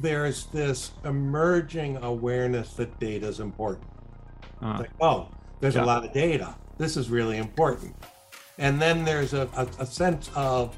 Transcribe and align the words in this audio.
there's 0.00 0.46
this 0.46 0.92
emerging 1.04 1.96
awareness 1.98 2.74
that 2.74 2.98
data 3.00 3.26
is 3.26 3.40
important. 3.40 3.86
Uh, 4.62 4.78
like, 4.80 4.90
oh, 5.00 5.28
there's 5.60 5.74
yeah. 5.74 5.84
a 5.84 5.86
lot 5.86 6.04
of 6.04 6.12
data. 6.12 6.54
This 6.76 6.96
is 6.96 7.10
really 7.10 7.38
important. 7.38 7.94
And 8.58 8.80
then 8.80 9.04
there's 9.04 9.34
a, 9.34 9.48
a, 9.56 9.82
a 9.82 9.86
sense 9.86 10.30
of, 10.34 10.76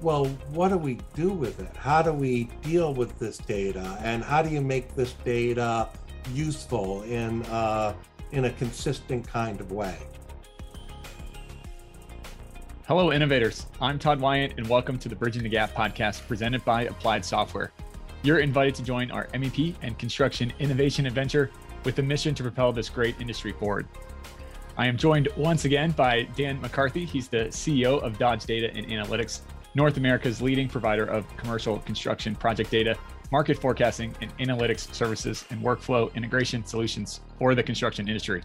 well, 0.00 0.26
what 0.52 0.68
do 0.68 0.76
we 0.78 0.98
do 1.14 1.30
with 1.30 1.60
it? 1.60 1.74
How 1.76 2.02
do 2.02 2.12
we 2.12 2.44
deal 2.62 2.94
with 2.94 3.18
this 3.18 3.38
data? 3.38 3.98
And 4.02 4.22
how 4.22 4.42
do 4.42 4.50
you 4.50 4.60
make 4.60 4.94
this 4.94 5.12
data 5.24 5.88
useful 6.32 7.02
in, 7.02 7.42
uh, 7.44 7.94
in 8.32 8.46
a 8.46 8.50
consistent 8.50 9.26
kind 9.26 9.60
of 9.60 9.72
way? 9.72 9.96
Hello, 12.86 13.12
innovators. 13.12 13.66
I'm 13.80 13.98
Todd 13.98 14.20
Wyant, 14.20 14.54
and 14.56 14.66
welcome 14.66 14.98
to 14.98 15.08
the 15.08 15.14
Bridging 15.14 15.44
the 15.44 15.48
Gap 15.48 15.72
podcast 15.72 16.26
presented 16.26 16.64
by 16.64 16.84
Applied 16.84 17.24
Software. 17.24 17.72
You're 18.22 18.40
invited 18.40 18.74
to 18.74 18.82
join 18.82 19.10
our 19.10 19.28
MEP 19.28 19.76
and 19.80 19.98
construction 19.98 20.52
innovation 20.58 21.06
adventure 21.06 21.50
with 21.84 21.98
a 22.00 22.02
mission 22.02 22.34
to 22.34 22.42
propel 22.42 22.70
this 22.70 22.90
great 22.90 23.18
industry 23.18 23.52
forward. 23.52 23.88
I 24.76 24.86
am 24.86 24.98
joined 24.98 25.28
once 25.38 25.64
again 25.64 25.92
by 25.92 26.24
Dan 26.36 26.60
McCarthy. 26.60 27.06
He's 27.06 27.28
the 27.28 27.46
CEO 27.46 28.02
of 28.02 28.18
Dodge 28.18 28.44
Data 28.44 28.70
and 28.74 28.86
Analytics, 28.88 29.40
North 29.74 29.96
America's 29.96 30.42
leading 30.42 30.68
provider 30.68 31.04
of 31.04 31.26
commercial 31.38 31.78
construction 31.78 32.36
project 32.36 32.70
data, 32.70 32.94
market 33.32 33.58
forecasting, 33.58 34.14
and 34.20 34.36
analytics 34.36 34.92
services 34.94 35.46
and 35.48 35.62
workflow 35.62 36.14
integration 36.14 36.62
solutions 36.66 37.20
for 37.38 37.54
the 37.54 37.62
construction 37.62 38.06
industry. 38.06 38.42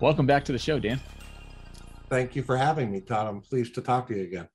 Welcome 0.00 0.26
back 0.26 0.44
to 0.44 0.52
the 0.52 0.58
show, 0.58 0.78
Dan. 0.78 1.00
Thank 2.08 2.36
you 2.36 2.44
for 2.44 2.56
having 2.56 2.92
me, 2.92 3.00
Todd. 3.00 3.26
I'm 3.26 3.40
pleased 3.40 3.74
to 3.74 3.80
talk 3.80 4.06
to 4.06 4.14
you 4.14 4.22
again. 4.22 4.48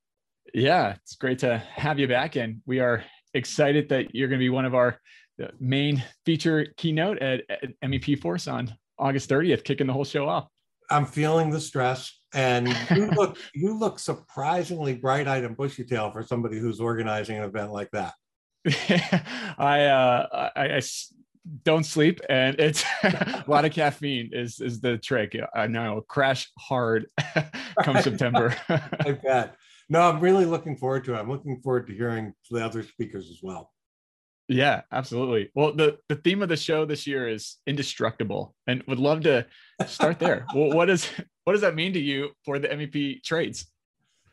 Yeah, 0.54 0.96
it's 1.04 1.16
great 1.16 1.40
to 1.40 1.58
have 1.58 2.00
you 2.00 2.08
back. 2.08 2.38
And 2.38 2.62
we 2.66 2.80
are 2.80 3.04
excited 3.34 3.90
that 3.90 4.14
you're 4.16 4.28
going 4.28 4.40
to 4.40 4.44
be 4.44 4.50
one 4.50 4.66
of 4.66 4.76
our 4.76 5.00
uh, 5.42 5.48
main 5.60 6.04
feature 6.26 6.68
keynote 6.78 7.20
at, 7.20 7.42
at 7.50 7.70
MEP 7.84 8.22
Force 8.22 8.48
on 8.48 8.76
August 8.98 9.30
30th, 9.30 9.64
kicking 9.64 9.88
the 9.88 9.94
whole 9.94 10.06
show 10.06 10.28
off. 10.28 10.48
I'm 10.90 11.06
feeling 11.06 11.50
the 11.50 11.60
stress, 11.60 12.20
and 12.34 12.68
you 12.94 13.08
look 13.16 13.38
you 13.54 13.78
look 13.78 13.98
surprisingly 13.98 14.96
bright-eyed 14.96 15.44
and 15.44 15.56
bushy-tailed 15.56 16.14
for 16.14 16.24
somebody 16.24 16.60
who's 16.60 16.80
organizing 16.80 17.38
an 17.38 17.44
event 17.44 17.72
like 17.72 17.90
that. 17.92 18.14
I, 19.58 19.86
uh, 19.86 20.50
I, 20.56 20.76
I 20.76 20.82
don't 21.64 21.86
sleep, 21.86 22.20
and 22.30 22.60
it's 22.60 22.84
a 23.04 23.44
lot 23.48 23.66
of 23.66 23.72
caffeine 23.72 24.32
is 24.34 24.60
is 24.60 24.82
the 24.82 24.98
trick. 24.98 25.36
I 25.56 25.68
know 25.68 26.04
crash 26.08 26.50
hard 26.60 27.08
come 27.84 28.02
September. 28.02 28.56
I 28.70 29.18
bet. 29.24 29.56
No, 29.92 30.00
I'm 30.00 30.22
really 30.22 30.46
looking 30.46 30.78
forward 30.78 31.04
to 31.04 31.16
it. 31.16 31.20
I'm 31.20 31.30
looking 31.30 31.60
forward 31.60 31.86
to 31.88 31.94
hearing 31.94 32.34
the 32.50 32.64
other 32.64 32.82
speakers 32.82 33.30
as 33.30 33.40
well. 33.44 33.74
Yeah, 34.48 34.84
absolutely. 34.90 35.52
Well, 35.54 35.74
the, 35.74 35.98
the 36.08 36.16
theme 36.16 36.42
of 36.42 36.48
the 36.48 36.56
show 36.56 36.86
this 36.86 37.06
year 37.06 37.28
is 37.28 37.58
indestructible, 37.68 38.56
and 38.68 38.84
would 38.88 39.00
love 39.00 39.24
to 39.24 39.46
start 39.88 40.18
there. 40.18 40.46
well, 40.56 40.72
what 40.72 40.86
does 40.86 41.10
what 41.44 41.52
does 41.52 41.62
that 41.62 41.76
mean 41.76 41.92
to 41.92 42.00
you 42.00 42.30
for 42.46 42.58
the 42.58 42.70
MEP 42.70 43.22
trades? 43.22 43.70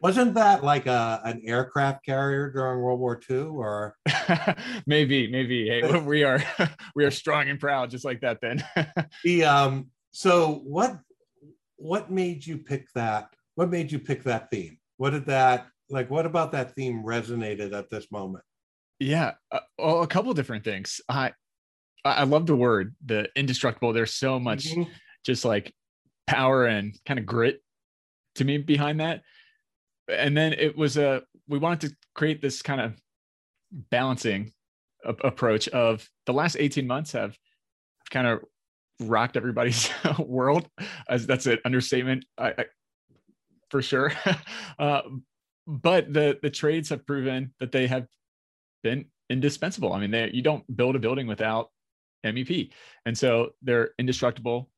Wasn't 0.01 0.35
that 0.35 0.63
like 0.63 0.87
a, 0.87 1.21
an 1.25 1.43
aircraft 1.45 2.07
carrier 2.07 2.53
during 2.53 2.79
World 2.79 3.01
War 3.01 3.21
II, 3.29 3.39
or 3.39 3.97
maybe, 4.87 5.29
maybe. 5.29 5.69
Hey, 5.69 5.99
we 5.99 6.23
are 6.23 6.41
we 6.95 7.05
are 7.05 7.11
strong 7.11 7.49
and 7.49 7.59
proud, 7.59 7.91
just 7.91 8.05
like 8.05 8.21
that. 8.21 8.41
Then 8.41 8.63
the 9.25 9.43
um. 9.43 9.89
So 10.13 10.61
what 10.65 11.01
what 11.79 12.13
made 12.13 12.47
you 12.47 12.59
pick 12.59 12.87
that? 12.95 13.31
What 13.57 13.71
made 13.71 13.91
you 13.91 13.99
pick 13.99 14.23
that 14.23 14.53
theme? 14.53 14.78
What 14.99 15.11
did 15.11 15.27
that 15.27 15.67
like 15.91 16.11
what 16.11 16.27
about 16.27 16.53
that 16.53 16.75
theme 16.75 17.03
resonated 17.03 17.73
at 17.73 17.89
this 17.91 18.13
moment? 18.13 18.45
Yeah 19.01 19.33
uh, 19.51 19.61
well, 19.79 20.03
a 20.03 20.07
couple 20.07 20.33
different 20.35 20.65
things. 20.65 21.01
I 21.09 21.33
i 22.05 22.23
love 22.25 22.47
the 22.47 22.57
word 22.57 22.95
the 23.05 23.29
indestructible. 23.35 23.93
There's 23.93 24.15
so 24.15 24.39
much 24.39 24.67
mm-hmm. 24.67 24.91
just 25.25 25.45
like 25.45 25.73
power 26.27 26.67
and 26.67 26.95
kind 27.07 27.19
of 27.19 27.27
grit 27.27 27.63
to 28.37 28.45
me 28.45 28.59
behind 28.59 29.01
that. 29.01 29.23
And 30.09 30.37
then 30.37 30.53
it 30.53 30.77
was 30.77 30.97
a 30.97 31.23
we 31.49 31.59
wanted 31.59 31.89
to 31.89 31.97
create 32.15 32.43
this 32.43 32.63
kind 32.63 32.81
of 32.81 33.01
balancing 33.91 34.53
a- 35.05 35.27
approach 35.27 35.69
of 35.69 36.09
the 36.27 36.33
last 36.33 36.57
18 36.59 36.87
months 36.87 37.13
have 37.13 37.37
kind 38.11 38.27
of 38.27 38.41
rocked 39.01 39.37
everybody's 39.37 39.91
world 40.19 40.69
as 41.09 41.27
that's 41.27 41.47
an 41.47 41.59
understatement. 41.65 42.25
I, 42.37 42.49
I, 42.51 42.65
for 43.71 43.83
sure. 43.83 44.13
uh, 44.79 45.03
but 45.67 46.13
the 46.13 46.39
the 46.43 46.51
trades 46.51 46.89
have 46.89 47.07
proven 47.07 47.53
that 47.61 47.73
they 47.73 47.87
have 47.87 48.07
been 48.83 49.07
indispensable. 49.29 49.93
I 49.93 50.01
mean, 50.01 50.11
they, 50.11 50.31
you 50.33 50.43
don't 50.43 50.65
build 50.75 50.97
a 50.97 50.99
building 50.99 51.27
without 51.27 51.71
MEP, 52.25 52.71
and 53.05 53.17
so 53.17 53.51
they're 53.63 53.91
indestructible 53.99 54.71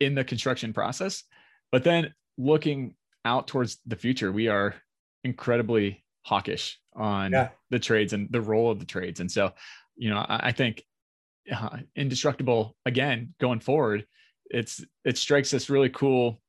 in 0.00 0.14
the 0.14 0.24
construction 0.24 0.72
process. 0.72 1.22
But 1.70 1.84
then 1.84 2.14
looking 2.36 2.94
out 3.24 3.46
towards 3.46 3.78
the 3.86 3.96
future, 3.96 4.32
we 4.32 4.48
are 4.48 4.74
incredibly 5.22 6.04
hawkish 6.22 6.78
on 6.94 7.32
yeah. 7.32 7.50
the 7.70 7.78
trades 7.78 8.12
and 8.12 8.28
the 8.30 8.40
role 8.40 8.70
of 8.70 8.78
the 8.78 8.84
trades. 8.84 9.20
And 9.20 9.30
so, 9.30 9.52
you 9.96 10.10
know, 10.10 10.18
I, 10.18 10.48
I 10.48 10.52
think 10.52 10.84
uh, 11.52 11.78
indestructible 11.96 12.76
again 12.86 13.34
going 13.40 13.60
forward. 13.60 14.06
It's 14.50 14.84
it 15.04 15.16
strikes 15.18 15.50
this 15.50 15.70
really 15.70 15.88
cool 15.88 16.40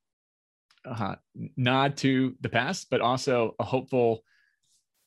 uh, 0.85 1.15
nod 1.57 1.97
to 1.97 2.35
the 2.41 2.49
past, 2.49 2.87
but 2.89 3.01
also 3.01 3.55
a 3.59 3.63
hopeful, 3.63 4.23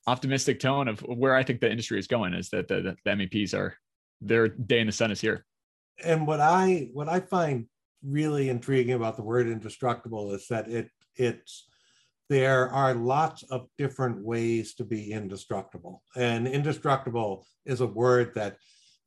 optimistic 0.07 0.61
tone 0.61 0.89
of 0.89 1.01
where 1.01 1.35
I 1.35 1.43
think 1.43 1.61
the 1.61 1.71
industry 1.71 1.99
is 1.99 2.07
going. 2.07 2.35
Is 2.35 2.51
that 2.51 2.69
the, 2.69 2.97
the 3.05 3.11
MEPs 3.11 3.55
are 3.55 3.77
their 4.21 4.49
day 4.49 4.81
in 4.81 4.87
the 4.87 4.93
sun 4.93 5.11
is 5.11 5.21
here. 5.21 5.45
And 6.05 6.27
what 6.27 6.41
I 6.41 6.89
what 6.93 7.09
I 7.09 7.21
find 7.21 7.67
really 8.03 8.49
intriguing 8.49 8.95
about 8.95 9.17
the 9.17 9.23
word 9.23 9.49
indestructible 9.49 10.33
is 10.33 10.47
that 10.49 10.69
it 10.69 10.89
it's 11.17 11.67
there 12.29 12.71
are 12.71 12.95
lots 12.95 13.43
of 13.45 13.67
different 13.79 14.23
ways 14.23 14.75
to 14.75 14.85
be 14.85 15.13
indestructible 15.13 16.03
and 16.15 16.47
indestructible 16.47 17.45
is 17.65 17.81
a 17.81 17.87
word 17.87 18.33
that 18.35 18.57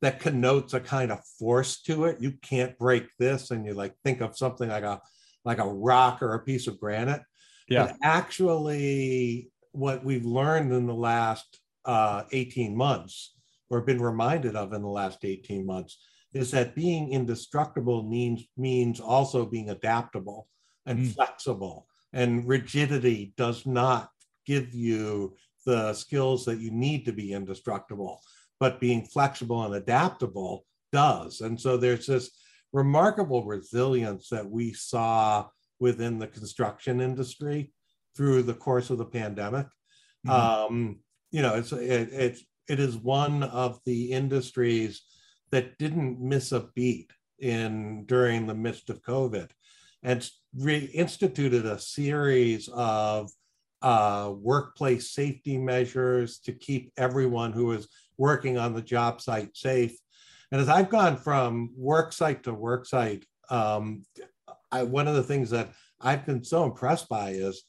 that 0.02 0.20
connotes 0.20 0.74
a 0.74 0.80
kind 0.80 1.10
of 1.10 1.24
force 1.38 1.80
to 1.80 2.04
it 2.04 2.20
you 2.20 2.32
can't 2.42 2.76
break 2.78 3.06
this 3.18 3.50
and 3.50 3.64
you 3.64 3.72
like 3.72 3.94
think 4.04 4.20
of 4.20 4.36
something 4.36 4.68
like 4.68 4.84
a 4.84 5.00
like 5.44 5.58
a 5.58 5.68
rock 5.68 6.22
or 6.22 6.34
a 6.34 6.44
piece 6.44 6.66
of 6.66 6.80
granite. 6.80 7.22
Yeah. 7.68 7.86
But 7.86 7.96
actually, 8.02 9.50
what 9.72 10.04
we've 10.04 10.24
learned 10.24 10.72
in 10.72 10.86
the 10.86 10.94
last 10.94 11.60
uh, 11.84 12.24
18 12.32 12.76
months, 12.76 13.34
or 13.70 13.80
been 13.80 14.02
reminded 14.02 14.56
of 14.56 14.72
in 14.72 14.82
the 14.82 14.88
last 14.88 15.24
18 15.24 15.64
months, 15.64 15.98
is 16.34 16.50
that 16.50 16.74
being 16.74 17.12
indestructible 17.12 18.02
means 18.02 18.44
means 18.56 19.00
also 19.00 19.44
being 19.44 19.70
adaptable 19.70 20.48
and 20.86 20.98
mm. 20.98 21.14
flexible. 21.14 21.86
And 22.12 22.46
rigidity 22.46 23.32
does 23.36 23.66
not 23.66 24.10
give 24.46 24.74
you 24.74 25.36
the 25.64 25.94
skills 25.94 26.44
that 26.44 26.58
you 26.58 26.70
need 26.70 27.04
to 27.04 27.12
be 27.12 27.32
indestructible, 27.32 28.20
but 28.60 28.80
being 28.80 29.04
flexible 29.04 29.64
and 29.64 29.74
adaptable 29.74 30.64
does. 30.92 31.40
And 31.40 31.58
so 31.58 31.76
there's 31.76 32.06
this 32.06 32.30
remarkable 32.72 33.44
resilience 33.44 34.28
that 34.28 34.48
we 34.48 34.72
saw 34.72 35.46
within 35.78 36.18
the 36.18 36.26
construction 36.26 37.00
industry 37.00 37.72
through 38.16 38.42
the 38.42 38.54
course 38.54 38.90
of 38.90 38.98
the 38.98 39.04
pandemic. 39.04 39.66
Mm-hmm. 40.26 40.30
Um, 40.30 40.98
you 41.30 41.42
know, 41.42 41.54
it's 41.54 41.72
it, 41.72 42.08
it's 42.12 42.44
it 42.68 42.78
is 42.78 42.96
one 42.96 43.42
of 43.42 43.80
the 43.84 44.12
industries 44.12 45.02
that 45.50 45.76
didn't 45.78 46.20
miss 46.20 46.52
a 46.52 46.68
beat 46.74 47.10
in 47.38 48.04
during 48.06 48.46
the 48.46 48.54
midst 48.54 48.88
of 48.90 49.02
COVID, 49.02 49.50
and 50.02 50.30
reinstituted 50.58 51.64
a 51.64 51.78
series 51.78 52.68
of 52.68 53.30
uh, 53.82 54.32
workplace 54.34 55.10
safety 55.10 55.58
measures 55.58 56.38
to 56.38 56.52
keep 56.52 56.92
everyone 56.96 57.52
who 57.52 57.72
is 57.72 57.88
working 58.16 58.56
on 58.56 58.74
the 58.74 58.82
job 58.82 59.20
site 59.20 59.56
safe 59.56 59.96
and 60.52 60.60
as 60.60 60.68
I've 60.68 60.90
gone 60.90 61.16
from 61.16 61.70
work 61.74 62.12
site 62.12 62.44
to 62.44 62.52
work 62.52 62.84
site, 62.84 63.24
um, 63.48 64.04
I, 64.70 64.82
one 64.82 65.08
of 65.08 65.14
the 65.14 65.22
things 65.22 65.48
that 65.50 65.72
I've 65.98 66.26
been 66.26 66.44
so 66.44 66.64
impressed 66.64 67.08
by 67.08 67.30
is 67.30 67.64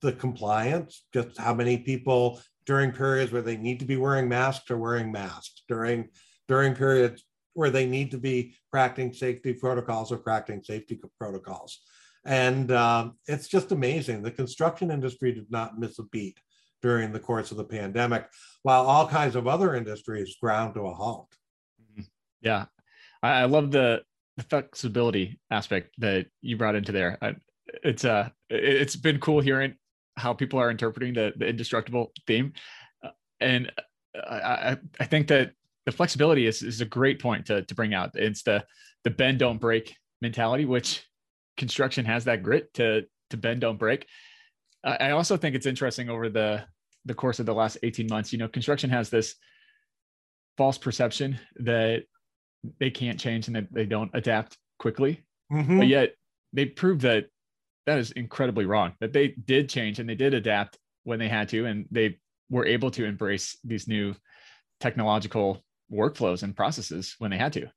the 0.00 0.12
compliance, 0.12 1.04
just 1.12 1.36
how 1.36 1.52
many 1.52 1.78
people 1.78 2.40
during 2.64 2.92
periods 2.92 3.32
where 3.32 3.42
they 3.42 3.56
need 3.56 3.80
to 3.80 3.86
be 3.86 3.96
wearing 3.96 4.28
masks 4.28 4.70
are 4.70 4.78
wearing 4.78 5.10
masks, 5.10 5.64
during, 5.68 6.08
during 6.46 6.74
periods 6.74 7.24
where 7.54 7.70
they 7.70 7.86
need 7.86 8.12
to 8.12 8.18
be 8.18 8.54
practicing 8.70 9.12
safety 9.12 9.52
protocols 9.52 10.12
or 10.12 10.18
practicing 10.18 10.62
safety 10.62 11.00
protocols. 11.18 11.80
And 12.24 12.70
um, 12.70 13.14
it's 13.26 13.48
just 13.48 13.72
amazing. 13.72 14.22
The 14.22 14.30
construction 14.30 14.92
industry 14.92 15.32
did 15.32 15.50
not 15.50 15.78
miss 15.78 15.98
a 15.98 16.04
beat 16.04 16.38
during 16.82 17.12
the 17.12 17.18
course 17.18 17.50
of 17.50 17.56
the 17.56 17.64
pandemic, 17.64 18.28
while 18.62 18.86
all 18.86 19.08
kinds 19.08 19.34
of 19.34 19.48
other 19.48 19.74
industries 19.74 20.36
ground 20.40 20.74
to 20.74 20.82
a 20.82 20.94
halt. 20.94 21.34
Yeah, 22.40 22.66
I, 23.22 23.42
I 23.42 23.44
love 23.44 23.70
the, 23.70 24.02
the 24.36 24.44
flexibility 24.44 25.40
aspect 25.50 25.94
that 25.98 26.26
you 26.40 26.56
brought 26.56 26.74
into 26.74 26.92
there. 26.92 27.18
I, 27.20 27.34
it's 27.82 28.04
uh, 28.04 28.30
it's 28.48 28.96
been 28.96 29.20
cool 29.20 29.40
hearing 29.40 29.74
how 30.16 30.32
people 30.32 30.58
are 30.58 30.70
interpreting 30.70 31.14
the 31.14 31.32
the 31.36 31.46
indestructible 31.46 32.12
theme, 32.26 32.52
uh, 33.04 33.10
and 33.40 33.70
I 34.14 34.76
I 34.98 35.04
think 35.04 35.28
that 35.28 35.52
the 35.86 35.92
flexibility 35.92 36.46
is, 36.46 36.62
is 36.62 36.80
a 36.80 36.86
great 36.86 37.20
point 37.20 37.46
to, 37.46 37.62
to 37.62 37.74
bring 37.74 37.94
out. 37.94 38.10
It's 38.14 38.42
the 38.42 38.64
the 39.04 39.10
bend 39.10 39.38
don't 39.38 39.60
break 39.60 39.94
mentality, 40.20 40.64
which 40.64 41.04
construction 41.56 42.04
has 42.04 42.24
that 42.24 42.42
grit 42.42 42.72
to 42.74 43.04
to 43.30 43.36
bend 43.36 43.60
don't 43.62 43.78
break. 43.78 44.06
I 44.84 45.10
also 45.10 45.36
think 45.36 45.56
it's 45.56 45.66
interesting 45.66 46.08
over 46.08 46.28
the 46.28 46.64
the 47.04 47.14
course 47.14 47.40
of 47.40 47.46
the 47.46 47.54
last 47.54 47.78
18 47.82 48.06
months, 48.06 48.32
you 48.32 48.38
know, 48.38 48.48
construction 48.48 48.90
has 48.90 49.10
this 49.10 49.34
false 50.56 50.78
perception 50.78 51.38
that 51.56 52.04
they 52.78 52.90
can't 52.90 53.18
change 53.18 53.46
and 53.46 53.56
that 53.56 53.72
they 53.72 53.86
don't 53.86 54.10
adapt 54.14 54.56
quickly. 54.78 55.24
Mm-hmm. 55.52 55.78
But 55.78 55.88
yet 55.88 56.14
they 56.52 56.66
proved 56.66 57.02
that 57.02 57.26
that 57.86 57.98
is 57.98 58.10
incredibly 58.12 58.66
wrong, 58.66 58.92
that 59.00 59.12
they 59.12 59.28
did 59.28 59.68
change 59.68 59.98
and 59.98 60.08
they 60.08 60.14
did 60.14 60.34
adapt 60.34 60.78
when 61.04 61.18
they 61.18 61.28
had 61.28 61.48
to, 61.50 61.64
and 61.64 61.86
they 61.90 62.18
were 62.50 62.66
able 62.66 62.90
to 62.90 63.04
embrace 63.04 63.56
these 63.64 63.88
new 63.88 64.14
technological 64.80 65.62
workflows 65.90 66.42
and 66.42 66.56
processes 66.56 67.14
when 67.18 67.30
they 67.30 67.38
had 67.38 67.52
to. 67.54 67.68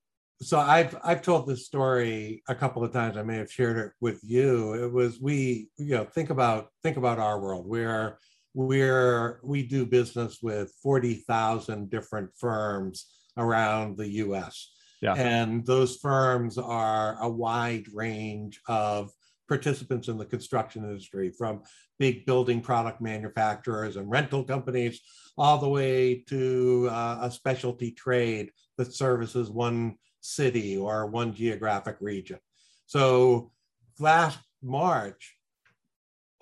So 0.42 0.60
I've 0.60 0.98
I've 1.04 1.22
told 1.22 1.48
this 1.48 1.66
story 1.66 2.42
a 2.50 2.56
couple 2.56 2.84
of 2.84 2.92
times. 2.92 3.16
I 3.16 3.22
may 3.22 3.38
have 3.38 3.52
shared 3.52 3.78
it 3.78 3.92
with 4.02 4.20
you. 4.24 4.74
It 4.74 4.92
was 4.92 5.20
we, 5.22 5.70
you 5.78 5.96
know, 5.96 6.04
think 6.04 6.32
about 6.32 6.70
think 6.82 6.98
about 6.98 7.20
our 7.20 7.40
world. 7.40 7.68
We're 7.68 8.18
we're 8.56 9.40
we 9.44 9.64
do 9.64 9.86
business 9.86 10.40
with 10.42 10.74
40,000 10.82 11.90
different 11.90 12.32
firms 12.38 13.06
around 13.38 13.98
the 13.98 14.08
US. 14.08 14.71
Yeah. 15.02 15.14
And 15.16 15.66
those 15.66 15.98
firms 15.98 16.58
are 16.58 17.18
a 17.22 17.30
wide 17.30 17.88
range 17.94 18.62
of 18.68 19.12
participants 19.48 20.08
in 20.08 20.18
the 20.18 20.26
construction 20.26 20.84
industry 20.84 21.32
from 21.38 21.64
big 22.00 22.26
building 22.26 22.62
product 22.62 23.02
manufacturers 23.02 23.98
and 23.98 24.10
rental 24.10 24.44
companies 24.44 25.02
all 25.38 25.58
the 25.58 25.68
way 25.68 26.24
to 26.28 26.88
uh, 26.92 27.20
a 27.24 27.32
specialty 27.32 27.92
trade 27.92 28.52
that 28.78 28.94
services 28.94 29.50
one 29.50 29.96
city 30.22 30.78
or 30.78 31.08
one 31.08 31.34
geographic 31.34 31.98
region. 32.00 32.40
So 32.86 33.52
last 34.00 34.40
March, 34.62 35.36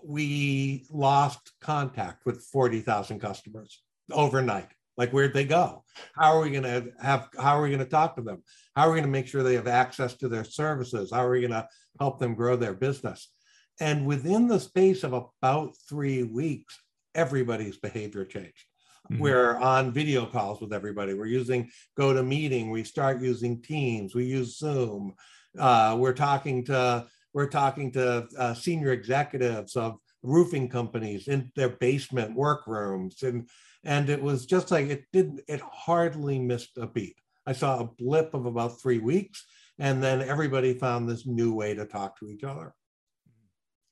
we 0.04 0.86
lost 0.90 1.52
contact 1.62 2.26
with 2.26 2.44
40,000 2.44 3.20
customers 3.20 3.82
overnight. 4.12 4.70
Like 5.00 5.12
where'd 5.12 5.34
they 5.34 5.46
go? 5.46 5.86
How 6.13 6.34
are 6.34 6.42
we 6.42 6.51
going 6.51 6.63
to 6.63 6.92
have, 7.01 7.30
how 7.40 7.57
are 7.57 7.62
we 7.62 7.69
going 7.69 7.80
to 7.80 7.86
talk 7.86 8.18
to 8.18 8.22
them? 8.22 8.44
How 8.75 8.84
are 8.84 8.90
we 8.90 8.96
going 8.96 9.06
to 9.06 9.10
make 9.10 9.28
sure 9.28 9.44
they 9.44 9.56
have 9.56 9.66
access 9.66 10.13
to 10.16 10.28
their 10.28 10.44
services? 10.44 11.10
How 11.12 11.25
are 11.25 11.31
we 11.31 11.40
going 11.40 11.51
to 11.51 11.69
help 12.01 12.19
them 12.19 12.36
grow 12.36 12.57
their 12.57 12.74
business? 12.74 13.31
And 13.80 14.06
within 14.06 14.50
the 14.50 14.60
space 14.60 15.06
of 15.06 15.13
about 15.13 15.78
three 15.88 16.24
weeks, 16.24 16.78
everybody's 17.16 17.78
behavior 17.78 18.25
changed. 18.25 18.66
Mm-hmm. 19.10 19.22
We're 19.22 19.57
on 19.57 19.94
video 19.94 20.25
calls 20.25 20.60
with 20.60 20.74
everybody. 20.74 21.13
We're 21.13 21.28
using 21.28 21.69
GoToMeeting. 21.98 22.69
We 22.69 22.84
start 22.84 23.22
using 23.22 23.62
Teams. 23.62 24.13
We 24.13 24.25
use 24.25 24.57
Zoom. 24.57 25.13
Uh, 25.57 25.96
we're 25.98 26.13
talking 26.13 26.66
to 26.66 27.07
we're 27.34 27.48
talking 27.48 27.92
to 27.94 28.28
uh, 28.38 28.54
senior 28.54 28.92
executives 28.92 29.78
of 29.78 29.98
roofing 30.24 30.68
companies 30.68 31.28
in 31.28 31.51
their 31.56 31.69
basement 31.69 32.36
workrooms, 32.36 33.24
and 33.24 33.48
and 33.84 34.10
it 34.10 34.22
was 34.22 34.46
just 34.46 34.72
like 34.72 34.88
it 34.88 35.06
didn't. 35.14 35.42
It 35.48 35.62
hardly 35.62 36.40
missed 36.40 36.78
a 36.78 36.88
beat. 36.88 37.18
I 37.46 37.54
saw 37.54 37.80
a 37.80 37.86
blip 37.86 38.34
of 38.34 38.46
about 38.46 38.81
three 38.81 39.00
weeks, 39.00 39.46
and 39.80 40.04
then 40.04 40.22
everybody 40.22 40.74
found 40.74 41.08
this 41.08 41.26
new 41.26 41.54
way 41.54 41.74
to 41.74 41.86
talk 41.86 42.20
to 42.20 42.30
each 42.30 42.44
other. 42.44 42.74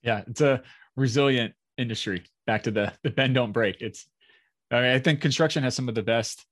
Yeah, 0.03 0.23
it's 0.27 0.41
a 0.41 0.61
resilient 0.95 1.53
industry. 1.77 2.23
Back 2.45 2.63
to 2.63 2.71
the 2.71 2.93
the 3.03 3.09
bend 3.09 3.35
don't 3.35 3.51
break. 3.51 3.81
It's 3.81 4.07
I, 4.71 4.81
mean, 4.81 4.91
I 4.91 4.99
think 4.99 5.21
construction 5.21 5.63
has 5.63 5.75
some 5.75 5.89
of 5.89 5.95
the 5.95 6.03
best 6.03 6.45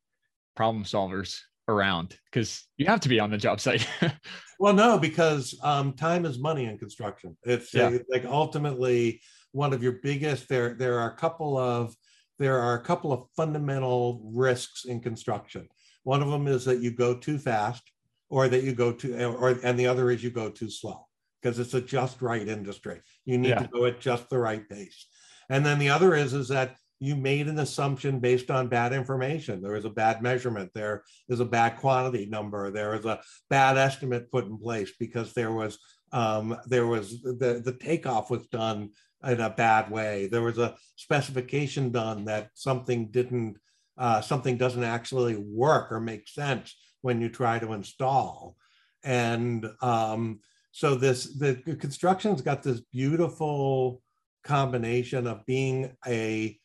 problem 0.55 0.83
solvers 0.83 1.39
around 1.67 2.17
because 2.25 2.63
you 2.77 2.85
have 2.85 2.99
to 3.01 3.09
be 3.09 3.19
on 3.19 3.31
the 3.31 3.37
job 3.37 3.59
site. 3.59 3.87
well, 4.59 4.73
no, 4.73 4.97
because 4.97 5.57
um, 5.63 5.93
time 5.93 6.25
is 6.25 6.39
money 6.39 6.65
in 6.65 6.77
construction. 6.77 7.35
It's 7.43 7.73
yeah. 7.73 7.89
a, 7.89 7.99
like 8.09 8.25
ultimately 8.25 9.21
one 9.51 9.73
of 9.73 9.83
your 9.83 9.93
biggest. 10.03 10.47
There, 10.47 10.75
there 10.75 10.99
are 10.99 11.11
a 11.11 11.17
couple 11.17 11.57
of 11.57 11.95
there 12.39 12.59
are 12.59 12.75
a 12.75 12.83
couple 12.83 13.13
of 13.13 13.27
fundamental 13.35 14.21
risks 14.33 14.85
in 14.85 14.99
construction. 14.99 15.67
One 16.03 16.21
of 16.21 16.29
them 16.29 16.47
is 16.47 16.65
that 16.65 16.81
you 16.81 16.91
go 16.91 17.15
too 17.15 17.37
fast, 17.37 17.83
or 18.29 18.47
that 18.47 18.63
you 18.63 18.73
go 18.73 18.91
too, 18.91 19.15
or 19.15 19.59
and 19.63 19.77
the 19.79 19.87
other 19.87 20.11
is 20.11 20.23
you 20.23 20.29
go 20.29 20.49
too 20.49 20.69
slow 20.69 21.07
because 21.41 21.59
it's 21.59 21.73
a 21.73 21.81
just 21.81 22.21
right 22.21 22.47
industry. 22.47 23.01
You 23.25 23.37
need 23.37 23.49
yeah. 23.49 23.59
to 23.59 23.67
go 23.67 23.85
at 23.85 23.99
just 23.99 24.29
the 24.29 24.39
right 24.39 24.67
pace. 24.67 25.07
And 25.49 25.65
then 25.65 25.79
the 25.79 25.89
other 25.89 26.15
is 26.15 26.33
is 26.33 26.47
that 26.49 26.75
you 26.99 27.15
made 27.15 27.47
an 27.47 27.59
assumption 27.59 28.19
based 28.19 28.49
on 28.49 28.67
bad 28.67 28.93
information. 28.93 29.61
There 29.61 29.75
is 29.75 29.85
a 29.85 29.89
bad 29.89 30.21
measurement. 30.21 30.71
There 30.73 31.03
is 31.27 31.39
a 31.39 31.45
bad 31.45 31.77
quantity 31.77 32.25
number. 32.25 32.71
There 32.71 32.95
is 32.95 33.05
a 33.05 33.21
bad 33.49 33.77
estimate 33.77 34.31
put 34.31 34.45
in 34.45 34.57
place 34.57 34.91
because 34.99 35.33
there 35.33 35.51
was 35.51 35.77
um, 36.11 36.57
there 36.67 36.87
was 36.87 37.21
the 37.21 37.61
the 37.63 37.77
takeoff 37.79 38.29
was 38.29 38.47
done 38.47 38.91
in 39.23 39.39
a 39.39 39.49
bad 39.49 39.89
way. 39.89 40.27
There 40.27 40.41
was 40.41 40.57
a 40.57 40.75
specification 40.95 41.91
done 41.91 42.25
that 42.25 42.49
something 42.53 43.07
didn't 43.07 43.57
uh, 43.97 44.19
something 44.21 44.57
doesn't 44.57 44.83
actually 44.83 45.37
work 45.37 45.91
or 45.91 46.01
make 46.01 46.27
sense 46.27 46.75
when 47.01 47.21
you 47.21 47.29
try 47.29 47.59
to 47.59 47.71
install. 47.71 48.57
And 49.03 49.65
um, 49.81 50.39
so 50.71 50.95
this 50.95 51.37
the 51.37 51.55
construction's 51.79 52.41
got 52.41 52.63
this 52.63 52.81
beautiful 52.91 54.01
combination 54.43 55.27
of 55.27 55.45
being 55.45 55.95
a 56.05 56.59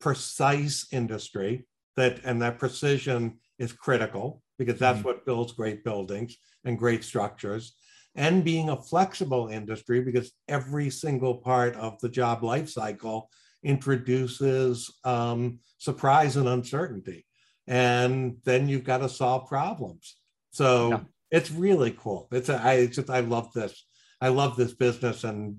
precise 0.00 0.86
industry 0.92 1.66
that 1.96 2.20
and 2.24 2.40
that 2.40 2.58
precision 2.58 3.38
is 3.58 3.72
critical 3.72 4.42
because 4.58 4.78
that's 4.78 4.98
mm-hmm. 4.98 5.08
what 5.08 5.26
builds 5.26 5.52
great 5.52 5.84
buildings 5.84 6.36
and 6.64 6.78
great 6.78 7.04
structures 7.04 7.74
and 8.14 8.44
being 8.44 8.68
a 8.68 8.80
flexible 8.80 9.48
industry 9.48 10.00
because 10.00 10.32
every 10.48 10.90
single 10.90 11.36
part 11.36 11.74
of 11.76 11.98
the 12.00 12.08
job 12.08 12.42
life 12.42 12.68
cycle 12.68 13.30
introduces 13.62 14.92
um, 15.04 15.58
surprise 15.78 16.36
and 16.36 16.48
uncertainty 16.48 17.26
and 17.66 18.36
then 18.44 18.68
you've 18.68 18.84
got 18.84 18.98
to 18.98 19.08
solve 19.08 19.48
problems 19.48 20.16
so 20.50 20.90
yeah. 20.90 21.00
it's 21.30 21.50
really 21.50 21.92
cool 21.92 22.26
it's 22.32 22.48
a, 22.48 22.60
I, 22.60 22.72
it's 22.74 22.96
just 22.96 23.10
i 23.10 23.20
love 23.20 23.52
this 23.52 23.86
i 24.20 24.28
love 24.28 24.56
this 24.56 24.72
business 24.72 25.24
and 25.24 25.56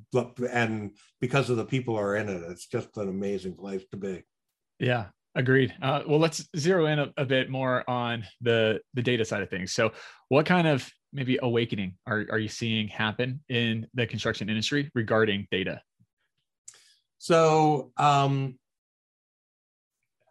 and 0.51 0.92
because 1.21 1.50
of 1.50 1.57
the 1.57 1.65
people 1.65 1.95
who 1.95 2.01
are 2.01 2.15
in 2.15 2.27
it 2.27 2.44
it's 2.50 2.68
just 2.68 2.97
an 2.97 3.07
amazing 3.07 3.56
place 3.56 3.83
to 3.92 3.97
be 3.97 4.24
yeah, 4.81 5.06
agreed. 5.36 5.74
Uh, 5.80 6.01
well, 6.07 6.19
let's 6.19 6.44
zero 6.57 6.88
in 6.88 6.97
a, 6.97 7.13
a, 7.15 7.24
bit 7.24 7.51
more 7.51 7.88
on 7.88 8.25
the 8.42 8.81
the 8.95 9.04
data 9.04 9.24
side 9.24 9.44
of 9.44 9.50
things. 9.50 9.71
So, 9.71 9.92
what 10.30 10.47
kind 10.47 10.68
of 10.68 10.90
maybe 11.13 11.37
awakening 11.41 11.95
are 12.07 12.25
are 12.30 12.39
you 12.39 12.47
seeing 12.47 12.87
happen 12.87 13.41
in 13.49 13.87
the 13.94 14.07
construction 14.07 14.49
industry 14.49 14.91
regarding 14.95 15.47
data? 15.51 15.81
So, 17.18 17.91
um, 17.97 18.57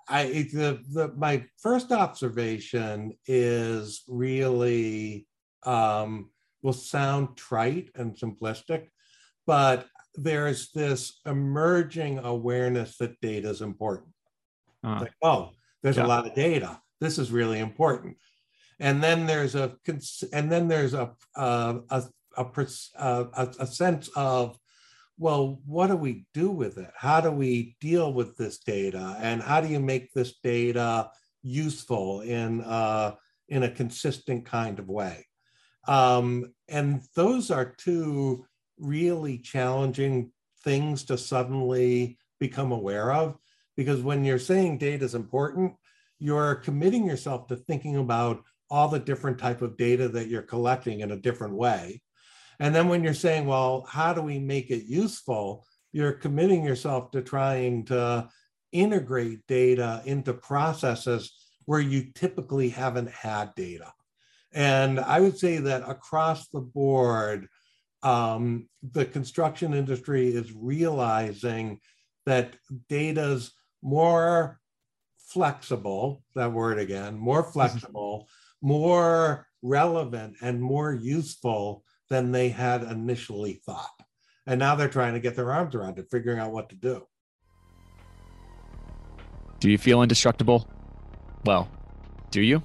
I 0.09 0.49
the, 0.53 0.81
the 0.93 1.13
my 1.17 1.45
first 1.59 1.93
observation 1.93 3.17
is 3.27 4.03
really 4.09 5.27
um, 5.65 6.31
will 6.63 6.73
sound 6.73 7.37
trite 7.37 7.91
and 7.95 8.17
simplistic, 8.17 8.89
but 9.47 9.87
there's 10.15 10.73
this 10.73 11.21
emerging 11.27 12.19
awareness 12.19 12.97
that 12.99 13.21
data 13.21 13.49
is 13.49 13.63
important. 13.63 14.09
Uh, 14.83 14.99
like, 15.03 15.15
oh, 15.23 15.51
there's 15.83 15.97
yeah. 15.97 16.07
a 16.07 16.09
lot 16.09 16.27
of 16.27 16.35
data. 16.35 16.81
This 17.01 17.19
is 17.19 17.31
really 17.31 17.61
important. 17.61 18.17
And 18.81 19.03
then 19.03 19.27
there's 19.27 19.55
a 19.55 19.77
and 20.33 20.51
then 20.51 20.67
there's 20.67 20.95
a 20.95 21.13
a, 21.37 21.81
a, 21.91 22.07
a, 22.99 23.49
a 23.61 23.67
sense 23.67 24.09
of 24.17 24.59
well, 25.21 25.61
what 25.67 25.89
do 25.89 25.97
we 25.97 26.25
do 26.33 26.51
with 26.51 26.79
it? 26.79 26.91
How 26.97 27.21
do 27.21 27.31
we 27.31 27.77
deal 27.79 28.11
with 28.11 28.39
this 28.39 28.59
data? 28.59 29.19
And 29.21 29.43
how 29.43 29.61
do 29.61 29.69
you 29.69 29.79
make 29.79 30.15
this 30.15 30.39
data 30.43 31.11
useful 31.43 32.23
in, 32.23 32.63
uh, 32.63 33.17
in 33.51 33.63
a 33.65 33.71
consistent 33.71 34.47
kind 34.47 34.79
of 34.79 34.89
way? 34.89 35.27
Um, 35.87 36.55
and 36.69 37.03
those 37.15 37.51
are 37.51 37.75
two 37.77 38.47
really 38.79 39.37
challenging 39.37 40.33
things 40.65 41.05
to 41.05 41.19
suddenly 41.19 42.17
become 42.39 42.73
aware 42.73 43.13
of 43.13 43.37
because 43.77 44.01
when 44.01 44.25
you're 44.25 44.39
saying 44.39 44.79
data 44.79 45.05
is 45.05 45.15
important, 45.15 45.75
you're 46.19 46.55
committing 46.55 47.05
yourself 47.05 47.47
to 47.49 47.57
thinking 47.57 47.97
about 47.97 48.43
all 48.71 48.89
the 48.89 48.99
different 48.99 49.39
type 49.39 49.63
of 49.63 49.77
data 49.77 50.09
that 50.09 50.29
you're 50.29 50.43
collecting 50.43 51.01
in 51.01 51.11
a 51.11 51.17
different 51.17 51.55
way. 51.55 52.01
And 52.61 52.75
then 52.75 52.89
when 52.89 53.03
you're 53.03 53.15
saying, 53.15 53.47
well, 53.47 53.87
how 53.89 54.13
do 54.13 54.23
we 54.23 54.39
make 54.39 54.71
it 54.71 54.85
useful? 54.85 55.67
You're 55.93 56.13
committing 56.13 56.65
yourself 56.65 57.11
to 57.13 57.23
trying 57.23 57.87
to 57.87 58.29
integrate 58.71 59.47
data 59.49 60.03
into 60.05 60.33
processes 60.35 61.33
where 61.65 61.81
you 61.81 62.13
typically 62.15 62.69
haven't 62.69 63.11
had 63.11 63.55
data. 63.55 63.93
And 64.53 65.01
I 65.01 65.21
would 65.21 65.39
say 65.39 65.59
that 65.59 65.89
across 65.89 66.49
the 66.49 66.61
board, 66.61 67.49
um, 68.03 68.69
the 68.83 69.05
construction 69.05 69.75
industry 69.75 70.29
is 70.29 70.53
realizing 70.53 71.81
that 72.27 72.57
data's 72.89 73.53
more 73.83 74.59
flexible, 75.19 76.23
that 76.35 76.53
word 76.53 76.79
again, 76.79 77.17
more 77.17 77.43
flexible, 77.43 78.29
more 78.63 79.47
relevant, 79.63 80.37
and 80.41 80.63
more 80.63 80.93
useful 80.93 81.85
than 82.09 82.33
they 82.33 82.49
had 82.49 82.83
initially 82.83 83.61
thought. 83.65 83.91
And 84.47 84.59
now 84.59 84.75
they're 84.75 84.89
trying 84.89 85.15
to 85.15 85.21
get 85.21 85.37
their 85.37 85.53
arms 85.53 85.75
around 85.75 85.99
it, 85.99 86.09
figuring 86.11 86.39
out 86.39 86.53
what 86.53 86.69
to 86.71 86.75
do. 86.75 87.07
Do 89.61 89.71
you 89.71 89.79
feel 89.79 90.03
indestructible? 90.03 90.69
Well, 91.45 91.69
do 92.31 92.41
you? 92.41 92.63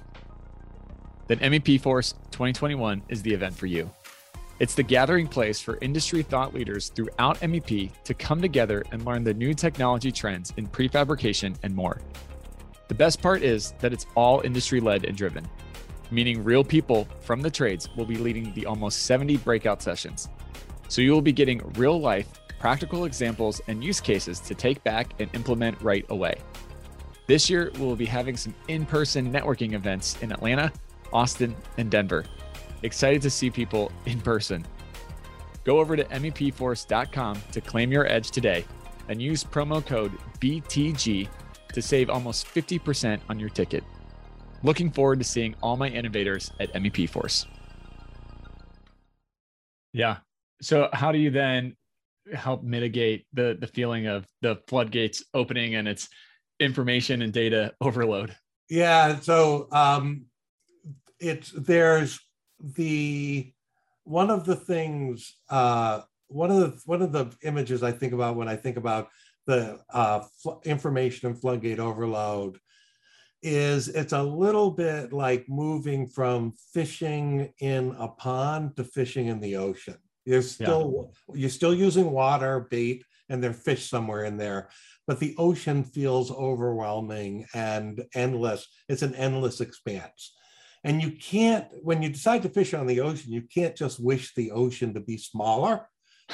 Then 1.28 1.38
MEP 1.38 1.80
Force 1.80 2.12
2021 2.30 3.02
is 3.08 3.22
the 3.22 3.32
event 3.32 3.54
for 3.54 3.66
you. 3.66 3.90
It's 4.58 4.74
the 4.74 4.82
gathering 4.82 5.28
place 5.28 5.60
for 5.60 5.76
industry 5.82 6.22
thought 6.22 6.54
leaders 6.54 6.88
throughout 6.88 7.38
MEP 7.40 7.92
to 8.04 8.14
come 8.14 8.40
together 8.40 8.82
and 8.90 9.04
learn 9.04 9.22
the 9.22 9.34
new 9.34 9.52
technology 9.52 10.10
trends 10.10 10.54
in 10.56 10.66
prefabrication 10.66 11.56
and 11.62 11.74
more. 11.74 12.00
The 12.88 12.94
best 12.94 13.20
part 13.20 13.42
is 13.42 13.72
that 13.80 13.92
it's 13.92 14.06
all 14.14 14.40
industry 14.40 14.80
led 14.80 15.04
and 15.04 15.16
driven, 15.16 15.46
meaning 16.10 16.42
real 16.42 16.64
people 16.64 17.08
from 17.20 17.40
the 17.42 17.50
trades 17.50 17.88
will 17.96 18.04
be 18.04 18.16
leading 18.16 18.52
the 18.54 18.66
almost 18.66 19.02
70 19.06 19.36
breakout 19.38 19.82
sessions. 19.82 20.28
So 20.88 21.02
you 21.02 21.12
will 21.12 21.22
be 21.22 21.32
getting 21.32 21.60
real 21.74 22.00
life, 22.00 22.28
practical 22.58 23.04
examples 23.04 23.60
and 23.68 23.82
use 23.82 24.00
cases 24.00 24.40
to 24.40 24.54
take 24.54 24.82
back 24.84 25.12
and 25.20 25.28
implement 25.34 25.80
right 25.82 26.06
away. 26.08 26.36
This 27.26 27.50
year, 27.50 27.72
we'll 27.78 27.96
be 27.96 28.06
having 28.06 28.36
some 28.36 28.54
in 28.68 28.86
person 28.86 29.32
networking 29.32 29.72
events 29.72 30.16
in 30.22 30.30
Atlanta, 30.30 30.72
Austin, 31.12 31.56
and 31.76 31.90
Denver. 31.90 32.24
Excited 32.82 33.20
to 33.22 33.30
see 33.30 33.50
people 33.50 33.90
in 34.04 34.20
person. 34.20 34.64
Go 35.64 35.80
over 35.80 35.96
to 35.96 36.04
MEPforce.com 36.04 37.42
to 37.50 37.60
claim 37.60 37.90
your 37.90 38.06
edge 38.06 38.30
today 38.30 38.64
and 39.08 39.20
use 39.20 39.42
promo 39.42 39.84
code 39.84 40.12
BTG 40.40 41.28
to 41.72 41.82
save 41.82 42.08
almost 42.08 42.46
50% 42.46 43.20
on 43.28 43.40
your 43.40 43.48
ticket. 43.48 43.82
Looking 44.62 44.90
forward 44.90 45.18
to 45.18 45.24
seeing 45.24 45.54
all 45.62 45.76
my 45.76 45.88
innovators 45.88 46.50
at 46.58 46.72
MEP 46.74 47.08
Force. 47.08 47.46
Yeah. 49.92 50.18
So 50.60 50.88
how 50.92 51.12
do 51.12 51.18
you 51.18 51.30
then 51.30 51.76
help 52.34 52.62
mitigate 52.62 53.26
the 53.32 53.56
the 53.58 53.66
feeling 53.66 54.06
of 54.06 54.26
the 54.42 54.60
floodgates 54.66 55.22
opening 55.32 55.76
and 55.76 55.86
it's 55.86 56.08
information 56.58 57.22
and 57.22 57.32
data 57.32 57.74
overload? 57.80 58.36
Yeah. 58.68 59.20
So 59.20 59.68
um 59.72 60.26
it's 61.20 61.50
there's 61.52 62.18
the 62.60 63.52
one 64.04 64.30
of 64.30 64.44
the 64.44 64.56
things 64.56 65.36
uh 65.48 66.02
one 66.28 66.50
of 66.50 66.58
the 66.58 66.80
one 66.84 67.02
of 67.02 67.12
the 67.12 67.32
images 67.42 67.82
I 67.82 67.92
think 67.92 68.12
about 68.12 68.36
when 68.36 68.48
I 68.48 68.56
think 68.56 68.76
about 68.76 69.08
the 69.46 69.78
uh, 69.90 70.24
information 70.64 71.28
and 71.28 71.40
floodgate 71.40 71.78
overload 71.78 72.58
is 73.46 73.88
it's 73.88 74.12
a 74.12 74.22
little 74.22 74.72
bit 74.72 75.12
like 75.12 75.48
moving 75.48 76.08
from 76.08 76.52
fishing 76.74 77.52
in 77.60 77.94
a 77.98 78.08
pond 78.08 78.76
to 78.76 78.84
fishing 78.84 79.28
in 79.28 79.40
the 79.40 79.56
ocean. 79.56 79.96
You're 80.24 80.42
still 80.42 81.12
yeah. 81.28 81.34
you're 81.36 81.50
still 81.50 81.74
using 81.74 82.10
water, 82.10 82.66
bait, 82.68 83.04
and 83.28 83.42
there's 83.42 83.62
fish 83.62 83.88
somewhere 83.88 84.24
in 84.24 84.36
there, 84.36 84.68
but 85.06 85.20
the 85.20 85.36
ocean 85.38 85.84
feels 85.84 86.32
overwhelming 86.32 87.46
and 87.54 88.04
endless. 88.14 88.66
It's 88.88 89.02
an 89.02 89.14
endless 89.14 89.60
expanse. 89.60 90.34
And 90.82 91.02
you 91.02 91.12
can't, 91.12 91.66
when 91.82 92.02
you 92.02 92.08
decide 92.08 92.42
to 92.42 92.48
fish 92.48 92.74
on 92.74 92.86
the 92.86 93.00
ocean, 93.00 93.32
you 93.32 93.42
can't 93.42 93.76
just 93.76 93.98
wish 93.98 94.34
the 94.34 94.52
ocean 94.52 94.94
to 94.94 95.00
be 95.00 95.18
smaller. 95.18 95.88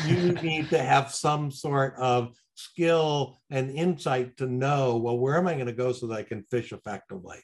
You 0.06 0.32
need 0.32 0.70
to 0.70 0.78
have 0.78 1.12
some 1.12 1.50
sort 1.50 1.94
of 1.96 2.34
skill 2.54 3.38
and 3.50 3.70
insight 3.70 4.37
to 4.38 4.46
know, 4.46 4.96
well, 4.96 5.18
where 5.18 5.37
am 5.37 5.49
I 5.49 5.54
going 5.54 5.66
to 5.66 5.72
go 5.72 5.92
so 5.92 6.06
that 6.08 6.18
I 6.18 6.22
can 6.22 6.44
fish 6.50 6.72
effectively? 6.72 7.38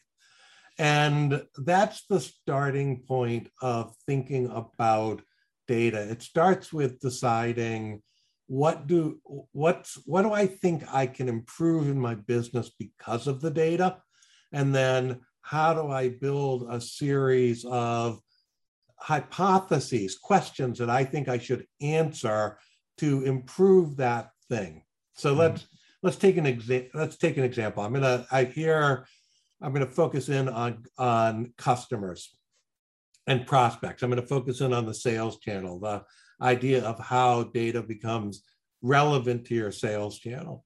And 0.78 1.42
that's 1.56 2.04
the 2.08 2.20
starting 2.20 3.02
point 3.02 3.48
of 3.60 3.94
thinking 4.06 4.48
about 4.50 5.22
data. 5.66 6.00
It 6.10 6.22
starts 6.22 6.72
with 6.72 7.00
deciding 7.00 8.02
what 8.46 8.86
do 8.86 9.20
what's 9.52 9.98
what 10.06 10.22
do 10.22 10.32
I 10.32 10.46
think 10.46 10.82
I 10.90 11.06
can 11.06 11.28
improve 11.28 11.88
in 11.88 12.00
my 12.00 12.14
business 12.14 12.70
because 12.78 13.26
of 13.26 13.40
the 13.40 13.50
data? 13.50 13.98
And 14.52 14.74
then 14.74 15.20
how 15.42 15.74
do 15.74 15.90
I 15.90 16.08
build 16.08 16.66
a 16.70 16.80
series 16.80 17.64
of 17.64 18.20
hypotheses, 19.00 20.16
questions 20.16 20.78
that 20.78 20.90
I 20.90 21.04
think 21.04 21.28
I 21.28 21.38
should 21.38 21.66
answer 21.80 22.58
to 22.98 23.22
improve 23.22 23.96
that 23.96 24.30
thing? 24.48 24.82
So 25.14 25.30
mm-hmm. 25.30 25.40
let's 25.40 25.66
let's 26.02 26.16
take 26.16 26.36
an 26.36 26.46
example. 26.46 26.90
Let's 26.94 27.16
take 27.16 27.36
an 27.36 27.44
example. 27.44 27.82
I'm 27.82 27.92
gonna 27.92 28.26
I 28.30 28.44
here 28.44 29.06
I'm 29.60 29.72
gonna 29.72 29.86
focus 29.86 30.28
in 30.28 30.48
on 30.48 30.84
on 30.96 31.52
customers 31.56 32.36
and 33.26 33.46
prospects. 33.46 34.02
I'm 34.02 34.10
gonna 34.10 34.22
focus 34.22 34.60
in 34.60 34.72
on 34.72 34.86
the 34.86 34.94
sales 34.94 35.38
channel, 35.38 35.78
the 35.78 36.04
idea 36.40 36.84
of 36.84 36.98
how 36.98 37.44
data 37.44 37.82
becomes 37.82 38.42
relevant 38.82 39.44
to 39.46 39.54
your 39.54 39.72
sales 39.72 40.18
channel. 40.18 40.64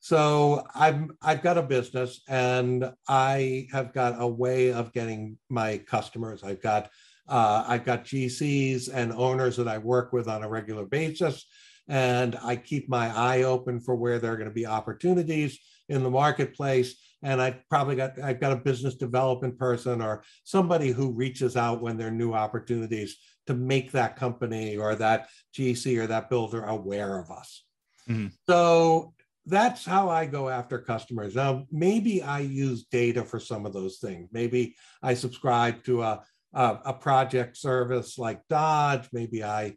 So 0.00 0.66
I'm 0.74 1.16
I've 1.22 1.42
got 1.42 1.56
a 1.56 1.62
business 1.62 2.20
and 2.28 2.92
I 3.08 3.68
have 3.72 3.94
got 3.94 4.20
a 4.20 4.26
way 4.26 4.72
of 4.72 4.92
getting 4.92 5.38
my 5.48 5.78
customers. 5.78 6.42
I've 6.42 6.60
got 6.60 6.90
uh, 7.28 7.64
I've 7.66 7.84
got 7.84 8.04
GCs 8.04 8.90
and 8.92 9.12
owners 9.12 9.56
that 9.56 9.68
I 9.68 9.78
work 9.78 10.12
with 10.12 10.28
on 10.28 10.42
a 10.42 10.48
regular 10.48 10.84
basis 10.84 11.46
and 11.88 12.36
I 12.42 12.56
keep 12.56 12.88
my 12.88 13.14
eye 13.14 13.42
open 13.42 13.80
for 13.80 13.94
where 13.94 14.18
there 14.18 14.32
are 14.32 14.36
going 14.36 14.48
to 14.48 14.54
be 14.54 14.66
opportunities 14.66 15.58
in 15.88 16.02
the 16.02 16.10
marketplace. 16.10 16.96
And 17.22 17.40
I 17.40 17.60
probably 17.70 17.96
got 17.96 18.20
I've 18.22 18.40
got 18.40 18.52
a 18.52 18.56
business 18.56 18.96
development 18.96 19.58
person 19.58 20.02
or 20.02 20.22
somebody 20.44 20.90
who 20.90 21.12
reaches 21.12 21.56
out 21.56 21.82
when 21.82 21.96
there 21.96 22.08
are 22.08 22.12
new 22.12 22.32
opportunities 22.32 23.16
to 23.46 23.54
make 23.54 23.92
that 23.92 24.16
company 24.16 24.76
or 24.76 24.94
that 24.96 25.28
GC 25.56 25.98
or 25.98 26.06
that 26.06 26.30
builder 26.30 26.64
aware 26.64 27.18
of 27.18 27.30
us. 27.30 27.64
Mm-hmm. 28.08 28.28
So 28.46 29.14
that's 29.46 29.84
how 29.84 30.08
I 30.08 30.24
go 30.24 30.48
after 30.48 30.78
customers. 30.78 31.34
Now, 31.34 31.66
maybe 31.70 32.22
I 32.22 32.40
use 32.40 32.84
data 32.84 33.22
for 33.24 33.38
some 33.38 33.66
of 33.66 33.74
those 33.74 33.98
things. 33.98 34.28
Maybe 34.32 34.74
I 35.02 35.12
subscribe 35.14 35.84
to 35.84 36.02
a, 36.02 36.22
a, 36.54 36.78
a 36.86 36.92
project 36.92 37.56
service 37.56 38.18
like 38.18 38.40
Dodge. 38.48 39.08
Maybe 39.12 39.42
I 39.42 39.74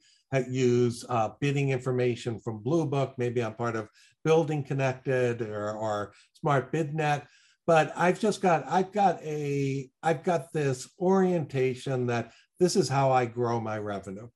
use 0.47 1.05
uh, 1.09 1.29
bidding 1.39 1.69
information 1.69 2.39
from 2.39 2.59
Blue 2.59 2.85
Book. 2.85 3.15
Maybe 3.17 3.43
I'm 3.43 3.55
part 3.55 3.75
of 3.75 3.89
Building 4.23 4.63
Connected 4.63 5.41
or, 5.41 5.71
or 5.71 6.13
Smart 6.33 6.71
BidNet. 6.71 7.23
But 7.65 7.91
I've 7.97 8.19
just 8.19 8.41
got 8.41 8.65
I've 8.67 8.93
got 8.93 9.21
a 9.23 9.89
I've 10.01 10.23
got 10.23 10.53
this 10.53 10.89
orientation 10.99 12.07
that 12.07 12.31
this 12.59 12.77
is 12.77 12.87
how 12.87 13.11
I 13.11 13.25
grow 13.25 13.59
my 13.59 13.77
revenue. 13.77 14.29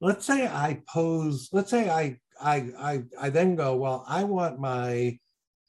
Let's 0.00 0.24
say 0.24 0.46
I 0.46 0.82
pose. 0.88 1.48
Let's 1.52 1.70
say 1.70 1.90
I 1.90 2.18
I 2.40 2.70
I, 2.78 3.02
I 3.20 3.30
then 3.30 3.56
go 3.56 3.76
well. 3.76 4.04
I 4.06 4.22
want 4.24 4.60
my 4.60 5.18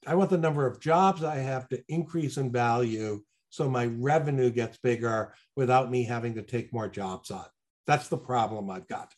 I 0.05 0.15
want 0.15 0.29
the 0.29 0.37
number 0.37 0.67
of 0.67 0.79
jobs 0.79 1.23
I 1.23 1.37
have 1.37 1.67
to 1.69 1.83
increase 1.89 2.37
in 2.37 2.51
value 2.51 3.23
so 3.49 3.69
my 3.69 3.85
revenue 3.85 4.49
gets 4.49 4.77
bigger 4.77 5.33
without 5.55 5.89
me 5.89 6.03
having 6.03 6.35
to 6.35 6.41
take 6.41 6.73
more 6.73 6.89
jobs 6.89 7.31
on. 7.31 7.45
That's 7.85 8.09
the 8.09 8.17
problem 8.17 8.69
I've 8.69 8.87
got. 8.87 9.13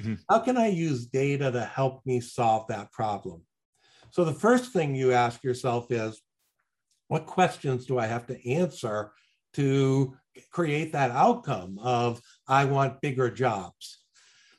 Mm-hmm. 0.00 0.14
How 0.28 0.40
can 0.40 0.56
I 0.56 0.68
use 0.68 1.06
data 1.06 1.52
to 1.52 1.64
help 1.64 2.04
me 2.04 2.20
solve 2.20 2.66
that 2.68 2.90
problem? 2.92 3.42
So 4.10 4.24
the 4.24 4.32
first 4.32 4.72
thing 4.72 4.94
you 4.94 5.12
ask 5.12 5.44
yourself 5.44 5.90
is, 5.90 6.20
what 7.08 7.26
questions 7.26 7.86
do 7.86 7.98
I 7.98 8.06
have 8.06 8.26
to 8.28 8.50
answer 8.50 9.12
to 9.54 10.16
create 10.50 10.92
that 10.92 11.10
outcome 11.10 11.78
of 11.80 12.20
I 12.48 12.64
want 12.64 13.00
bigger 13.00 13.30
jobs? 13.30 14.00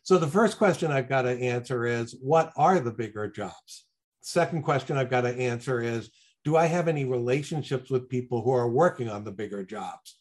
So 0.03 0.20
the 0.20 0.27
first 0.27 0.58
question 0.60 0.91
I've 0.91 1.10
got 1.10 1.24
to 1.24 1.32
answer 1.32 1.86
is, 1.86 2.15
what 2.22 2.53
are 2.55 2.79
the 2.79 2.91
bigger 2.91 3.27
jobs? 3.27 3.86
Second 4.22 4.62
question 4.62 4.98
I've 4.98 5.10
got 5.10 5.22
to 5.22 5.36
answer 5.36 5.82
is, 5.82 6.12
do 6.46 6.56
I 6.56 6.68
have 6.68 6.88
any 6.88 7.06
relationships 7.06 7.90
with 7.90 8.08
people 8.08 8.44
who 8.44 8.52
are 8.52 8.70
working 8.70 9.10
on 9.10 9.24
the 9.24 9.32
bigger 9.32 9.64
jobs? 9.64 10.16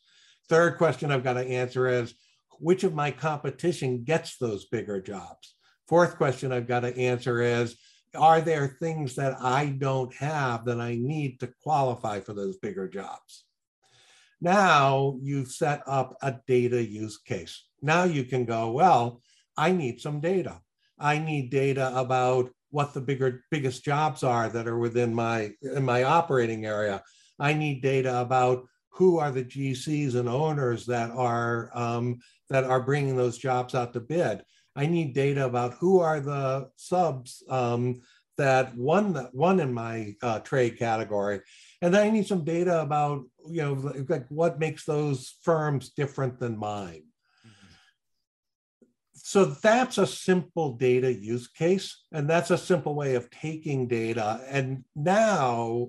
Third 0.48 0.78
question 0.78 1.12
I've 1.12 1.22
got 1.22 1.34
to 1.34 1.46
answer 1.46 1.86
is, 1.86 2.14
which 2.58 2.82
of 2.82 2.94
my 2.94 3.10
competition 3.10 4.04
gets 4.04 4.38
those 4.38 4.64
bigger 4.64 5.00
jobs? 5.00 5.54
Fourth 5.86 6.16
question 6.16 6.50
I've 6.50 6.66
got 6.66 6.80
to 6.80 6.96
answer 6.96 7.42
is 7.42 7.76
Are 8.16 8.40
there 8.40 8.76
things 8.80 9.16
that 9.16 9.36
I 9.40 9.66
don't 9.66 10.14
have 10.14 10.64
that 10.64 10.80
I 10.80 10.94
need 10.94 11.40
to 11.40 11.52
qualify 11.62 12.20
for 12.20 12.32
those 12.32 12.56
bigger 12.56 12.88
jobs? 12.88 13.44
Now 14.40 15.18
you've 15.22 15.50
set 15.50 15.82
up 15.86 16.16
a 16.22 16.36
data 16.46 16.82
use 16.82 17.18
case. 17.18 17.64
Now 17.82 18.04
you 18.04 18.24
can 18.24 18.46
go, 18.46 18.70
Well, 18.70 19.20
I 19.58 19.72
need 19.72 20.00
some 20.00 20.20
data. 20.20 20.60
I 20.98 21.18
need 21.18 21.50
data 21.50 21.92
about 21.94 22.50
what 22.74 22.92
the 22.92 23.00
bigger 23.00 23.44
biggest 23.52 23.84
jobs 23.84 24.24
are 24.24 24.48
that 24.48 24.66
are 24.66 24.78
within 24.78 25.14
my 25.14 25.52
in 25.62 25.84
my 25.84 26.02
operating 26.02 26.66
area. 26.66 27.00
I 27.38 27.54
need 27.54 27.82
data 27.82 28.20
about 28.20 28.66
who 28.90 29.18
are 29.18 29.30
the 29.30 29.44
GCs 29.44 30.16
and 30.16 30.28
owners 30.28 30.84
that 30.86 31.12
are 31.12 31.70
um, 31.72 32.18
that 32.50 32.64
are 32.64 32.80
bringing 32.80 33.16
those 33.16 33.38
jobs 33.38 33.76
out 33.76 33.92
to 33.92 34.00
bid. 34.00 34.42
I 34.74 34.86
need 34.86 35.14
data 35.14 35.46
about 35.46 35.74
who 35.74 36.00
are 36.00 36.18
the 36.18 36.68
subs 36.74 37.44
um, 37.48 38.00
that 38.38 38.76
won 38.76 39.12
that 39.12 39.32
won 39.32 39.60
in 39.60 39.72
my 39.72 40.16
uh, 40.20 40.40
trade 40.40 40.76
category, 40.76 41.42
and 41.80 41.94
then 41.94 42.04
I 42.04 42.10
need 42.10 42.26
some 42.26 42.44
data 42.44 42.80
about 42.80 43.22
you 43.48 43.62
know 43.62 44.04
like 44.08 44.26
what 44.30 44.58
makes 44.58 44.84
those 44.84 45.36
firms 45.42 45.90
different 45.90 46.40
than 46.40 46.58
mine. 46.58 47.04
So 49.26 49.46
that's 49.46 49.96
a 49.96 50.06
simple 50.06 50.74
data 50.74 51.10
use 51.10 51.48
case, 51.48 52.04
and 52.12 52.28
that's 52.28 52.50
a 52.50 52.58
simple 52.58 52.94
way 52.94 53.14
of 53.14 53.30
taking 53.30 53.88
data. 53.88 54.44
And 54.50 54.84
now, 54.94 55.88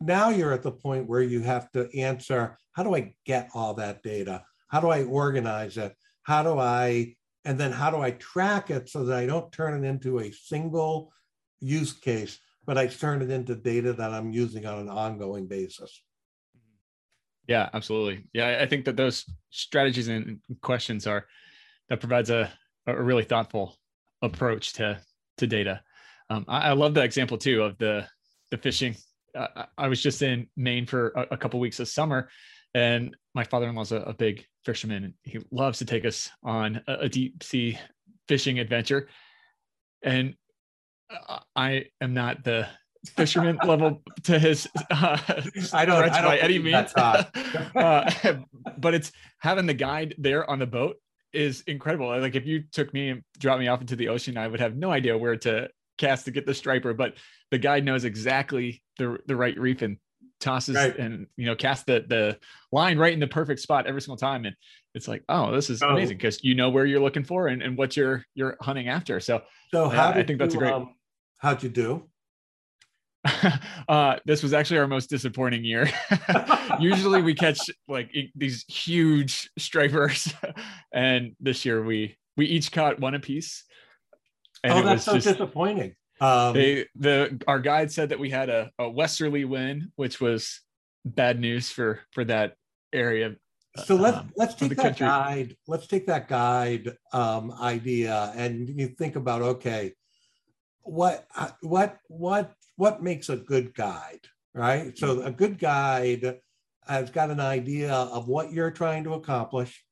now 0.00 0.30
you're 0.30 0.52
at 0.52 0.64
the 0.64 0.72
point 0.72 1.08
where 1.08 1.22
you 1.22 1.40
have 1.42 1.70
to 1.70 1.88
answer: 1.96 2.58
How 2.72 2.82
do 2.82 2.96
I 2.96 3.14
get 3.24 3.48
all 3.54 3.74
that 3.74 4.02
data? 4.02 4.42
How 4.66 4.80
do 4.80 4.88
I 4.88 5.04
organize 5.04 5.76
it? 5.76 5.94
How 6.24 6.42
do 6.42 6.58
I 6.58 7.14
and 7.44 7.60
then 7.60 7.70
how 7.70 7.92
do 7.92 7.98
I 7.98 8.10
track 8.10 8.70
it 8.70 8.88
so 8.88 9.04
that 9.04 9.18
I 9.18 9.26
don't 9.26 9.52
turn 9.52 9.84
it 9.84 9.86
into 9.86 10.18
a 10.18 10.32
single 10.32 11.12
use 11.60 11.92
case, 11.92 12.40
but 12.66 12.76
I 12.76 12.88
turn 12.88 13.22
it 13.22 13.30
into 13.30 13.54
data 13.54 13.92
that 13.92 14.12
I'm 14.12 14.32
using 14.32 14.66
on 14.66 14.80
an 14.80 14.88
ongoing 14.88 15.46
basis. 15.46 16.02
Yeah, 17.46 17.68
absolutely. 17.72 18.24
Yeah, 18.32 18.58
I 18.60 18.66
think 18.66 18.86
that 18.86 18.96
those 18.96 19.26
strategies 19.50 20.08
and 20.08 20.40
questions 20.60 21.06
are 21.06 21.26
that 21.88 22.00
provides 22.00 22.30
a, 22.30 22.50
a 22.86 23.02
really 23.02 23.24
thoughtful 23.24 23.76
approach 24.22 24.74
to 24.74 25.00
to 25.38 25.46
data. 25.46 25.80
Um, 26.30 26.44
I, 26.48 26.70
I, 26.70 26.72
love 26.72 26.94
that 26.94 27.04
example 27.04 27.36
too 27.36 27.62
of 27.62 27.76
the 27.78 28.06
the 28.50 28.58
fishing. 28.58 28.96
Uh, 29.36 29.66
I 29.76 29.88
was 29.88 30.02
just 30.02 30.22
in 30.22 30.48
Maine 30.56 30.86
for 30.86 31.08
a, 31.10 31.34
a 31.34 31.36
couple 31.36 31.60
weeks 31.60 31.76
this 31.76 31.92
summer, 31.92 32.28
and 32.74 33.16
my 33.34 33.44
father-in-law's 33.44 33.92
a, 33.92 33.96
a 33.96 34.14
big 34.14 34.46
fisherman. 34.64 35.04
and 35.04 35.14
He 35.22 35.40
loves 35.50 35.78
to 35.80 35.84
take 35.84 36.04
us 36.04 36.30
on 36.42 36.80
a, 36.86 36.94
a 37.00 37.08
deep 37.08 37.42
sea 37.42 37.78
fishing 38.28 38.58
adventure, 38.58 39.08
and 40.02 40.34
I 41.56 41.86
am 42.00 42.14
not 42.14 42.44
the 42.44 42.68
fisherman 43.16 43.58
level 43.66 44.02
to 44.24 44.38
his 44.38 44.66
uh, 44.90 45.18
I 45.72 45.84
don't, 45.84 46.04
I 46.04 46.20
don't 46.20 46.24
by 46.24 46.38
any 46.38 46.58
means. 46.58 46.92
uh, 46.96 48.10
but 48.78 48.94
it's 48.94 49.12
having 49.38 49.66
the 49.66 49.74
guide 49.74 50.14
there 50.18 50.48
on 50.48 50.58
the 50.58 50.66
boat 50.66 50.96
is 51.34 51.62
incredible. 51.66 52.08
Like 52.08 52.34
if 52.34 52.46
you 52.46 52.64
took 52.72 52.92
me 52.92 53.10
and 53.10 53.22
dropped 53.38 53.60
me 53.60 53.68
off 53.68 53.80
into 53.80 53.96
the 53.96 54.08
ocean, 54.08 54.36
I 54.36 54.48
would 54.48 54.60
have 54.60 54.76
no 54.76 54.90
idea 54.90 55.16
where 55.16 55.36
to 55.36 55.68
cast 55.98 56.24
to 56.24 56.30
get 56.30 56.46
the 56.46 56.54
striper, 56.54 56.94
but 56.94 57.14
the 57.50 57.58
guide 57.58 57.84
knows 57.84 58.04
exactly 58.04 58.82
the 58.98 59.18
the 59.26 59.36
right 59.36 59.58
reef 59.58 59.82
and 59.82 59.98
tosses 60.40 60.76
right. 60.76 60.98
and 60.98 61.26
you 61.36 61.46
know 61.46 61.54
cast 61.54 61.86
the 61.86 62.04
the 62.08 62.38
line 62.72 62.98
right 62.98 63.14
in 63.14 63.20
the 63.20 63.26
perfect 63.26 63.60
spot 63.60 63.86
every 63.86 64.02
single 64.02 64.16
time 64.16 64.44
and 64.44 64.54
it's 64.94 65.08
like 65.08 65.22
oh 65.28 65.52
this 65.52 65.70
is 65.70 65.82
oh. 65.82 65.88
amazing 65.88 66.16
because 66.16 66.42
you 66.42 66.54
know 66.54 66.68
where 66.68 66.84
you're 66.84 67.00
looking 67.00 67.24
for 67.24 67.46
and, 67.46 67.62
and 67.62 67.78
what 67.78 67.96
you're 67.96 68.24
you're 68.34 68.56
hunting 68.60 68.88
after 68.88 69.20
so 69.20 69.40
so 69.70 69.88
how 69.88 70.10
i 70.10 70.22
think 70.22 70.38
that's 70.38 70.52
you, 70.52 70.60
a 70.60 70.62
great 70.62 70.72
um, 70.72 70.94
how'd 71.38 71.62
you 71.62 71.68
do 71.68 72.04
uh 73.88 74.16
this 74.26 74.42
was 74.42 74.52
actually 74.52 74.78
our 74.78 74.86
most 74.86 75.08
disappointing 75.08 75.64
year 75.64 75.88
usually 76.80 77.22
we 77.22 77.34
catch 77.34 77.58
like 77.88 78.14
these 78.34 78.64
huge 78.68 79.50
stripers 79.58 80.32
and 80.92 81.34
this 81.40 81.64
year 81.64 81.82
we 81.82 82.16
we 82.36 82.46
each 82.46 82.70
caught 82.70 83.00
one 83.00 83.14
apiece 83.14 83.64
and 84.62 84.72
oh 84.74 84.82
that's 84.82 85.04
so 85.04 85.14
just, 85.14 85.26
disappointing 85.26 85.94
um, 86.20 86.54
they 86.54 86.86
the 86.94 87.40
our 87.46 87.58
guide 87.58 87.90
said 87.90 88.10
that 88.10 88.18
we 88.18 88.30
had 88.30 88.48
a, 88.48 88.70
a 88.78 88.88
westerly 88.88 89.44
wind, 89.44 89.90
which 89.96 90.20
was 90.20 90.60
bad 91.04 91.40
news 91.40 91.70
for 91.70 92.00
for 92.12 92.24
that 92.24 92.54
area. 92.92 93.36
So 93.84 93.96
let's 93.96 94.18
um, 94.18 94.32
let's 94.36 94.54
take 94.54 94.70
that 94.70 94.76
country. 94.76 95.06
guide. 95.06 95.56
Let's 95.66 95.86
take 95.86 96.06
that 96.06 96.28
guide 96.28 96.96
um, 97.12 97.52
idea, 97.60 98.32
and 98.36 98.68
you 98.68 98.88
think 98.88 99.16
about 99.16 99.42
okay, 99.42 99.92
what 100.84 101.26
what 101.60 101.98
what 102.08 102.52
what 102.76 103.02
makes 103.02 103.28
a 103.28 103.36
good 103.36 103.74
guide, 103.74 104.26
right? 104.54 104.96
So 104.96 105.16
mm-hmm. 105.16 105.26
a 105.26 105.30
good 105.30 105.58
guide 105.58 106.38
has 106.86 107.10
got 107.10 107.30
an 107.30 107.40
idea 107.40 107.92
of 107.92 108.28
what 108.28 108.52
you're 108.52 108.70
trying 108.70 109.04
to 109.04 109.14
accomplish. 109.14 109.82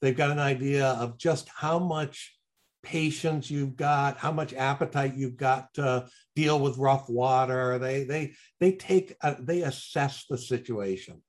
They've 0.00 0.16
got 0.16 0.30
an 0.30 0.38
idea 0.38 0.88
of 0.88 1.18
just 1.18 1.48
how 1.48 1.78
much 1.78 2.36
patience 2.82 3.50
you've 3.50 3.76
got, 3.76 4.18
how 4.18 4.30
much 4.30 4.52
appetite 4.52 5.16
you've 5.16 5.36
got 5.36 5.72
to 5.74 6.06
deal 6.36 6.60
with 6.60 6.78
rough 6.78 7.08
water. 7.08 7.78
They 7.78 8.04
they 8.04 8.34
they 8.60 8.72
take 8.72 9.16
a, 9.22 9.36
they 9.40 9.62
assess 9.62 10.26
the 10.28 10.38
situation, 10.38 11.22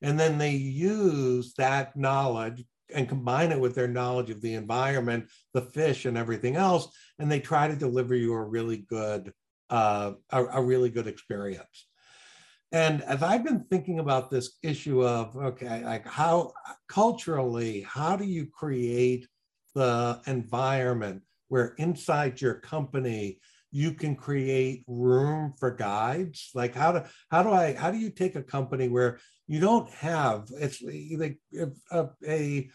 and 0.00 0.18
then 0.18 0.38
they 0.38 0.52
use 0.52 1.54
that 1.54 1.96
knowledge 1.96 2.64
and 2.94 3.08
combine 3.08 3.52
it 3.52 3.60
with 3.60 3.74
their 3.74 3.88
knowledge 3.88 4.30
of 4.30 4.40
the 4.40 4.54
environment, 4.54 5.28
the 5.54 5.62
fish, 5.62 6.04
and 6.04 6.16
everything 6.16 6.56
else, 6.56 6.88
and 7.18 7.30
they 7.30 7.40
try 7.40 7.68
to 7.68 7.76
deliver 7.76 8.14
you 8.14 8.32
a 8.32 8.42
really 8.42 8.78
good 8.88 9.32
uh, 9.70 10.12
a, 10.30 10.44
a 10.44 10.62
really 10.62 10.90
good 10.90 11.06
experience. 11.06 11.86
And 12.72 13.02
as 13.02 13.22
I've 13.22 13.44
been 13.44 13.64
thinking 13.70 13.98
about 13.98 14.30
this 14.30 14.58
issue 14.62 15.04
of 15.04 15.36
okay, 15.36 15.84
like 15.84 16.06
how 16.06 16.52
culturally, 16.88 17.82
how 17.82 18.16
do 18.16 18.24
you 18.24 18.46
create 18.46 19.26
the 19.74 20.20
environment 20.26 21.22
where 21.48 21.74
inside 21.78 22.40
your 22.40 22.54
company 22.54 23.38
you 23.70 23.92
can 23.92 24.14
create 24.14 24.84
room 24.86 25.54
for 25.58 25.70
guides 25.70 26.50
like 26.54 26.74
how 26.74 26.92
do 26.92 27.02
how 27.30 27.42
do 27.42 27.50
i 27.50 27.72
how 27.72 27.90
do 27.90 27.96
you 27.96 28.10
take 28.10 28.36
a 28.36 28.42
company 28.42 28.88
where 28.88 29.18
you 29.46 29.60
don't 29.60 29.90
have 29.90 30.48
it's 30.58 30.82
like 30.82 31.38
a 31.58 31.68
a, 31.90 32.70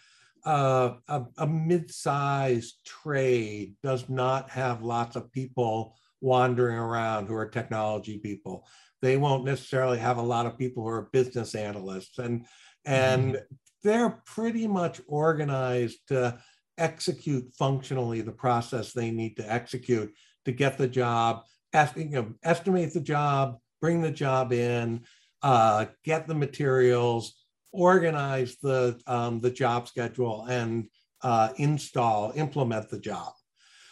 a, 0.45 0.93
a, 1.07 1.25
a 1.37 1.47
mid-sized 1.47 2.75
trade 2.85 3.75
does 3.83 4.07
not 4.09 4.49
have 4.49 4.83
lots 4.83 5.15
of 5.15 5.31
people 5.31 5.95
wandering 6.21 6.77
around 6.77 7.27
who 7.27 7.35
are 7.35 7.47
technology 7.47 8.17
people 8.17 8.65
they 9.01 9.17
won't 9.17 9.45
necessarily 9.45 9.99
have 9.99 10.17
a 10.17 10.21
lot 10.21 10.45
of 10.45 10.57
people 10.57 10.83
who 10.83 10.89
are 10.89 11.09
business 11.13 11.55
analysts 11.55 12.17
and 12.17 12.45
and 12.85 13.33
mm-hmm. 13.33 13.55
they're 13.83 14.21
pretty 14.25 14.67
much 14.67 15.01
organized 15.07 15.99
to 16.07 16.37
execute 16.77 17.51
functionally 17.57 18.21
the 18.21 18.31
process 18.31 18.93
they 18.93 19.11
need 19.11 19.35
to 19.37 19.51
execute 19.51 20.13
to 20.45 20.51
get 20.51 20.77
the 20.77 20.87
job, 20.87 21.43
asking 21.73 22.11
you 22.11 22.21
know, 22.21 22.33
estimate 22.43 22.93
the 22.93 23.01
job, 23.01 23.57
bring 23.81 24.01
the 24.01 24.11
job 24.11 24.53
in, 24.53 25.03
uh, 25.47 25.85
get 26.03 26.27
the 26.27 26.35
materials, 26.35 27.45
organize 27.71 28.57
the 28.61 28.99
um, 29.07 29.39
the 29.39 29.49
job 29.49 29.87
schedule, 29.87 30.45
and 30.49 30.89
uh, 31.21 31.49
install, 31.55 32.33
implement 32.35 32.89
the 32.89 32.99
job. 32.99 33.31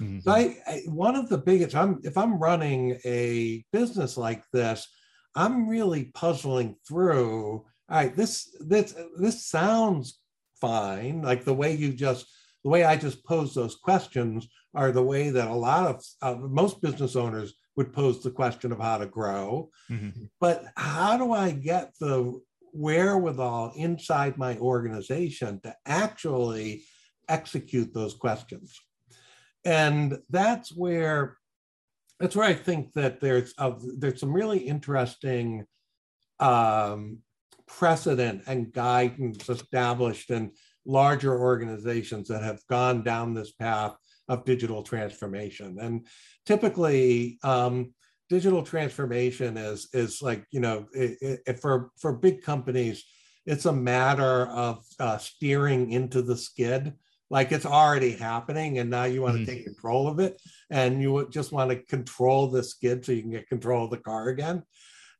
Mm-hmm. 0.01 0.19
So 0.19 0.31
I, 0.31 0.57
I, 0.67 0.81
one 0.87 1.15
of 1.15 1.29
the 1.29 1.37
biggest, 1.37 1.73
I'm 1.73 2.01
if 2.03 2.17
I'm 2.17 2.39
running 2.39 2.99
a 3.05 3.63
business 3.71 4.17
like 4.17 4.43
this, 4.51 4.85
I'm 5.33 5.69
really 5.69 6.11
puzzling 6.13 6.75
through. 6.85 7.63
All 7.87 7.97
right, 7.99 8.13
this 8.13 8.53
this 8.59 8.93
this 9.17 9.45
sounds 9.47 10.19
fine, 10.59 11.21
like 11.21 11.45
the 11.45 11.53
way 11.53 11.73
you 11.73 11.93
just 11.93 12.25
the 12.65 12.69
way 12.69 12.83
I 12.83 12.97
just 12.97 13.23
pose 13.23 13.53
those 13.53 13.75
questions 13.75 14.45
are 14.73 14.91
the 14.91 15.03
way 15.03 15.29
that 15.29 15.47
a 15.47 15.55
lot 15.69 15.87
of 15.87 16.03
uh, 16.21 16.35
most 16.35 16.81
business 16.81 17.15
owners 17.15 17.53
would 17.75 17.93
pose 17.93 18.23
the 18.23 18.31
question 18.31 18.71
of 18.71 18.79
how 18.79 18.97
to 18.97 19.05
grow. 19.05 19.69
Mm-hmm. 19.89 20.25
But 20.39 20.65
how 20.75 21.17
do 21.17 21.33
I 21.33 21.51
get 21.51 21.93
the 21.99 22.39
wherewithal 22.73 23.73
inside 23.75 24.37
my 24.37 24.57
organization 24.57 25.59
to 25.63 25.75
actually 25.85 26.83
execute 27.27 27.93
those 27.93 28.13
questions? 28.13 28.79
And 29.63 30.19
that's 30.29 30.75
where 30.75 31.37
that's 32.19 32.35
where 32.35 32.47
I 32.47 32.53
think 32.53 32.93
that 32.93 33.19
there's 33.19 33.53
uh, 33.57 33.73
there's 33.97 34.19
some 34.19 34.33
really 34.33 34.59
interesting 34.59 35.65
um, 36.39 37.19
precedent 37.67 38.43
and 38.47 38.71
guidance 38.71 39.49
established 39.49 40.29
in 40.29 40.51
larger 40.85 41.37
organizations 41.37 42.27
that 42.27 42.43
have 42.43 42.61
gone 42.69 43.03
down 43.03 43.33
this 43.33 43.51
path 43.51 43.95
of 44.27 44.45
digital 44.45 44.83
transformation. 44.83 45.77
And 45.79 46.07
typically, 46.45 47.37
um, 47.43 47.93
digital 48.29 48.63
transformation 48.63 49.57
is 49.57 49.87
is 49.93 50.21
like 50.21 50.45
you 50.51 50.59
know 50.59 50.87
it, 50.93 51.41
it, 51.45 51.59
for 51.59 51.91
for 51.97 52.13
big 52.13 52.41
companies, 52.41 53.03
it's 53.45 53.65
a 53.65 53.73
matter 53.73 54.47
of 54.47 54.83
uh, 54.99 55.17
steering 55.17 55.91
into 55.91 56.21
the 56.21 56.37
skid. 56.37 56.93
Like 57.29 57.51
it's 57.51 57.65
already 57.65 58.11
happening, 58.11 58.77
and 58.77 58.89
now 58.89 59.05
you 59.05 59.21
want 59.21 59.35
to 59.35 59.41
mm-hmm. 59.41 59.51
take 59.51 59.65
control 59.65 60.07
of 60.07 60.19
it, 60.19 60.39
and 60.69 61.01
you 61.01 61.27
just 61.31 61.51
want 61.51 61.71
to 61.71 61.77
control 61.77 62.47
the 62.47 62.63
skid 62.63 63.03
so 63.03 63.13
you 63.13 63.23
can 63.23 63.31
get 63.31 63.49
control 63.49 63.85
of 63.85 63.91
the 63.91 63.97
car 63.97 64.29
again. 64.29 64.63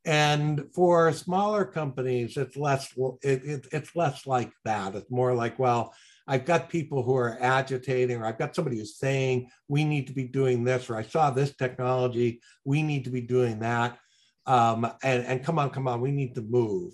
And 0.06 0.66
for 0.76 1.12
smaller 1.14 1.66
companies, 1.66 2.38
it's 2.38 2.56
less 2.56 2.94
it, 3.24 3.44
it, 3.44 3.68
it's 3.72 3.96
less 3.96 4.28
like 4.28 4.52
that. 4.64 4.94
It's 4.94 5.10
more 5.10 5.34
like, 5.34 5.58
well, 5.58 5.96
I've 6.28 6.46
got 6.46 6.70
people 6.70 7.04
who 7.04 7.16
are 7.16 7.38
agitating, 7.40 8.18
or 8.18 8.26
I've 8.26 8.40
got 8.40 8.56
somebody 8.56 8.80
who's 8.80 8.98
saying 8.98 9.50
we 9.68 9.84
need 9.84 10.08
to 10.08 10.14
be 10.14 10.24
doing 10.24 10.64
this, 10.64 10.90
or 10.90 10.98
I 10.98 11.04
saw 11.04 11.30
this 11.30 11.56
technology, 11.56 12.42
we 12.64 12.82
need 12.82 13.04
to 13.04 13.12
be 13.12 13.22
doing 13.22 13.60
that. 13.60 14.00
Um, 14.48 14.86
and, 15.04 15.26
and 15.26 15.44
come 15.44 15.60
on, 15.60 15.70
come 15.70 15.88
on, 15.88 16.02
we 16.02 16.12
need 16.12 16.36
to 16.36 16.42
move. 16.42 16.94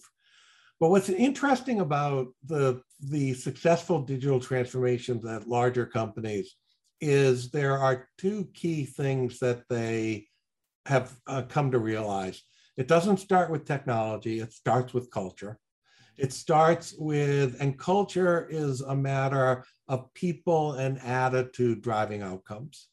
But 0.79 0.89
what's 0.89 1.09
interesting 1.09 1.79
about 1.79 2.27
the, 2.45 2.81
the 2.99 3.33
successful 3.33 4.01
digital 4.01 4.39
transformations 4.39 5.25
at 5.25 5.47
larger 5.47 5.85
companies 5.85 6.55
is 6.99 7.49
there 7.49 7.77
are 7.77 8.07
two 8.17 8.47
key 8.53 8.85
things 8.85 9.39
that 9.39 9.63
they 9.69 10.27
have 10.85 11.15
uh, 11.27 11.43
come 11.43 11.71
to 11.71 11.79
realize. 11.79 12.41
it 12.77 12.87
doesn't 12.87 13.17
start 13.17 13.51
with 13.51 13.65
technology, 13.65 14.39
it 14.39 14.53
starts 14.53 14.93
with 14.93 15.11
culture. 15.11 15.59
It 16.17 16.33
starts 16.33 16.93
with, 16.97 17.57
and 17.59 17.79
culture 17.79 18.47
is 18.49 18.81
a 18.81 18.95
matter 18.95 19.65
of 19.87 20.13
people 20.13 20.73
and 20.73 20.99
attitude 21.01 21.81
driving 21.81 22.21
outcomes. 22.21 22.87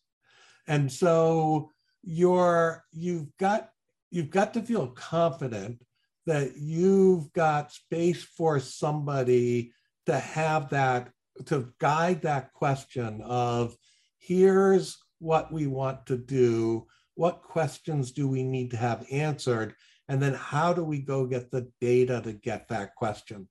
And 0.67 0.91
so 0.91 1.71
you're, 2.03 2.85
you've 2.93 3.37
got, 3.39 3.71
you've 4.11 4.31
got 4.31 4.55
to 4.55 4.63
feel 4.63 4.89
confident 4.89 5.83
that 6.27 6.57
you've 6.57 7.33
got 7.33 7.73
space 7.73 8.23
for 8.23 8.61
somebody 8.61 9.73
to 10.07 10.19
have 10.19 10.71
that, 10.71 11.11
to 11.47 11.73
guide 11.79 12.23
that 12.23 12.53
question 12.53 13.23
of 13.23 13.77
here's 14.19 14.99
what 15.19 15.53
we 15.53 15.67
want 15.67 16.07
to 16.07 16.17
do, 16.17 16.87
what 17.15 17.43
questions 17.43 18.13
do 18.13 18.29
we 18.29 18.43
need 18.43 18.71
to 18.71 18.77
have 18.77 19.07
answered, 19.11 19.75
and 20.09 20.23
then 20.23 20.35
how 20.35 20.73
do 20.73 20.83
we 20.83 21.01
go 21.01 21.27
get 21.27 21.51
the 21.51 21.71
data 21.81 22.21
to 22.23 22.33
get 22.33 22.69
that 22.69 22.95
question? 22.95 23.49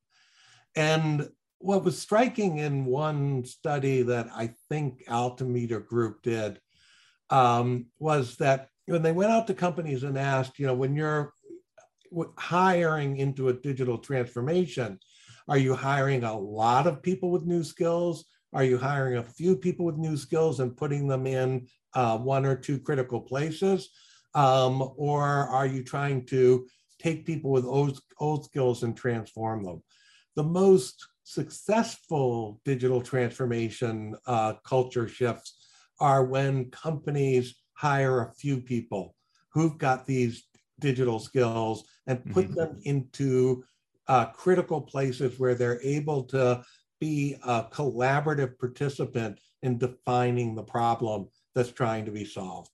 And 0.76 1.30
what 1.60 1.84
was 1.84 2.00
striking 2.00 2.58
in 2.60 2.86
one 2.86 3.44
study 3.46 4.04
that 4.04 4.28
I 4.36 4.54
think 4.70 5.04
Altimeter 5.10 5.80
Group 5.80 6.22
did 6.22 6.60
um, 7.30 7.88
was 8.00 8.38
that 8.38 8.70
when 8.86 9.02
they 9.02 9.12
went 9.12 9.32
out 9.32 9.48
to 9.48 9.54
companies 9.54 10.04
and 10.04 10.18
asked, 10.18 10.60
you 10.60 10.68
know, 10.68 10.74
when 10.74 10.96
you're 10.96 11.34
hiring 12.38 13.18
into 13.18 13.50
a 13.50 13.54
digital 13.54 13.98
transformation, 13.98 15.00
are 15.48 15.58
you 15.58 15.74
hiring 15.76 16.24
a 16.24 16.38
lot 16.38 16.88
of 16.88 17.02
people 17.02 17.32
with 17.32 17.46
new 17.46 17.64
skills? 17.64 18.26
Are 18.54 18.64
you 18.64 18.78
hiring 18.78 19.18
a 19.18 19.24
few 19.24 19.56
people 19.56 19.86
with 19.86 19.98
new 19.98 20.16
skills 20.16 20.60
and 20.60 20.78
putting 20.78 21.08
them 21.08 21.28
in 21.28 21.68
uh, 21.94 22.18
one 22.18 22.46
or 22.46 22.56
two 22.56 22.80
critical 22.80 23.20
places? 23.20 23.90
Um, 24.38 24.94
or 24.98 25.24
are 25.26 25.66
you 25.66 25.84
trying 25.84 26.24
to 26.28 26.68
take 27.00 27.26
people 27.26 27.50
with 27.50 27.66
old, 27.66 28.00
old 28.20 28.46
skills 28.46 28.84
and 28.84 28.96
transform 28.96 29.64
them? 29.64 29.82
The 30.36 30.44
most 30.44 31.08
successful 31.24 32.62
digital 32.64 33.02
transformation 33.02 34.16
uh, 34.28 34.54
culture 34.64 35.08
shifts 35.08 35.68
are 36.00 36.24
when 36.24 36.70
companies 36.70 37.56
hire 37.74 38.22
a 38.22 38.34
few 38.36 38.62
people 38.62 39.16
who've 39.54 39.80
got 39.80 40.06
these 40.06 40.46
digital 40.80 41.20
skills 41.20 41.86
and 42.06 42.24
put 42.32 42.46
mm-hmm. 42.46 42.54
them 42.54 42.80
into 42.84 43.64
uh, 44.08 44.26
critical 44.28 44.82
places 44.82 45.40
where 45.40 45.56
they're 45.56 45.82
able 45.82 46.24
to 46.26 46.64
be 47.00 47.36
a 47.44 47.64
collaborative 47.72 48.56
participant 48.60 49.40
in 49.64 49.80
defining 49.80 50.54
the 50.54 50.64
problem 50.64 51.28
that's 51.56 51.72
trying 51.72 52.06
to 52.06 52.12
be 52.12 52.24
solved. 52.24 52.70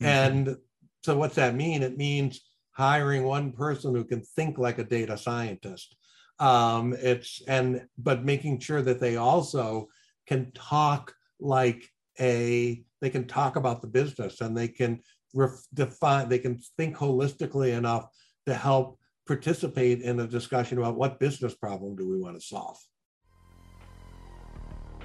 Mm-hmm. 0.00 0.06
And 0.06 0.56
so, 1.02 1.16
what's 1.16 1.34
that 1.34 1.54
mean? 1.54 1.82
It 1.82 1.96
means 1.96 2.40
hiring 2.72 3.24
one 3.24 3.52
person 3.52 3.94
who 3.94 4.04
can 4.04 4.22
think 4.22 4.58
like 4.58 4.78
a 4.78 4.84
data 4.84 5.18
scientist. 5.18 5.96
Um, 6.38 6.94
it's 6.98 7.42
and 7.46 7.86
but 7.98 8.24
making 8.24 8.60
sure 8.60 8.82
that 8.82 9.00
they 9.00 9.16
also 9.16 9.88
can 10.26 10.52
talk 10.52 11.14
like 11.40 11.88
a 12.20 12.82
they 13.00 13.10
can 13.10 13.26
talk 13.26 13.56
about 13.56 13.82
the 13.82 13.88
business 13.88 14.40
and 14.40 14.56
they 14.56 14.68
can 14.68 15.00
ref, 15.34 15.62
define 15.74 16.28
they 16.28 16.38
can 16.38 16.58
think 16.76 16.96
holistically 16.96 17.76
enough 17.76 18.08
to 18.46 18.54
help 18.54 18.98
participate 19.26 20.00
in 20.00 20.20
a 20.20 20.26
discussion 20.26 20.78
about 20.78 20.96
what 20.96 21.20
business 21.20 21.54
problem 21.54 21.96
do 21.96 22.08
we 22.08 22.18
want 22.18 22.38
to 22.38 22.44
solve 22.44 22.78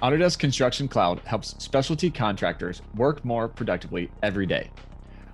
Autodesk 0.02 0.38
Construction 0.38 0.86
Cloud 0.86 1.20
helps 1.24 1.56
specialty 1.62 2.08
contractors 2.08 2.82
work 2.94 3.24
more 3.24 3.48
productively 3.48 4.10
every 4.22 4.46
day. 4.46 4.70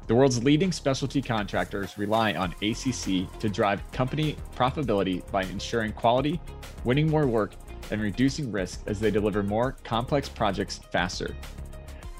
The 0.06 0.14
world's 0.14 0.44
leading 0.44 0.70
specialty 0.70 1.22
contractors 1.22 1.96
rely 1.96 2.34
on 2.34 2.54
ACC 2.60 3.26
to 3.40 3.48
drive 3.48 3.80
company 3.90 4.36
profitability 4.54 5.28
by 5.30 5.44
ensuring 5.44 5.92
quality, 5.92 6.38
winning 6.84 7.08
more 7.08 7.26
work, 7.26 7.54
and 7.90 8.02
reducing 8.02 8.52
risk 8.52 8.82
as 8.86 9.00
they 9.00 9.10
deliver 9.10 9.42
more 9.42 9.76
complex 9.82 10.28
projects 10.28 10.78
faster. 10.92 11.34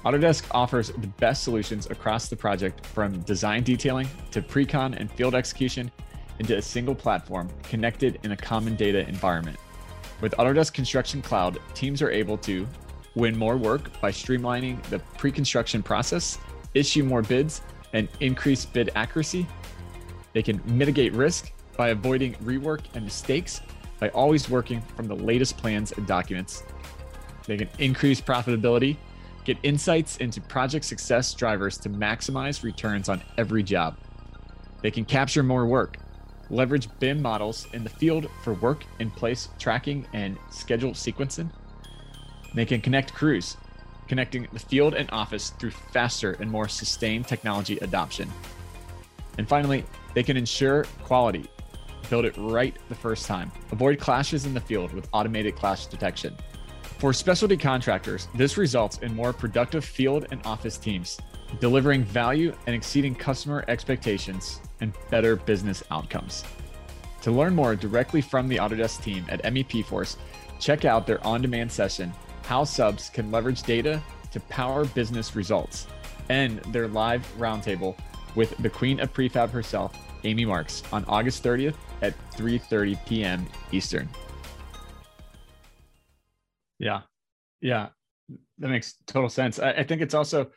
Autodesk 0.03 0.45
offers 0.51 0.89
the 0.89 1.07
best 1.19 1.43
solutions 1.43 1.85
across 1.91 2.27
the 2.27 2.35
project 2.35 2.83
from 2.87 3.19
design 3.21 3.61
detailing 3.61 4.07
to 4.31 4.41
pre-con 4.41 4.95
and 4.95 5.11
field 5.11 5.35
execution 5.35 5.91
into 6.39 6.57
a 6.57 6.61
single 6.61 6.95
platform 6.95 7.49
connected 7.63 8.19
in 8.23 8.31
a 8.31 8.37
common 8.37 8.75
data 8.75 9.07
environment. 9.07 9.57
With 10.21 10.33
Autodesk 10.37 10.73
Construction 10.73 11.21
Cloud, 11.21 11.59
teams 11.75 12.01
are 12.01 12.09
able 12.09 12.37
to 12.39 12.67
win 13.13 13.37
more 13.37 13.57
work 13.57 13.99
by 14.01 14.11
streamlining 14.11 14.81
the 14.83 14.99
pre 15.17 15.31
construction 15.31 15.83
process, 15.83 16.39
issue 16.73 17.03
more 17.03 17.21
bids, 17.21 17.61
and 17.95 18.09
increase 18.19 18.65
bid 18.65 18.91
accuracy. 18.95 19.47
They 20.33 20.43
can 20.43 20.61
mitigate 20.65 21.13
risk 21.13 21.53
by 21.77 21.89
avoiding 21.89 22.33
rework 22.35 22.81
and 22.93 23.05
mistakes 23.05 23.61
by 23.99 24.09
always 24.09 24.49
working 24.49 24.81
from 24.95 25.07
the 25.07 25.15
latest 25.15 25.57
plans 25.57 25.93
and 25.93 26.05
documents. 26.05 26.61
They 27.47 27.57
can 27.57 27.69
increase 27.79 28.19
profitability, 28.19 28.97
get 29.45 29.57
insights 29.63 30.17
into 30.17 30.41
project 30.41 30.83
success 30.83 31.33
drivers 31.33 31.77
to 31.79 31.89
maximize 31.89 32.63
returns 32.63 33.07
on 33.07 33.23
every 33.37 33.63
job. 33.63 33.97
They 34.81 34.91
can 34.91 35.05
capture 35.05 35.41
more 35.41 35.65
work 35.65 35.97
leverage 36.51 36.87
BIM 36.99 37.23
models 37.23 37.67
in 37.73 37.83
the 37.83 37.89
field 37.89 38.27
for 38.43 38.53
work 38.53 38.83
in 38.99 39.09
place 39.09 39.49
tracking 39.57 40.05
and 40.13 40.37
schedule 40.51 40.91
sequencing. 40.91 41.49
They 42.53 42.65
can 42.65 42.81
connect 42.81 43.13
crews, 43.13 43.57
connecting 44.07 44.47
the 44.53 44.59
field 44.59 44.93
and 44.93 45.09
office 45.11 45.51
through 45.51 45.71
faster 45.71 46.33
and 46.39 46.49
more 46.51 46.67
sustained 46.67 47.27
technology 47.27 47.77
adoption. 47.79 48.31
And 49.37 49.47
finally, 49.47 49.83
they 50.13 50.23
can 50.23 50.37
ensure 50.37 50.85
quality, 51.03 51.45
build 52.09 52.25
it 52.25 52.35
right 52.37 52.77
the 52.89 52.95
first 52.95 53.25
time, 53.25 53.51
avoid 53.71 53.99
clashes 53.99 54.45
in 54.45 54.53
the 54.53 54.61
field 54.61 54.93
with 54.93 55.09
automated 55.11 55.55
clash 55.55 55.87
detection. 55.87 56.35
For 56.99 57.11
specialty 57.11 57.57
contractors, 57.57 58.29
this 58.35 58.57
results 58.57 58.99
in 58.99 59.15
more 59.15 59.33
productive 59.33 59.83
field 59.83 60.27
and 60.31 60.45
office 60.45 60.77
teams, 60.77 61.19
delivering 61.59 62.03
value 62.03 62.55
and 62.67 62.75
exceeding 62.75 63.13
customer 63.13 63.65
expectations 63.67 64.61
and 64.81 64.93
better 65.09 65.35
business 65.35 65.83
outcomes. 65.91 66.43
To 67.21 67.31
learn 67.31 67.55
more 67.55 67.75
directly 67.75 68.21
from 68.21 68.47
the 68.47 68.57
Autodesk 68.57 69.03
team 69.03 69.25
at 69.29 69.43
MEP 69.43 69.83
Force, 69.85 70.17
check 70.59 70.85
out 70.85 71.05
their 71.05 71.25
on 71.25 71.41
demand 71.41 71.71
session, 71.71 72.13
How 72.45 72.63
Subs 72.63 73.09
Can 73.09 73.31
Leverage 73.31 73.63
Data 73.63 74.01
to 74.31 74.39
Power 74.41 74.85
Business 74.85 75.35
Results, 75.35 75.87
and 76.29 76.59
their 76.65 76.87
live 76.87 77.25
roundtable 77.39 77.97
with 78.35 78.55
the 78.57 78.69
Queen 78.69 78.99
of 78.99 79.11
Prefab 79.13 79.49
herself, 79.49 79.97
Amy 80.23 80.45
Marks, 80.45 80.83
on 80.93 81.03
August 81.05 81.43
30th 81.43 81.75
at 82.03 82.13
3:30 82.31 83.03
p.m. 83.07 83.47
Eastern. 83.71 84.07
Yeah, 86.77 87.01
yeah, 87.61 87.89
that 88.59 88.67
makes 88.67 88.93
total 89.07 89.29
sense. 89.29 89.57
I, 89.57 89.71
I 89.71 89.83
think 89.83 90.01
it's 90.01 90.13
also 90.13 90.51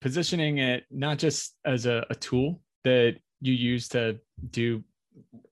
positioning 0.00 0.58
it 0.58 0.84
not 0.90 1.18
just 1.18 1.56
as 1.64 1.86
a, 1.86 2.06
a 2.10 2.14
tool 2.14 2.60
that 2.84 3.16
you 3.40 3.52
use 3.52 3.88
to 3.88 4.20
do 4.50 4.84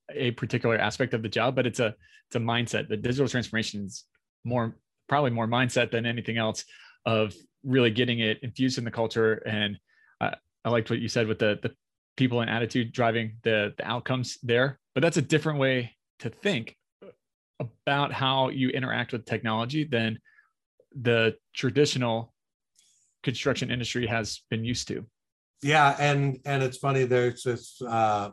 a 0.09 0.31
particular 0.31 0.77
aspect 0.77 1.13
of 1.13 1.23
the 1.23 1.29
job, 1.29 1.55
but 1.55 1.67
it's 1.67 1.81
a 1.81 1.93
it's 2.27 2.35
a 2.35 2.39
mindset. 2.39 2.87
The 2.87 2.95
digital 2.95 3.27
transformation 3.27 3.85
is 3.85 4.05
more 4.45 4.77
probably 5.07 5.31
more 5.31 5.47
mindset 5.47 5.91
than 5.91 6.05
anything 6.05 6.37
else 6.37 6.65
of 7.05 7.33
really 7.63 7.91
getting 7.91 8.19
it 8.19 8.39
infused 8.41 8.77
in 8.77 8.83
the 8.83 8.91
culture. 8.91 9.35
And 9.45 9.77
uh, 10.21 10.31
I 10.63 10.69
liked 10.69 10.89
what 10.89 10.99
you 10.99 11.07
said 11.07 11.27
with 11.27 11.39
the 11.39 11.59
the 11.61 11.71
people 12.17 12.41
and 12.41 12.49
attitude 12.49 12.93
driving 12.93 13.37
the 13.43 13.73
the 13.77 13.85
outcomes 13.85 14.37
there. 14.43 14.79
But 14.93 15.01
that's 15.01 15.17
a 15.17 15.21
different 15.21 15.59
way 15.59 15.95
to 16.19 16.29
think 16.29 16.77
about 17.59 18.11
how 18.11 18.49
you 18.49 18.69
interact 18.69 19.11
with 19.11 19.25
technology 19.25 19.83
than 19.83 20.19
the 20.95 21.35
traditional 21.53 22.33
construction 23.23 23.71
industry 23.71 24.07
has 24.07 24.41
been 24.49 24.63
used 24.63 24.87
to 24.87 25.05
yeah 25.61 25.95
and 25.99 26.39
and 26.45 26.61
it's 26.61 26.77
funny 26.77 27.05
there's 27.05 27.43
this 27.43 27.81
uh 27.87 28.29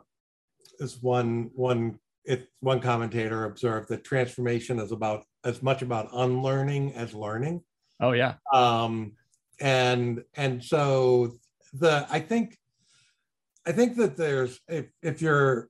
this 0.79 1.01
one 1.01 1.49
one 1.55 1.97
it 2.25 2.47
one 2.59 2.79
commentator 2.79 3.45
observed 3.45 3.89
that 3.89 4.03
transformation 4.03 4.79
is 4.79 4.91
about 4.91 5.25
as 5.43 5.61
much 5.61 5.81
about 5.81 6.09
unlearning 6.13 6.93
as 6.93 7.13
learning 7.13 7.61
oh 8.01 8.11
yeah 8.11 8.35
um 8.53 9.11
and 9.59 10.23
and 10.35 10.63
so 10.63 11.31
the 11.73 12.05
i 12.09 12.19
think 12.19 12.57
i 13.65 13.71
think 13.71 13.95
that 13.97 14.15
there's 14.17 14.59
if, 14.67 14.85
if 15.01 15.21
you're 15.21 15.69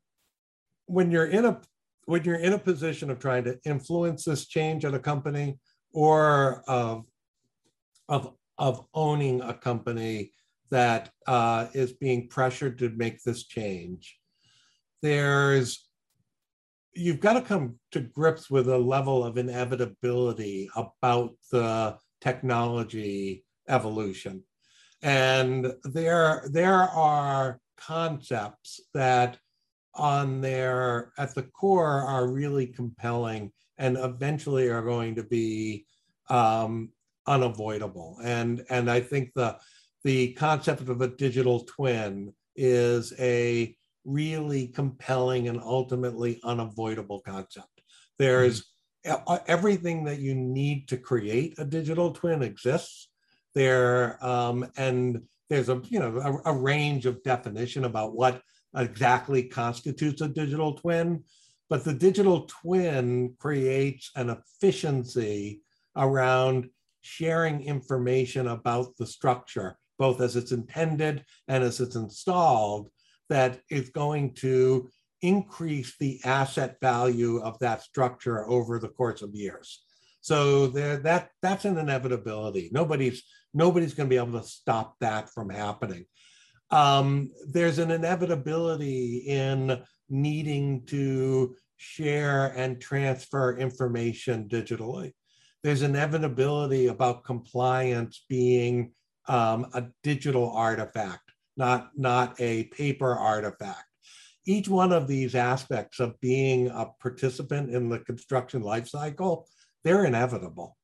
when 0.86 1.12
you're 1.12 1.28
in 1.28 1.46
a 1.46 1.60
when 2.06 2.24
you're 2.24 2.36
in 2.36 2.54
a 2.54 2.60
position 2.60 3.10
of 3.10 3.20
trying 3.20 3.44
to 3.44 3.58
influence 3.66 4.26
this 4.26 4.46
change 4.48 4.84
at 4.84 4.94
a 4.94 5.00
company 5.00 5.58
or 5.94 6.64
of 6.68 7.06
of 8.10 8.34
of 8.58 8.86
owning 8.94 9.42
a 9.42 9.54
company 9.54 10.32
that 10.70 11.12
uh, 11.28 11.68
is 11.74 11.94
being 11.94 12.28
pressured 12.28 12.80
to 12.80 12.90
make 12.90 13.22
this 13.24 13.46
change. 13.46 14.18
There's, 15.02 15.88
you've 16.96 17.20
got 17.20 17.34
to 17.34 17.42
come 17.42 17.76
to 17.92 18.00
grips 18.00 18.50
with 18.50 18.68
a 18.68 18.78
level 18.78 19.24
of 19.24 19.38
inevitability 19.38 20.70
about 20.76 21.34
the 21.52 21.98
technology 22.22 23.44
evolution. 23.68 24.44
And 25.02 25.74
there, 25.84 26.48
there 26.52 26.84
are 26.84 27.60
concepts 27.78 28.80
that 28.94 29.38
on 29.96 30.42
their 30.42 31.12
at 31.18 31.36
the 31.36 31.44
core 31.44 32.02
are 32.02 32.28
really 32.28 32.68
compelling 32.68 33.52
and 33.78 33.98
eventually 33.98 34.70
are 34.70 34.82
going 34.82 35.16
to 35.16 35.24
be 35.24 35.86
um, 36.30 36.90
unavoidable. 37.28 38.18
And 38.24 38.66
and 38.70 38.90
I 38.90 39.02
think 39.02 39.34
the 39.34 39.58
the 40.04 40.34
concept 40.34 40.82
of 40.90 41.02
a 41.02 41.08
digital 41.08 41.62
twin 41.62 42.34
is 42.56 43.14
a 43.20 43.76
really 44.06 44.68
compelling 44.68 45.48
and 45.48 45.60
ultimately 45.62 46.40
unavoidable 46.44 47.22
concept. 47.22 47.82
There's 48.20 48.66
mm-hmm. 49.06 49.36
everything 49.48 50.04
that 50.06 50.20
you 50.20 50.36
need 50.36 50.88
to 50.90 50.98
create 50.98 51.56
a 51.58 51.66
digital 51.66 52.12
twin 52.12 52.44
exists 52.44 53.10
there, 53.56 54.24
um, 54.26 54.70
and 54.78 55.22
there's 55.50 55.70
a 55.70 55.82
you 55.90 56.00
know 56.00 56.42
a, 56.46 56.52
a 56.52 56.54
range 56.54 57.06
of 57.06 57.24
definition 57.24 57.86
about 57.86 58.16
what 58.16 58.42
exactly 58.76 59.44
constitutes 59.44 60.22
a 60.22 60.28
digital 60.28 60.74
twin. 60.74 61.24
But 61.70 61.84
the 61.84 61.94
digital 61.94 62.42
twin 62.42 63.36
creates 63.40 64.12
an 64.16 64.30
efficiency 64.30 65.62
around 65.96 66.70
sharing 67.02 67.64
information 67.64 68.48
about 68.48 68.96
the 68.98 69.06
structure, 69.06 69.78
both 69.98 70.22
as 70.22 70.36
it's 70.36 70.52
intended 70.52 71.26
and 71.48 71.64
as 71.64 71.80
it's 71.80 71.96
installed, 71.96 72.90
that 73.30 73.60
is 73.70 73.90
going 73.90 74.34
to 74.36 74.90
increase 75.22 75.96
the 76.00 76.20
asset 76.26 76.78
value 76.82 77.40
of 77.40 77.58
that 77.60 77.82
structure 77.82 78.48
over 78.50 78.78
the 78.78 78.90
course 78.90 79.22
of 79.22 79.34
years. 79.34 79.84
So 80.22 80.68
there, 80.68 80.98
that 80.98 81.30
that's 81.42 81.66
an 81.66 81.78
inevitability. 81.78 82.70
Nobody's 82.72 83.24
nobody's 83.54 83.94
going 83.94 84.08
to 84.08 84.14
be 84.14 84.22
able 84.22 84.40
to 84.40 84.48
stop 84.48 84.96
that 85.00 85.30
from 85.30 85.50
happening. 85.50 86.06
Um, 86.72 87.32
there's 87.48 87.78
an 87.78 87.92
inevitability 87.92 89.18
in 89.28 89.82
needing 90.10 90.86
to 90.88 91.56
share 91.78 92.48
and 92.56 92.82
transfer 92.82 93.58
information 93.58 94.48
digitally. 94.48 95.14
There's 95.64 95.82
inevitability 95.82 96.88
about 96.88 97.26
compliance 97.26 98.26
being 98.28 98.94
um, 99.28 99.68
a 99.74 99.86
digital 100.04 100.52
artifact, 100.52 101.23
not, 101.58 101.92
not 101.98 102.40
a 102.40 102.66
paper 102.66 103.14
artifact. 103.14 103.86
Each 104.46 104.68
one 104.68 104.92
of 104.92 105.08
these 105.08 105.36
aspects 105.36 106.00
of 106.00 106.20
being 106.20 106.68
a 106.68 106.88
participant 107.00 107.74
in 107.74 107.90
the 107.90 108.00
construction 108.00 108.62
life 108.62 108.90
cycle, 108.90 109.48
they're 109.84 110.06
inevitable. 110.06 110.78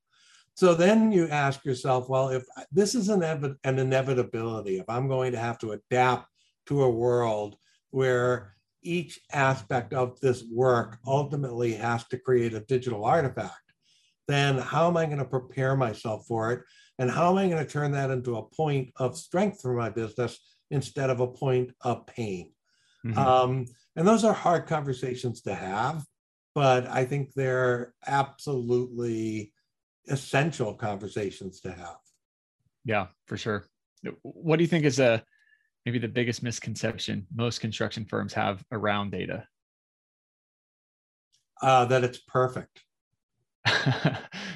So 0.54 0.74
then 0.74 1.12
you 1.12 1.28
ask 1.30 1.64
yourself, 1.64 2.10
well, 2.10 2.30
if 2.30 2.44
this 2.72 2.96
is 2.96 3.10
an, 3.10 3.24
an 3.24 3.80
inevitability, 3.80 4.78
if 4.78 4.90
I'm 4.90 5.08
going 5.08 5.32
to 5.32 5.40
have 5.40 5.58
to 5.60 5.72
adapt 5.72 6.28
to 6.68 6.84
a 6.84 6.90
world 6.90 7.56
where 7.92 8.56
each 8.82 9.20
aspect 9.32 9.94
of 9.94 10.20
this 10.20 10.44
work 10.52 10.98
ultimately 11.06 11.74
has 11.74 12.06
to 12.08 12.18
create 12.18 12.54
a 12.54 12.62
digital 12.62 13.06
artifact, 13.06 13.74
then 14.28 14.58
how 14.58 14.88
am 14.88 14.98
I 14.98 15.06
going 15.06 15.18
to 15.18 15.26
prepare 15.26 15.76
myself 15.76 16.26
for 16.28 16.52
it? 16.52 16.62
And 17.00 17.10
how 17.10 17.32
am 17.32 17.38
I 17.38 17.48
going 17.50 17.66
to 17.66 17.72
turn 17.72 17.92
that 17.94 18.12
into 18.12 18.38
a 18.38 18.44
point 18.44 18.92
of 18.98 19.18
strength 19.18 19.62
for 19.62 19.74
my 19.74 19.90
business 19.90 20.40
instead 20.70 21.10
of 21.10 21.20
a 21.20 21.28
point 21.28 21.72
of 21.82 22.06
pain? 22.06 22.52
Mm-hmm. 23.06 23.18
Um, 23.18 23.66
and 23.96 24.08
those 24.08 24.24
are 24.24 24.34
hard 24.34 24.68
conversations 24.68 25.42
to 25.42 25.56
have, 25.56 26.06
but 26.56 26.88
I 26.88 27.06
think 27.06 27.34
they're 27.34 27.94
absolutely 28.06 29.54
essential 30.08 30.74
conversations 30.74 31.62
to 31.62 31.72
have. 31.72 31.98
Yeah, 32.86 33.08
for 33.28 33.38
sure. 33.38 33.66
What 34.22 34.58
do 34.58 34.64
you 34.64 34.68
think 34.68 34.86
is 34.86 35.00
a 35.00 35.24
maybe 35.86 36.00
the 36.00 36.08
biggest 36.08 36.44
misconception 36.44 37.28
most 37.34 37.62
construction 37.62 38.06
firms 38.06 38.34
have 38.34 38.64
around 38.72 39.12
data? 39.12 39.46
Uh, 41.62 41.86
that 41.86 42.04
it's 42.04 42.20
perfect. 42.20 42.84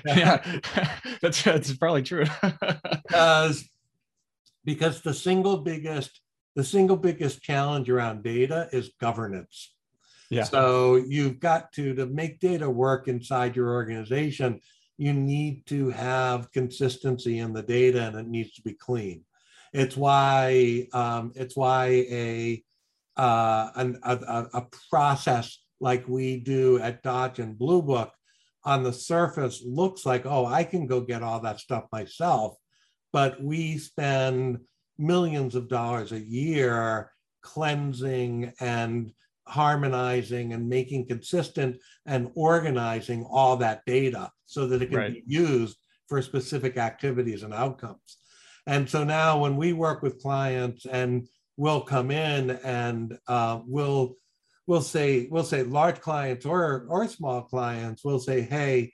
yeah, 0.06 0.42
that's 1.22 1.44
that's 1.44 1.76
probably 1.76 2.04
true. 2.04 2.26
because 3.08 3.68
because 4.66 5.02
the 5.02 5.14
single 5.14 5.58
biggest 5.58 6.20
the 6.56 6.64
single 6.64 6.98
biggest 6.98 7.42
challenge 7.42 7.90
around 7.90 8.24
data 8.24 8.70
is 8.72 8.92
governance. 9.02 9.74
Yeah. 10.30 10.44
So 10.44 10.96
you've 10.96 11.40
got 11.40 11.72
to 11.74 11.96
to 11.96 12.06
make 12.06 12.40
data 12.40 12.70
work 12.70 13.08
inside 13.08 13.56
your 13.56 13.72
organization. 13.72 14.60
You 14.98 15.14
need 15.14 15.66
to 15.68 15.90
have 15.90 16.52
consistency 16.52 17.40
in 17.40 17.54
the 17.54 17.64
data, 17.64 18.08
and 18.08 18.16
it 18.16 18.28
needs 18.28 18.54
to 18.56 18.62
be 18.62 18.74
clean. 18.74 19.26
It's 19.74 19.98
why 19.98 20.88
um, 20.94 21.32
it's 21.36 21.56
why 21.56 21.86
a, 22.10 22.64
uh, 23.18 23.70
an, 23.76 24.00
a 24.04 24.48
a 24.54 24.68
process 24.90 25.60
like 25.80 26.08
we 26.08 26.40
do 26.40 26.80
at 26.80 27.04
Dodge 27.04 27.40
and 27.40 27.58
Blue 27.58 27.82
Book 27.82 28.14
on 28.64 28.84
the 28.84 28.94
surface 28.94 29.62
looks 29.66 30.06
like, 30.06 30.26
oh, 30.26 30.46
I 30.46 30.64
can 30.64 30.88
go 30.88 31.02
get 31.02 31.24
all 31.24 31.42
that 31.42 31.60
stuff 31.60 31.86
myself. 31.92 32.56
But 33.14 33.42
we 33.42 33.78
spend 33.78 34.60
millions 34.98 35.56
of 35.56 35.70
dollars 35.70 36.12
a 36.12 36.20
year 36.20 37.12
cleansing 37.42 38.52
and 38.60 39.14
harmonizing 39.48 40.54
and 40.54 40.68
making 40.68 41.08
consistent 41.08 41.78
and 42.06 42.32
organizing 42.36 43.26
all 43.30 43.58
that 43.58 43.82
data 43.86 44.32
so 44.46 44.68
that 44.68 44.82
it 44.82 44.88
can 44.90 44.98
right. 44.98 45.14
be 45.14 45.24
used 45.26 45.78
for 46.08 46.22
specific 46.22 46.78
activities 46.78 47.44
and 47.44 47.54
outcomes. 47.54 48.18
And 48.68 48.90
so 48.90 49.04
now 49.04 49.40
when 49.40 49.58
we 49.58 49.74
work 49.74 50.02
with 50.02 50.22
clients 50.22 50.86
and 50.86 51.28
we'll 51.58 51.82
come 51.82 52.12
in 52.12 52.52
and 52.52 53.18
uh, 53.28 53.60
we'll 53.66 54.16
we'll 54.66 54.82
say 54.82 55.28
we'll 55.30 55.44
say 55.44 55.64
large 55.64 56.00
clients 56.00 56.46
or 56.46 56.86
or 56.90 57.08
small 57.08 57.42
clients 57.42 58.04
we'll 58.04 58.20
say 58.20 58.40
hey 58.42 58.94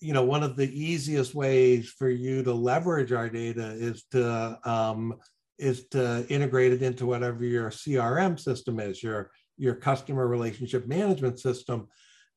you 0.00 0.12
know 0.12 0.22
one 0.24 0.42
of 0.42 0.56
the 0.56 0.70
easiest 0.70 1.34
ways 1.34 1.88
for 1.90 2.08
you 2.08 2.42
to 2.42 2.52
leverage 2.52 3.12
our 3.12 3.28
data 3.28 3.72
is 3.72 4.04
to 4.10 4.58
um, 4.64 5.14
is 5.58 5.86
to 5.88 6.26
integrate 6.28 6.72
it 6.72 6.82
into 6.82 7.06
whatever 7.06 7.44
your 7.44 7.70
crm 7.70 8.38
system 8.38 8.78
is 8.78 9.02
your 9.02 9.30
your 9.56 9.74
customer 9.74 10.26
relationship 10.26 10.86
management 10.86 11.38
system 11.40 11.88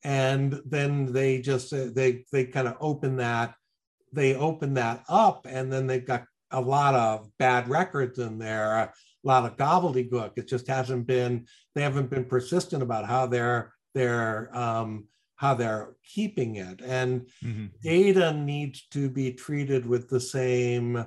and 0.04 0.60
then 0.66 1.12
they 1.12 1.40
just 1.40 1.70
they 1.94 2.24
they 2.32 2.44
kind 2.44 2.66
of 2.66 2.76
open 2.80 3.16
that 3.16 3.54
they 4.12 4.34
open 4.34 4.74
that 4.74 5.04
up 5.08 5.46
and 5.48 5.72
then 5.72 5.86
they've 5.86 6.06
got 6.06 6.24
a 6.50 6.60
lot 6.60 6.94
of 6.94 7.30
bad 7.38 7.68
records 7.68 8.18
in 8.18 8.38
there 8.38 8.92
a 9.24 9.28
lot 9.28 9.44
of 9.44 9.56
gobbledygook. 9.56 10.32
It 10.36 10.48
just 10.48 10.66
hasn't 10.66 11.06
been, 11.06 11.46
they 11.74 11.82
haven't 11.82 12.10
been 12.10 12.24
persistent 12.24 12.82
about 12.82 13.06
how 13.06 13.26
their 13.26 13.72
their 13.94 14.56
um, 14.56 15.06
how 15.42 15.54
they're 15.54 15.96
keeping 16.04 16.56
it. 16.56 16.80
And 16.80 17.26
mm-hmm. 17.44 17.66
data 17.82 18.32
needs 18.32 18.86
to 18.92 19.10
be 19.10 19.32
treated 19.32 19.84
with 19.84 20.08
the 20.08 20.20
same 20.20 21.04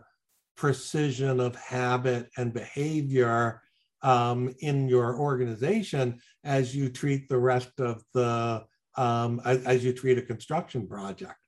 precision 0.58 1.40
of 1.40 1.56
habit 1.56 2.30
and 2.38 2.54
behavior 2.54 3.62
um, 4.02 4.54
in 4.60 4.88
your 4.88 5.18
organization 5.18 6.20
as 6.44 6.76
you 6.76 6.90
treat 6.90 7.28
the 7.28 7.40
rest 7.40 7.80
of 7.80 8.04
the, 8.14 8.64
um, 8.98 9.42
as, 9.46 9.64
as, 9.66 9.84
you 9.86 9.94
treat 9.94 10.18
a 10.18 10.22
construction 10.22 10.86
project. 10.88 11.40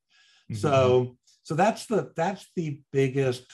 Mm-hmm. 0.50 0.56
So, 0.56 1.17
so 1.43 1.56
that's 1.56 1.86
the, 1.88 2.12
that's 2.15 2.47
the 2.56 2.80
biggest, 2.91 3.45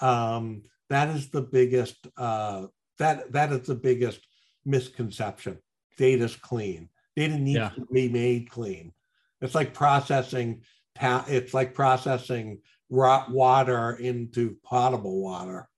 um, 0.00 0.62
that 0.90 1.08
is 1.08 1.30
the 1.30 1.42
biggest 1.42 1.96
uh, 2.18 2.66
that 2.98 3.32
that 3.32 3.50
is 3.50 3.66
the 3.66 3.74
biggest 3.74 4.20
misconception. 4.66 5.58
Data's 5.96 6.36
clean. 6.36 6.90
Data 7.16 7.36
needs 7.36 7.58
yeah. 7.58 7.70
to 7.70 7.86
be 7.92 8.08
made 8.08 8.50
clean. 8.50 8.92
It's 9.40 9.54
like 9.54 9.74
processing. 9.74 10.62
It's 11.00 11.54
like 11.54 11.74
processing 11.74 12.58
raw 12.90 13.26
water 13.28 13.92
into 13.92 14.56
potable 14.64 15.22
water. 15.22 15.68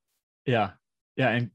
Yeah, 0.46 0.70
yeah, 1.16 1.30
and 1.30 1.50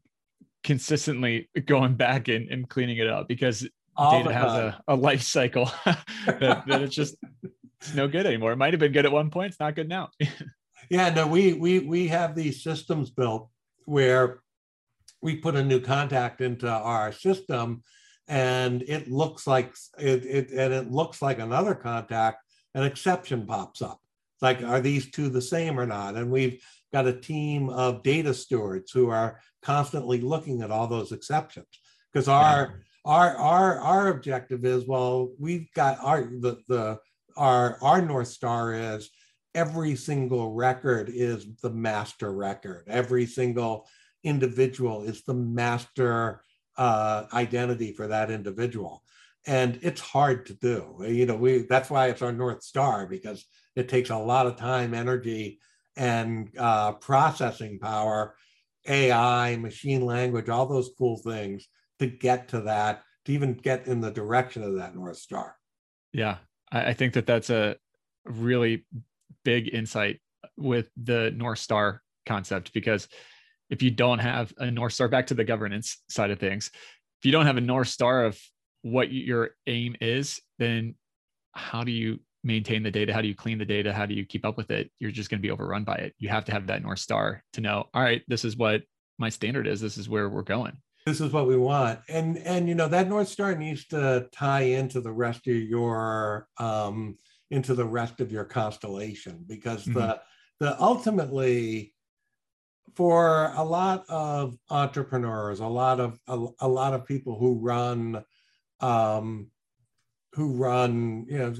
consistently 0.63 1.49
going 1.65 1.95
back 1.95 2.27
and, 2.27 2.49
and 2.49 2.67
cleaning 2.67 2.97
it 2.97 3.07
up 3.07 3.27
because 3.27 3.67
All 3.95 4.11
data 4.11 4.33
has 4.33 4.51
a, 4.51 4.81
a 4.87 4.95
life 4.95 5.21
cycle 5.21 5.71
that, 5.85 6.63
that 6.67 6.81
it's 6.81 6.95
just 6.95 7.15
it's 7.81 7.93
no 7.93 8.07
good 8.07 8.25
anymore. 8.25 8.51
It 8.51 8.57
might 8.57 8.73
have 8.73 8.79
been 8.79 8.91
good 8.91 9.05
at 9.05 9.11
one 9.11 9.29
point. 9.29 9.51
It's 9.51 9.59
not 9.59 9.75
good 9.75 9.89
now. 9.89 10.09
Yeah, 10.89 11.11
no, 11.11 11.27
we 11.27 11.53
we 11.53 11.79
we 11.79 12.07
have 12.07 12.35
these 12.35 12.63
systems 12.63 13.11
built 13.11 13.49
where 13.85 14.39
we 15.21 15.35
put 15.35 15.55
a 15.55 15.63
new 15.63 15.79
contact 15.79 16.41
into 16.41 16.67
our 16.67 17.11
system 17.11 17.83
and 18.29 18.83
it 18.83 19.09
looks 19.09 19.45
like 19.45 19.73
it, 19.97 20.25
it 20.25 20.51
and 20.51 20.73
it 20.73 20.91
looks 20.91 21.21
like 21.21 21.39
another 21.39 21.75
contact, 21.75 22.43
an 22.75 22.83
exception 22.83 23.45
pops 23.45 23.81
up. 23.81 23.99
It's 24.35 24.43
like, 24.43 24.63
are 24.63 24.79
these 24.79 25.11
two 25.11 25.29
the 25.29 25.41
same 25.41 25.79
or 25.79 25.85
not? 25.85 26.15
And 26.15 26.31
we've 26.31 26.63
got 26.93 27.07
a 27.07 27.19
team 27.19 27.69
of 27.69 28.03
data 28.03 28.33
stewards 28.33 28.91
who 28.91 29.09
are 29.09 29.39
constantly 29.63 30.21
looking 30.21 30.61
at 30.61 30.71
all 30.71 30.87
those 30.87 31.11
exceptions 31.11 31.67
because 32.13 32.27
our 32.27 32.81
our 33.03 33.35
our 33.35 33.79
our 33.79 34.07
objective 34.07 34.63
is 34.63 34.85
well 34.87 35.29
we've 35.39 35.67
got 35.73 35.97
our 36.01 36.23
the 36.39 36.57
the 36.67 36.97
our 37.35 37.77
our 37.81 38.01
north 38.01 38.27
star 38.29 38.73
is 38.73 39.09
every 39.55 39.95
single 39.95 40.53
record 40.53 41.09
is 41.13 41.47
the 41.61 41.69
master 41.69 42.31
record. 42.31 42.85
Every 42.87 43.25
single 43.25 43.87
individual 44.23 45.03
is 45.03 45.23
the 45.23 45.33
master 45.33 46.43
uh, 46.79 47.27
identity 47.33 47.91
for 47.91 48.07
that 48.07 48.31
individual. 48.31 49.03
And 49.45 49.77
it's 49.81 50.01
hard 50.01 50.45
to 50.47 50.53
do. 50.53 50.95
You 51.07 51.25
know 51.25 51.35
we 51.35 51.59
that's 51.69 51.89
why 51.89 52.07
it's 52.07 52.21
our 52.21 52.31
north 52.31 52.63
star 52.63 53.05
because 53.05 53.45
it 53.75 53.89
takes 53.89 54.09
a 54.09 54.17
lot 54.17 54.47
of 54.47 54.55
time 54.55 54.93
energy 54.93 55.59
and 55.95 56.49
uh, 56.57 56.93
processing 56.93 57.79
power 57.79 58.35
ai 58.87 59.57
machine 59.57 60.05
language 60.05 60.47
all 60.47 60.65
those 60.65 60.89
cool 60.97 61.17
things 61.17 61.67
to 61.99 62.07
get 62.07 62.47
to 62.47 62.61
that 62.61 63.03
to 63.25 63.33
even 63.33 63.53
get 63.53 63.87
in 63.87 63.99
the 63.99 64.11
direction 64.11 64.63
of 64.63 64.75
that 64.75 64.95
north 64.95 65.17
star. 65.17 65.55
Yeah. 66.13 66.37
I 66.71 66.93
think 66.93 67.13
that 67.13 67.25
that's 67.25 67.49
a 67.49 67.75
really 68.25 68.85
big 69.43 69.73
insight 69.73 70.21
with 70.55 70.89
the 70.95 71.31
north 71.35 71.59
star 71.59 72.03
concept 72.25 72.73
because 72.73 73.07
if 73.69 73.81
you 73.81 73.91
don't 73.91 74.19
have 74.19 74.53
a 74.57 74.69
north 74.69 74.93
star 74.93 75.07
back 75.07 75.27
to 75.27 75.33
the 75.33 75.43
governance 75.43 76.01
side 76.09 76.31
of 76.31 76.39
things 76.39 76.71
if 77.19 77.25
you 77.25 77.31
don't 77.31 77.45
have 77.45 77.57
a 77.57 77.61
north 77.61 77.87
star 77.87 78.25
of 78.25 78.39
what 78.81 79.11
your 79.11 79.51
aim 79.67 79.95
is 80.01 80.39
then 80.57 80.95
how 81.53 81.83
do 81.83 81.91
you 81.91 82.19
maintain 82.43 82.83
the 82.83 82.91
data? 82.91 83.13
How 83.13 83.21
do 83.21 83.27
you 83.27 83.35
clean 83.35 83.57
the 83.57 83.65
data? 83.65 83.93
How 83.93 84.05
do 84.05 84.13
you 84.13 84.25
keep 84.25 84.45
up 84.45 84.57
with 84.57 84.71
it? 84.71 84.89
You're 84.99 85.11
just 85.11 85.29
going 85.29 85.39
to 85.39 85.45
be 85.45 85.51
overrun 85.51 85.83
by 85.83 85.95
it. 85.95 86.13
You 86.17 86.29
have 86.29 86.45
to 86.45 86.51
have 86.51 86.67
that 86.67 86.81
north 86.81 86.99
star 86.99 87.43
to 87.53 87.61
know 87.61 87.87
all 87.93 88.01
right 88.01 88.21
this 88.27 88.45
is 88.45 88.57
what 88.57 88.83
my 89.17 89.29
standard 89.29 89.67
is. 89.67 89.81
This 89.81 89.97
is 89.97 90.07
where 90.07 90.29
we're 90.29 90.41
going. 90.41 90.77
This 91.05 91.21
is 91.21 91.31
what 91.31 91.47
we 91.47 91.57
want. 91.57 91.99
And 92.07 92.37
and 92.39 92.67
you 92.67 92.75
know 92.75 92.87
that 92.87 93.09
north 93.09 93.27
star 93.27 93.55
needs 93.55 93.87
to 93.87 94.27
tie 94.31 94.61
into 94.61 95.01
the 95.01 95.11
rest 95.11 95.47
of 95.47 95.55
your 95.55 96.47
um 96.57 97.17
into 97.51 97.73
the 97.73 97.85
rest 97.85 98.21
of 98.21 98.31
your 98.31 98.45
constellation 98.45 99.43
because 99.47 99.81
mm-hmm. 99.81 99.99
the 99.99 100.21
the 100.59 100.81
ultimately 100.81 101.93
for 102.95 103.51
a 103.55 103.63
lot 103.63 104.05
of 104.09 104.55
entrepreneurs, 104.69 105.59
a 105.59 105.67
lot 105.67 105.99
of 105.99 106.19
a, 106.27 106.47
a 106.61 106.67
lot 106.67 106.93
of 106.93 107.05
people 107.05 107.37
who 107.37 107.59
run 107.59 108.23
um, 108.79 109.47
who 110.33 110.53
run, 110.53 111.25
you 111.27 111.37
know, 111.37 111.53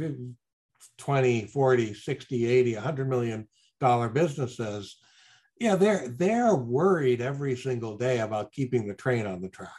20, 0.98 1.48
40, 1.48 1.94
60, 1.94 2.46
80, 2.46 2.76
100 2.76 3.10
million 3.10 3.48
dollar 3.80 4.10
businesses, 4.10 4.98
yeah, 5.60 5.76
they're 5.76 6.08
they're 6.08 6.56
worried 6.56 7.22
every 7.22 7.56
single 7.56 7.98
day 7.98 8.20
about 8.20 8.52
keeping 8.52 8.88
the 8.88 8.94
train 8.94 9.26
on 9.26 9.42
the 9.42 9.50
track. 9.50 9.72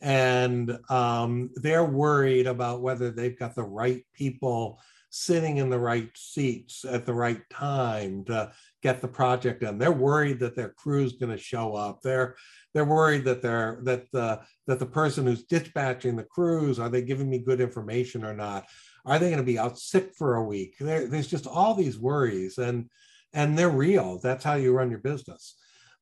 And 0.00 0.78
um, 0.88 1.50
they're 1.56 1.84
worried 1.84 2.46
about 2.46 2.82
whether 2.82 3.10
they've 3.10 3.38
got 3.38 3.54
the 3.54 3.62
right 3.62 4.02
people 4.14 4.80
sitting 5.14 5.58
in 5.58 5.68
the 5.68 5.78
right 5.78 6.08
seats 6.16 6.86
at 6.86 7.04
the 7.04 7.12
right 7.12 7.42
time 7.50 8.24
to 8.24 8.50
get 8.82 9.02
the 9.02 9.08
project 9.08 9.60
done. 9.60 9.76
They're 9.76 9.92
worried 9.92 10.40
that 10.40 10.56
their 10.56 10.70
crew's 10.70 11.12
going 11.12 11.30
to 11.30 11.38
show 11.38 11.74
up. 11.74 12.00
They're 12.00 12.34
they're 12.72 12.86
worried 12.86 13.24
that 13.26 13.42
they're 13.42 13.78
that 13.82 14.10
the 14.10 14.40
that 14.66 14.78
the 14.78 14.86
person 14.86 15.26
who's 15.26 15.44
dispatching 15.44 16.16
the 16.16 16.24
crews 16.24 16.78
are 16.78 16.88
they 16.88 17.02
giving 17.02 17.28
me 17.28 17.38
good 17.38 17.60
information 17.60 18.24
or 18.24 18.32
not? 18.32 18.64
Are 19.04 19.18
they 19.18 19.26
going 19.26 19.36
to 19.36 19.44
be 19.44 19.58
out 19.58 19.78
sick 19.78 20.14
for 20.16 20.36
a 20.36 20.44
week? 20.44 20.76
There, 20.80 21.06
there's 21.06 21.28
just 21.28 21.46
all 21.46 21.74
these 21.74 21.98
worries, 21.98 22.56
and 22.56 22.88
and 23.34 23.58
they're 23.58 23.68
real. 23.68 24.18
That's 24.18 24.44
how 24.44 24.54
you 24.54 24.72
run 24.72 24.90
your 24.90 25.00
business. 25.00 25.56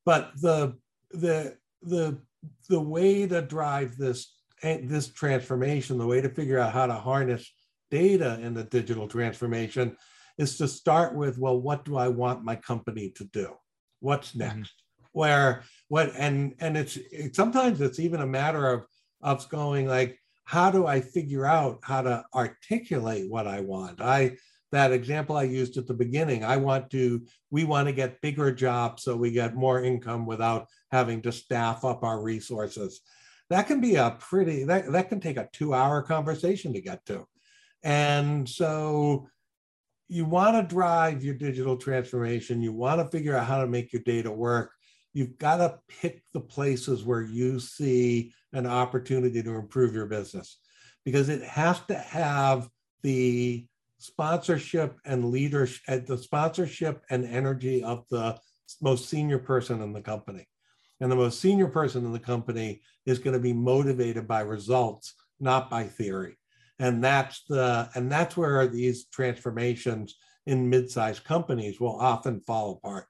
But 0.04 0.30
the 0.40 0.76
the 1.10 1.56
the 1.82 2.20
the 2.68 2.80
way 2.80 3.26
to 3.26 3.42
drive 3.42 3.96
this 3.96 4.32
eh, 4.62 4.82
this 4.84 5.08
transformation, 5.08 5.98
the 5.98 6.06
way 6.06 6.20
to 6.20 6.28
figure 6.28 6.60
out 6.60 6.72
how 6.72 6.86
to 6.86 6.94
harness 6.94 7.50
data 7.90 8.38
in 8.40 8.54
the 8.54 8.64
digital 8.64 9.08
transformation 9.08 9.96
is 10.38 10.56
to 10.56 10.66
start 10.68 11.14
with 11.14 11.38
well 11.38 11.60
what 11.60 11.84
do 11.84 11.96
i 11.96 12.08
want 12.08 12.44
my 12.44 12.56
company 12.56 13.10
to 13.10 13.24
do 13.24 13.52
what's 14.00 14.30
mm-hmm. 14.30 14.40
next 14.40 14.72
mm-hmm. 14.72 15.04
where 15.12 15.62
what 15.88 16.10
and 16.16 16.54
and 16.60 16.76
it's 16.76 16.96
it, 16.96 17.36
sometimes 17.36 17.80
it's 17.80 17.98
even 18.00 18.20
a 18.20 18.26
matter 18.26 18.66
of 18.68 18.86
of 19.22 19.48
going 19.48 19.86
like 19.86 20.18
how 20.44 20.70
do 20.70 20.86
i 20.86 21.00
figure 21.00 21.46
out 21.46 21.78
how 21.82 22.02
to 22.02 22.24
articulate 22.34 23.30
what 23.30 23.46
i 23.46 23.60
want 23.60 24.00
i 24.00 24.34
that 24.72 24.92
example 24.92 25.36
i 25.36 25.42
used 25.42 25.76
at 25.76 25.86
the 25.86 25.94
beginning 25.94 26.44
i 26.44 26.56
want 26.56 26.90
to 26.90 27.20
we 27.50 27.64
want 27.64 27.86
to 27.86 27.92
get 27.92 28.20
bigger 28.20 28.52
jobs 28.52 29.02
so 29.02 29.16
we 29.16 29.30
get 29.30 29.54
more 29.54 29.82
income 29.82 30.26
without 30.26 30.66
having 30.90 31.20
to 31.20 31.32
staff 31.32 31.84
up 31.84 32.02
our 32.02 32.22
resources 32.22 33.00
that 33.50 33.66
can 33.66 33.80
be 33.80 33.96
a 33.96 34.16
pretty 34.20 34.64
that, 34.64 34.90
that 34.92 35.08
can 35.08 35.20
take 35.20 35.36
a 35.36 35.48
two 35.52 35.74
hour 35.74 36.02
conversation 36.02 36.72
to 36.72 36.80
get 36.80 37.04
to 37.04 37.26
and 37.82 38.48
so 38.48 39.28
you 40.08 40.24
want 40.24 40.56
to 40.56 40.74
drive 40.74 41.22
your 41.22 41.34
digital 41.34 41.76
transformation. 41.76 42.60
You 42.60 42.72
want 42.72 43.00
to 43.00 43.16
figure 43.16 43.36
out 43.36 43.46
how 43.46 43.60
to 43.60 43.68
make 43.68 43.92
your 43.92 44.02
data 44.02 44.30
work. 44.30 44.72
You've 45.12 45.38
got 45.38 45.58
to 45.58 45.78
pick 45.88 46.22
the 46.32 46.40
places 46.40 47.04
where 47.04 47.22
you 47.22 47.60
see 47.60 48.32
an 48.52 48.66
opportunity 48.66 49.42
to 49.42 49.54
improve 49.54 49.94
your 49.94 50.06
business 50.06 50.58
because 51.04 51.28
it 51.28 51.42
has 51.42 51.80
to 51.86 51.94
have 51.96 52.68
the 53.02 53.66
sponsorship 53.98 54.98
and 55.04 55.30
leadership, 55.30 55.82
uh, 55.88 55.98
the 56.04 56.18
sponsorship 56.18 57.04
and 57.10 57.24
energy 57.24 57.84
of 57.84 58.04
the 58.10 58.36
most 58.80 59.08
senior 59.08 59.38
person 59.38 59.80
in 59.80 59.92
the 59.92 60.02
company. 60.02 60.48
And 61.00 61.10
the 61.10 61.16
most 61.16 61.40
senior 61.40 61.68
person 61.68 62.04
in 62.04 62.12
the 62.12 62.18
company 62.18 62.82
is 63.06 63.20
going 63.20 63.34
to 63.34 63.40
be 63.40 63.52
motivated 63.52 64.26
by 64.26 64.40
results, 64.40 65.14
not 65.38 65.70
by 65.70 65.84
theory 65.84 66.36
and 66.80 67.04
that's 67.04 67.44
the 67.48 67.88
and 67.94 68.10
that's 68.10 68.36
where 68.36 68.66
these 68.66 69.04
transformations 69.04 70.16
in 70.46 70.68
mid-sized 70.68 71.22
companies 71.24 71.78
will 71.78 72.00
often 72.00 72.40
fall 72.40 72.72
apart. 72.72 73.06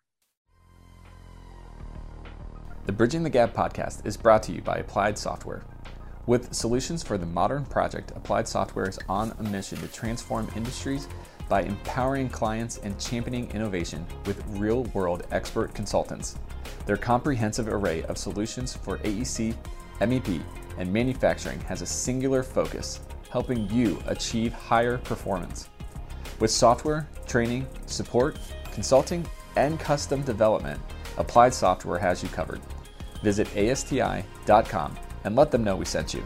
The 2.86 2.92
bridging 2.92 3.22
the 3.22 3.30
gap 3.30 3.54
podcast 3.54 4.04
is 4.04 4.16
brought 4.16 4.42
to 4.44 4.52
you 4.52 4.60
by 4.60 4.78
applied 4.78 5.16
software. 5.16 5.62
With 6.26 6.52
solutions 6.52 7.02
for 7.02 7.16
the 7.16 7.26
modern 7.26 7.64
project 7.64 8.10
applied 8.16 8.48
software 8.48 8.88
is 8.88 8.98
on 9.08 9.32
a 9.38 9.42
mission 9.44 9.78
to 9.78 9.88
transform 9.88 10.50
industries 10.56 11.08
by 11.48 11.62
empowering 11.62 12.28
clients 12.28 12.78
and 12.78 12.98
championing 12.98 13.50
innovation 13.52 14.04
with 14.26 14.44
real 14.48 14.84
world 14.94 15.26
expert 15.30 15.72
consultants. 15.74 16.36
Their 16.86 16.96
comprehensive 16.96 17.68
array 17.68 18.02
of 18.04 18.18
solutions 18.18 18.76
for 18.76 18.98
aec 19.04 19.54
mep 20.00 20.28
and 20.78 20.92
manufacturing 20.92 21.60
has 21.62 21.82
a 21.82 21.86
singular 21.86 22.42
focus 22.42 23.00
helping 23.30 23.68
you 23.70 24.02
achieve 24.06 24.52
higher 24.52 24.98
performance. 24.98 25.68
With 26.40 26.50
software, 26.50 27.08
training, 27.26 27.66
support, 27.86 28.38
consulting, 28.72 29.26
and 29.56 29.78
custom 29.78 30.22
development, 30.22 30.80
Applied 31.16 31.54
Software 31.54 31.98
has 31.98 32.22
you 32.22 32.28
covered. 32.28 32.60
Visit 33.22 33.54
ASTI.com 33.56 34.98
and 35.24 35.36
let 35.36 35.50
them 35.50 35.64
know 35.64 35.76
we 35.76 35.84
sent 35.84 36.14
you. 36.14 36.24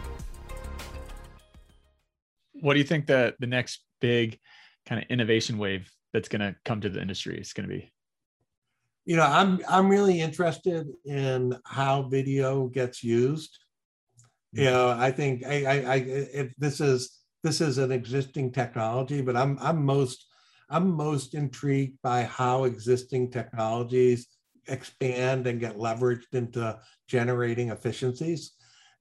What 2.53 2.75
do 2.75 2.79
you 2.79 2.87
think 2.87 3.07
that 3.07 3.35
the 3.40 3.47
next 3.47 3.85
big 4.01 4.38
kind 4.87 5.03
of 5.03 5.09
innovation 5.11 5.59
wave 5.59 5.90
that's 6.12 6.29
going 6.29 6.40
to 6.40 6.55
come 6.64 6.81
to 6.81 6.88
the 6.88 7.01
industry 7.01 7.38
is 7.38 7.53
going 7.53 7.69
to 7.69 7.75
be? 7.75 7.93
You 9.05 9.17
know, 9.17 9.25
I'm 9.25 9.61
I'm 9.69 9.88
really 9.88 10.21
interested 10.21 10.87
in 11.05 11.55
how 11.67 12.05
video 12.05 12.69
gets 12.69 13.05
used 13.05 13.59
you 14.55 14.64
know 14.64 14.90
i 14.90 15.11
think 15.11 15.45
i 15.45 15.64
i, 15.64 15.95
I 15.95 16.51
this 16.59 16.81
is 16.81 17.21
this 17.43 17.61
is 17.61 17.79
an 17.79 17.93
existing 17.93 18.53
technology 18.53 19.21
but 19.21 19.37
i'm 19.37 19.59
i'm 19.61 19.85
most 19.85 20.27
i'm 20.71 20.90
most 20.90 21.35
intrigued 21.35 21.99
by 22.03 22.25
how 22.25 22.64
existing 22.64 23.31
technologies 23.31 24.29
expand 24.69 25.47
and 25.47 25.61
get 25.61 25.77
leveraged 25.77 26.33
into 26.33 26.79
generating 27.09 27.71
efficiencies. 27.71 28.53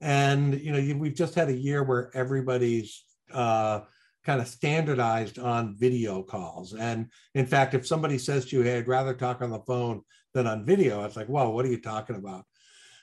And 0.01 0.59
you 0.59 0.71
know 0.71 0.97
we've 0.97 1.15
just 1.15 1.35
had 1.35 1.49
a 1.49 1.57
year 1.57 1.83
where 1.83 2.11
everybody's 2.13 3.03
uh, 3.33 3.81
kind 4.25 4.41
of 4.41 4.47
standardized 4.47 5.39
on 5.39 5.75
video 5.77 6.23
calls. 6.23 6.73
And 6.73 7.07
in 7.35 7.45
fact 7.45 7.73
if 7.73 7.87
somebody 7.87 8.17
says 8.17 8.45
to 8.45 8.57
you 8.57 8.63
hey 8.63 8.77
i'd 8.77 8.87
rather 8.87 9.13
talk 9.13 9.41
on 9.41 9.49
the 9.49 9.59
phone 9.59 10.01
than 10.33 10.47
on 10.47 10.65
video 10.65 11.03
it's 11.03 11.15
like 11.15 11.29
well 11.29 11.53
what 11.53 11.65
are 11.65 11.69
you 11.69 11.81
talking 11.81 12.15
about 12.15 12.45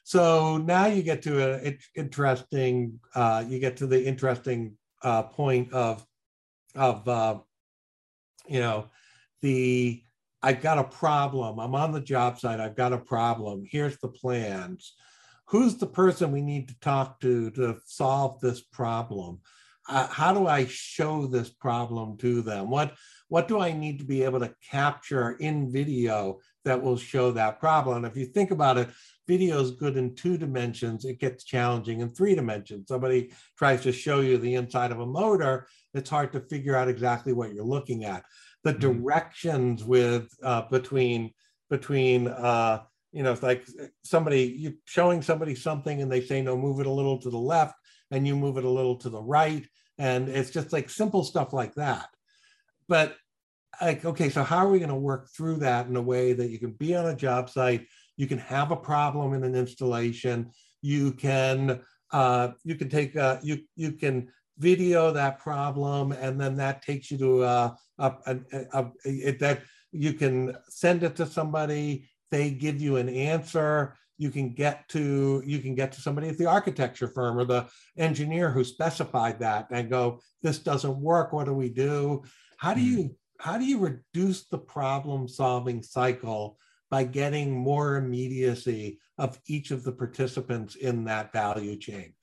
so 0.05 0.57
now 0.57 0.87
you 0.87 1.03
get 1.03 1.23
to 1.23 1.63
an 1.65 1.79
interesting, 1.95 3.01
uh, 3.15 3.45
you 3.47 3.59
get 3.59 3.77
to 3.79 3.87
the 3.87 4.05
interesting 4.05 4.77
uh, 5.03 5.25
point 5.25 5.73
of, 5.73 6.05
of 6.75 7.07
uh, 7.09 7.39
you 8.49 8.61
know, 8.61 8.87
the 9.43 10.03
I've 10.43 10.63
got 10.63 10.79
a 10.79 10.85
problem. 10.85 11.59
I'm 11.59 11.75
on 11.75 11.93
the 11.93 12.01
job 12.01 12.39
site. 12.39 12.61
I've 12.61 12.77
got 12.77 12.93
a 12.93 12.99
problem. 12.99 13.65
Here's 13.69 13.99
the 13.99 14.09
plans. 14.09 14.95
Who's 15.47 15.77
the 15.77 15.87
person 15.87 16.33
we 16.33 16.41
need 16.41 16.69
to 16.69 16.81
talk 16.81 17.21
to 17.21 17.51
to 17.53 17.79
solve 17.85 18.41
this 18.41 18.61
problem? 18.61 19.41
Uh, 19.89 20.07
how 20.07 20.33
do 20.33 20.47
I 20.47 20.67
show 20.67 21.27
this 21.27 21.51
problem 21.51 22.17
to 22.19 22.43
them? 22.43 22.71
What 22.71 22.95
what 23.29 23.49
do 23.49 23.61
I 23.61 23.73
need 23.73 23.99
to 23.99 24.05
be 24.05 24.23
able 24.23 24.41
to 24.41 24.55
capture 24.71 25.33
in 25.33 25.71
video 25.71 26.41
that 26.65 26.83
will 26.83 26.97
show 26.97 27.33
that 27.33 27.61
problem? 27.61 28.05
If 28.05 28.17
you 28.17 28.27
think 28.27 28.51
about 28.51 28.79
it, 28.79 28.89
video 29.31 29.61
is 29.61 29.71
good 29.71 29.97
in 29.97 30.15
two 30.17 30.37
dimensions, 30.37 31.05
it 31.05 31.21
gets 31.21 31.45
challenging 31.45 32.01
in 32.01 32.11
three 32.11 32.35
dimensions. 32.35 32.89
Somebody 32.89 33.31
tries 33.57 33.81
to 33.83 33.93
show 33.93 34.19
you 34.21 34.39
the 34.39 34.57
inside 34.57 34.91
of 34.91 34.99
a 34.99 35.07
motor, 35.07 35.69
it's 35.95 36.11
hard 36.11 36.33
to 36.33 36.41
figure 36.41 36.75
out 36.75 36.89
exactly 36.89 37.33
what 37.33 37.53
you're 37.53 37.75
looking 37.77 38.05
at. 38.05 38.25
The 38.65 38.73
mm-hmm. 38.75 39.03
directions 39.03 39.85
with 39.85 40.29
uh, 40.43 40.63
between 40.63 41.31
between 41.69 42.27
uh, 42.27 42.81
you 43.13 43.23
know, 43.23 43.33
it's 43.33 43.43
like 43.43 43.65
somebody 44.03 44.43
you 44.63 44.75
showing 44.85 45.23
somebody 45.23 45.55
something 45.55 46.03
and 46.03 46.11
they 46.11 46.21
say, 46.21 46.43
no, 46.43 46.57
move 46.57 46.81
it 46.81 46.87
a 46.87 46.99
little 46.99 47.19
to 47.21 47.31
the 47.31 47.45
left 47.55 47.75
and 48.11 48.27
you 48.27 48.35
move 48.35 48.57
it 48.57 48.65
a 48.65 48.77
little 48.79 48.97
to 48.97 49.11
the 49.11 49.23
right. 49.23 49.67
And 49.99 50.29
it's 50.29 50.51
just 50.51 50.73
like 50.73 50.91
simple 50.91 51.25
stuff 51.25 51.53
like 51.53 51.75
that. 51.75 52.09
But 52.89 53.17
like, 53.81 54.05
okay, 54.05 54.29
so 54.29 54.43
how 54.43 54.59
are 54.59 54.69
we 54.69 54.79
going 54.79 54.91
to 54.91 54.95
work 54.95 55.29
through 55.29 55.57
that 55.57 55.87
in 55.87 55.97
a 55.97 56.03
way 56.03 56.33
that 56.33 56.51
you 56.51 56.59
can 56.59 56.73
be 56.73 56.95
on 56.95 57.07
a 57.07 57.17
job 57.17 57.49
site, 57.49 57.87
you 58.17 58.27
can 58.27 58.39
have 58.39 58.71
a 58.71 58.77
problem 58.77 59.33
in 59.33 59.45
an 59.45 59.55
installation, 59.55 60.51
you 60.83 61.13
can 61.13 61.81
uh, 62.13 62.49
you 62.65 62.75
can 62.75 62.89
take 62.89 63.17
uh, 63.17 63.39
you 63.43 63.61
you 63.77 63.93
can 63.93 64.29
video 64.59 65.13
that 65.13 65.39
problem, 65.39 66.13
and 66.13 66.41
then 66.41 66.57
that 66.57 66.83
takes 66.83 67.11
you 67.11 67.19
to 67.19 67.45
a, 67.45 67.77
a, 67.99 68.13
a, 68.27 68.39
a 68.73 68.91
it, 69.05 69.39
that 69.39 69.63
you 69.93 70.13
can 70.13 70.57
send 70.69 71.03
it 71.03 71.17
to 71.17 71.27
somebody. 71.27 72.09
They 72.31 72.51
give 72.51 72.81
you 72.81 72.97
an 72.97 73.09
answer. 73.09 73.97
You 74.19 74.31
can 74.31 74.53
get 74.53 74.89
to 74.91 75.43
you 75.47 75.61
can 75.61 75.75
get 75.75 75.93
to 75.93 76.01
somebody 76.01 76.29
at 76.29 76.37
the 76.37 76.47
architecture 76.47 77.09
firm 77.09 77.39
or 77.39 77.45
the 77.45 77.67
engineer 77.97 78.51
who 78.51 78.65
specified 78.65 79.41
that 79.41 79.69
and 79.71 79.89
go, 79.89 80.21
this 80.43 80.59
doesn't 80.59 81.01
work. 81.01 81.33
What 81.33 81.47
do 81.47 81.55
we 81.55 81.71
do? 81.71 82.25
How 82.59 82.75
do 82.75 82.83
you 82.83 83.17
how 83.41 83.59
do 83.59 83.65
you 83.65 83.79
reduce 83.79 84.47
the 84.47 84.59
problem 84.59 85.27
solving 85.29 85.83
cycle 85.83 86.59
by 86.91 87.05
getting 87.05 87.53
more 87.53 87.97
immediacy 87.97 88.99
of 89.17 89.39
each 89.47 89.71
of 89.71 89.85
the 89.85 89.93
participants 89.93 90.75
in 90.75 91.05
that 91.05 91.33
value 91.33 91.77
chain. 91.77 92.15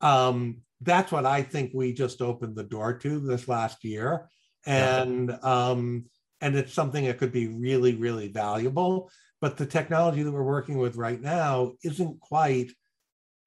Um, 0.00 0.62
that's 0.80 1.12
what 1.12 1.26
I 1.26 1.42
think 1.42 1.72
we 1.74 1.92
just 1.92 2.20
opened 2.20 2.56
the 2.56 2.64
door 2.64 2.94
to 2.98 3.20
this 3.20 3.46
last 3.46 3.84
year. 3.84 4.28
And 4.66 5.30
um, 5.42 6.06
and 6.40 6.56
it's 6.56 6.72
something 6.72 7.04
that 7.04 7.18
could 7.18 7.32
be 7.32 7.48
really, 7.48 7.94
really 7.94 8.28
valuable. 8.28 9.10
But 9.40 9.56
the 9.56 9.66
technology 9.66 10.22
that 10.22 10.32
we're 10.32 10.42
working 10.42 10.78
with 10.78 10.96
right 10.96 11.20
now 11.20 11.74
isn't 11.84 12.20
quite 12.20 12.72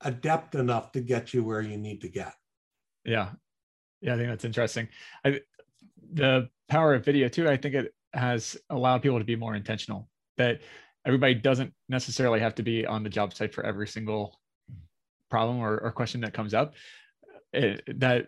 adept 0.01 0.55
enough 0.55 0.91
to 0.91 1.01
get 1.01 1.33
you 1.33 1.43
where 1.43 1.61
you 1.61 1.77
need 1.77 2.01
to 2.01 2.09
get. 2.09 2.33
Yeah. 3.03 3.31
Yeah, 4.01 4.15
I 4.15 4.17
think 4.17 4.29
that's 4.29 4.45
interesting. 4.45 4.89
I, 5.23 5.41
the 6.13 6.49
power 6.69 6.93
of 6.93 7.05
video 7.05 7.27
too, 7.27 7.49
I 7.49 7.57
think 7.57 7.75
it 7.75 7.93
has 8.13 8.57
allowed 8.69 9.01
people 9.01 9.19
to 9.19 9.25
be 9.25 9.35
more 9.35 9.55
intentional 9.55 10.07
that 10.37 10.61
everybody 11.05 11.33
doesn't 11.33 11.73
necessarily 11.89 12.39
have 12.39 12.55
to 12.55 12.63
be 12.63 12.85
on 12.85 13.03
the 13.03 13.09
job 13.09 13.33
site 13.33 13.53
for 13.53 13.65
every 13.65 13.87
single 13.87 14.39
problem 15.29 15.59
or, 15.59 15.79
or 15.79 15.91
question 15.91 16.21
that 16.21 16.33
comes 16.33 16.53
up. 16.53 16.73
It, 17.51 17.83
that 17.99 18.27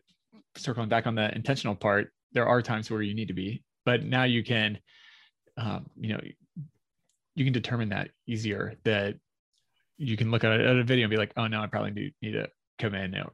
circling 0.57 0.89
back 0.89 1.07
on 1.07 1.15
the 1.15 1.33
intentional 1.33 1.75
part, 1.75 2.11
there 2.33 2.47
are 2.47 2.61
times 2.61 2.91
where 2.91 3.01
you 3.01 3.15
need 3.15 3.29
to 3.29 3.33
be, 3.33 3.63
but 3.85 4.03
now 4.03 4.23
you 4.23 4.43
can, 4.43 4.79
um, 5.57 5.89
you 5.99 6.09
know, 6.09 6.21
you 7.35 7.43
can 7.43 7.53
determine 7.53 7.89
that 7.89 8.09
easier. 8.27 8.75
That 8.83 9.15
you 9.97 10.17
can 10.17 10.31
look 10.31 10.43
at 10.43 10.59
a, 10.59 10.67
at 10.67 10.75
a 10.75 10.83
video 10.83 11.05
and 11.05 11.11
be 11.11 11.17
like, 11.17 11.33
oh 11.37 11.47
no, 11.47 11.61
I 11.61 11.67
probably 11.67 11.91
need, 11.91 12.13
need 12.21 12.33
to 12.33 12.49
come 12.79 12.93
in. 12.93 13.11
No, 13.11 13.29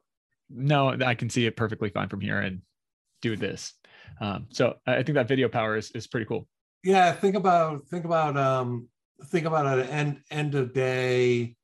no, 0.49 1.05
I 1.05 1.15
can 1.15 1.29
see 1.29 1.45
it 1.45 1.55
perfectly 1.55 1.89
fine 1.89 2.09
from 2.09 2.21
here 2.21 2.39
and 2.39 2.61
do 3.21 3.35
this. 3.35 3.73
Um, 4.19 4.47
so 4.49 4.75
I 4.85 5.03
think 5.03 5.15
that 5.15 5.27
video 5.27 5.47
power 5.47 5.77
is, 5.77 5.91
is 5.91 6.07
pretty 6.07 6.25
cool. 6.25 6.47
Yeah 6.83 7.11
think 7.11 7.35
about 7.35 7.87
think 7.87 8.05
about 8.05 8.35
um 8.37 8.87
think 9.25 9.45
about 9.45 9.67
an 9.67 9.87
end 9.87 10.21
end 10.31 10.55
of 10.55 10.73
day 10.73 11.55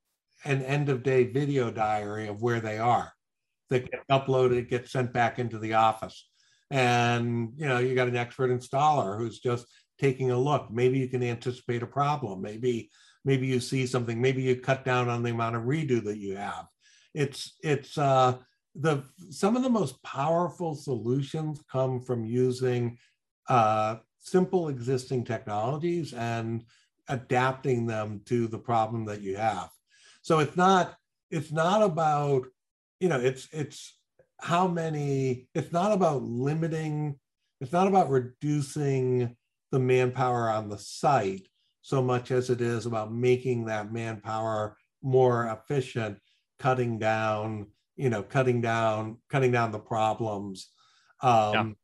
an 0.46 0.62
end 0.64 0.90
of 0.90 1.04
day 1.04 1.26
video 1.26 1.72
diary 1.72 2.28
of 2.28 2.42
where 2.42 2.60
they 2.60 2.78
are. 2.78 3.12
That 3.70 3.90
get 3.92 4.08
uploaded 4.10 4.70
get 4.70 4.88
sent 4.88 5.12
back 5.12 5.40
into 5.40 5.58
the 5.58 5.74
office. 5.74 6.30
And 6.70 7.54
you 7.58 7.68
know 7.68 7.80
you 7.80 7.96
got 7.96 8.08
an 8.08 8.16
expert 8.16 8.52
installer 8.52 9.18
who's 9.18 9.40
just 9.40 9.66
taking 10.00 10.32
a 10.32 10.38
look. 10.38 10.72
Maybe 10.72 11.00
you 11.00 11.10
can 11.10 11.24
anticipate 11.24 11.84
a 11.84 11.88
problem. 11.88 12.42
Maybe 12.42 12.90
maybe 13.26 13.48
you 13.48 13.60
see 13.60 13.88
something. 13.88 14.22
Maybe 14.22 14.44
you 14.44 14.56
cut 14.56 14.86
down 14.86 15.10
on 15.10 15.24
the 15.24 15.32
amount 15.32 15.56
of 15.56 15.64
redo 15.64 16.04
that 16.06 16.18
you 16.18 16.38
have. 16.38 16.68
It's 17.14 17.58
it's 17.64 17.98
uh 17.98 18.38
the 18.80 19.04
some 19.30 19.56
of 19.56 19.64
the 19.64 19.70
most 19.70 20.02
powerful 20.04 20.76
solutions 20.76 21.64
come 21.72 22.00
from 22.00 22.26
using 22.26 22.98
uh, 23.50 23.98
simple 24.20 24.70
existing 24.70 25.24
technologies 25.24 26.14
and 26.14 26.64
adapting 27.10 27.88
them 27.88 28.22
to 28.26 28.48
the 28.48 28.58
problem 28.58 29.06
that 29.06 29.22
you 29.22 29.38
have. 29.38 29.70
So 30.22 30.40
it's 30.40 30.58
not 30.58 30.96
it's 31.32 31.52
not 31.52 31.82
about 31.82 32.46
you 33.00 33.10
know 33.10 33.20
it's 33.20 33.48
it's 33.52 33.98
how 34.40 34.68
many 34.68 35.48
it's 35.56 35.72
not 35.72 35.92
about 35.92 36.22
limiting 36.22 37.18
it's 37.60 37.72
not 37.72 37.88
about 37.88 38.10
reducing 38.10 39.36
the 39.72 39.80
manpower 39.80 40.50
on 40.50 40.70
the 40.70 40.78
site 40.78 41.48
so 41.82 42.02
much 42.02 42.32
as 42.32 42.50
it 42.50 42.62
is 42.62 42.86
about 42.86 43.12
making 43.12 43.66
that 43.66 43.92
manpower 43.92 44.78
more 45.02 45.48
efficient 45.48 46.20
cutting 46.60 47.00
down 47.00 47.68
you 47.98 48.10
know 48.10 48.24
cutting 48.24 48.62
down 48.62 49.18
cutting 49.30 49.52
down 49.52 49.72
the 49.72 49.80
problems. 49.80 50.70
Um, 51.22 51.76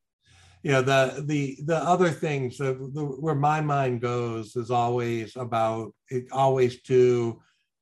you 0.62 0.72
know 0.72 0.82
the 0.82 1.24
the 1.26 1.58
the 1.66 1.76
other 1.76 2.10
things 2.10 2.58
the, 2.58 2.74
the, 2.94 3.04
where 3.04 3.36
my 3.36 3.60
mind 3.60 4.00
goes 4.00 4.56
is 4.56 4.72
always 4.72 5.36
about 5.36 5.94
it 6.10 6.26
always 6.32 6.82
to 6.84 7.42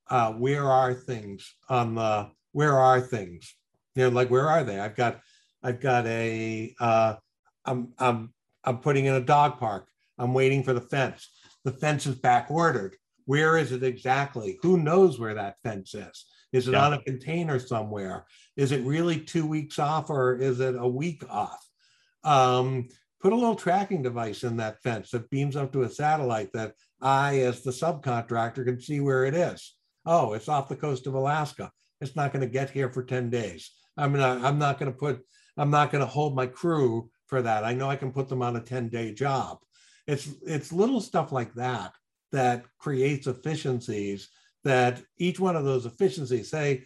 uh, 0.09 0.31
where 0.33 0.65
are 0.65 0.93
things 0.93 1.53
on 1.69 1.95
the 1.95 2.29
where 2.53 2.77
are 2.77 2.99
things? 2.99 3.53
You 3.95 4.03
know 4.03 4.09
like 4.09 4.31
where 4.31 4.47
are 4.47 4.63
they? 4.63 4.79
I've 4.79 4.95
got 4.95 5.19
i've 5.63 5.79
got 5.79 6.07
a 6.07 6.73
uh, 6.79 7.15
i'm 7.65 7.93
i'm 7.99 8.33
i'm 8.63 8.79
putting 8.79 9.05
in 9.05 9.15
a 9.15 9.21
dog 9.21 9.59
park. 9.59 9.87
I'm 10.17 10.33
waiting 10.33 10.63
for 10.63 10.73
the 10.73 10.81
fence. 10.81 11.29
The 11.63 11.71
fence 11.71 12.05
is 12.05 12.15
back 12.15 12.49
ordered. 12.49 12.95
Where 13.25 13.57
is 13.57 13.71
it 13.71 13.83
exactly? 13.83 14.57
Who 14.61 14.77
knows 14.77 15.19
where 15.19 15.35
that 15.35 15.57
fence 15.63 15.93
is 15.93 16.25
is 16.51 16.67
it 16.67 16.71
yeah. 16.71 16.85
on 16.85 16.93
a 16.93 17.03
container 17.03 17.59
somewhere 17.59 18.25
is 18.57 18.71
it 18.71 18.83
really 18.85 19.19
two 19.19 19.45
weeks 19.45 19.79
off 19.79 20.09
or 20.09 20.35
is 20.35 20.59
it 20.59 20.75
a 20.77 20.87
week 20.87 21.23
off 21.29 21.65
um, 22.23 22.87
put 23.21 23.33
a 23.33 23.35
little 23.35 23.55
tracking 23.55 24.01
device 24.01 24.43
in 24.43 24.57
that 24.57 24.81
fence 24.81 25.11
that 25.11 25.29
beams 25.29 25.55
up 25.55 25.71
to 25.71 25.83
a 25.83 25.89
satellite 25.89 26.51
that 26.53 26.73
I, 27.01 27.39
as 27.39 27.61
the 27.61 27.71
subcontractor, 27.71 28.65
can 28.65 28.81
see 28.81 28.99
where 28.99 29.25
it 29.25 29.35
is. 29.35 29.75
Oh, 30.05 30.33
it's 30.33 30.49
off 30.49 30.69
the 30.69 30.75
coast 30.75 31.07
of 31.07 31.13
Alaska. 31.13 31.71
It's 31.99 32.15
not 32.15 32.33
going 32.33 32.41
to 32.41 32.51
get 32.51 32.71
here 32.71 32.91
for 32.91 33.03
10 33.03 33.29
days. 33.29 33.71
I'm 33.95 34.13
not, 34.13 34.43
I'm 34.43 34.57
not 34.57 34.79
going 34.79 34.91
to 34.91 34.97
put, 34.97 35.21
I'm 35.57 35.69
not 35.69 35.91
going 35.91 36.03
to 36.03 36.09
hold 36.09 36.35
my 36.35 36.47
crew 36.47 37.09
for 37.27 37.41
that. 37.43 37.63
I 37.63 37.73
know 37.73 37.89
I 37.89 37.95
can 37.95 38.11
put 38.11 38.27
them 38.27 38.41
on 38.41 38.55
a 38.55 38.61
10 38.61 38.89
day 38.89 39.13
job. 39.13 39.59
It's, 40.07 40.29
it's 40.45 40.73
little 40.73 40.99
stuff 40.99 41.31
like 41.31 41.53
that 41.53 41.93
that 42.31 42.65
creates 42.79 43.27
efficiencies 43.27 44.29
that 44.63 45.01
each 45.17 45.39
one 45.39 45.55
of 45.55 45.63
those 45.63 45.85
efficiencies 45.85 46.49
say, 46.49 46.83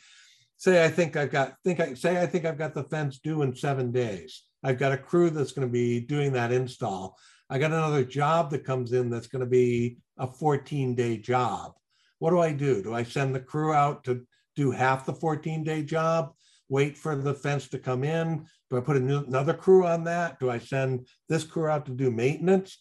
say 0.58 0.84
I 0.84 0.90
think 0.90 1.16
I've 1.16 1.32
got 1.32 1.56
think 1.64 1.80
I 1.80 1.94
say 1.94 2.22
I 2.22 2.26
think 2.26 2.46
I've 2.46 2.58
got 2.58 2.74
the 2.74 2.84
fence 2.84 3.20
due 3.20 3.42
in 3.42 3.56
seven 3.56 3.92
days. 3.92 4.44
I've 4.64 4.80
got 4.80 4.94
a 4.94 4.98
crew 4.98 5.30
that's 5.30 5.52
going 5.52 5.68
to 5.68 5.72
be 5.72 6.00
doing 6.00 6.34
that 6.34 6.52
install. 6.52 7.18
I 7.50 7.60
got 7.60 7.72
another 7.72 8.04
job 8.04 8.50
that 8.52 8.66
comes 8.66 8.94
in 8.94 9.10
that's 9.10 9.28
going 9.28 9.42
to 9.42 9.46
be 9.46 9.98
a 10.18 10.26
14 10.26 10.96
day 10.96 11.18
job. 11.18 11.74
What 12.20 12.32
do 12.32 12.40
I 12.40 12.52
do? 12.54 12.82
Do 12.82 12.94
I 12.94 13.04
send 13.04 13.36
the 13.36 13.40
crew 13.40 13.74
out 13.74 14.04
to 14.06 14.26
do 14.56 14.72
half 14.72 15.06
the 15.06 15.14
14 15.14 15.64
day 15.64 15.84
job? 15.84 16.34
Wait 16.70 16.98
for 16.98 17.16
the 17.16 17.34
fence 17.34 17.68
to 17.70 17.78
come 17.78 18.04
in? 18.04 18.46
Do 18.72 18.78
I 18.78 18.80
put 18.80 18.98
another 18.98 19.54
crew 19.54 19.86
on 19.86 20.04
that? 20.06 20.40
Do 20.40 20.50
I 20.50 20.58
send 20.58 21.08
this 21.30 21.44
crew 21.44 21.68
out 21.68 21.86
to 21.86 21.92
do 21.92 22.10
maintenance? 22.10 22.80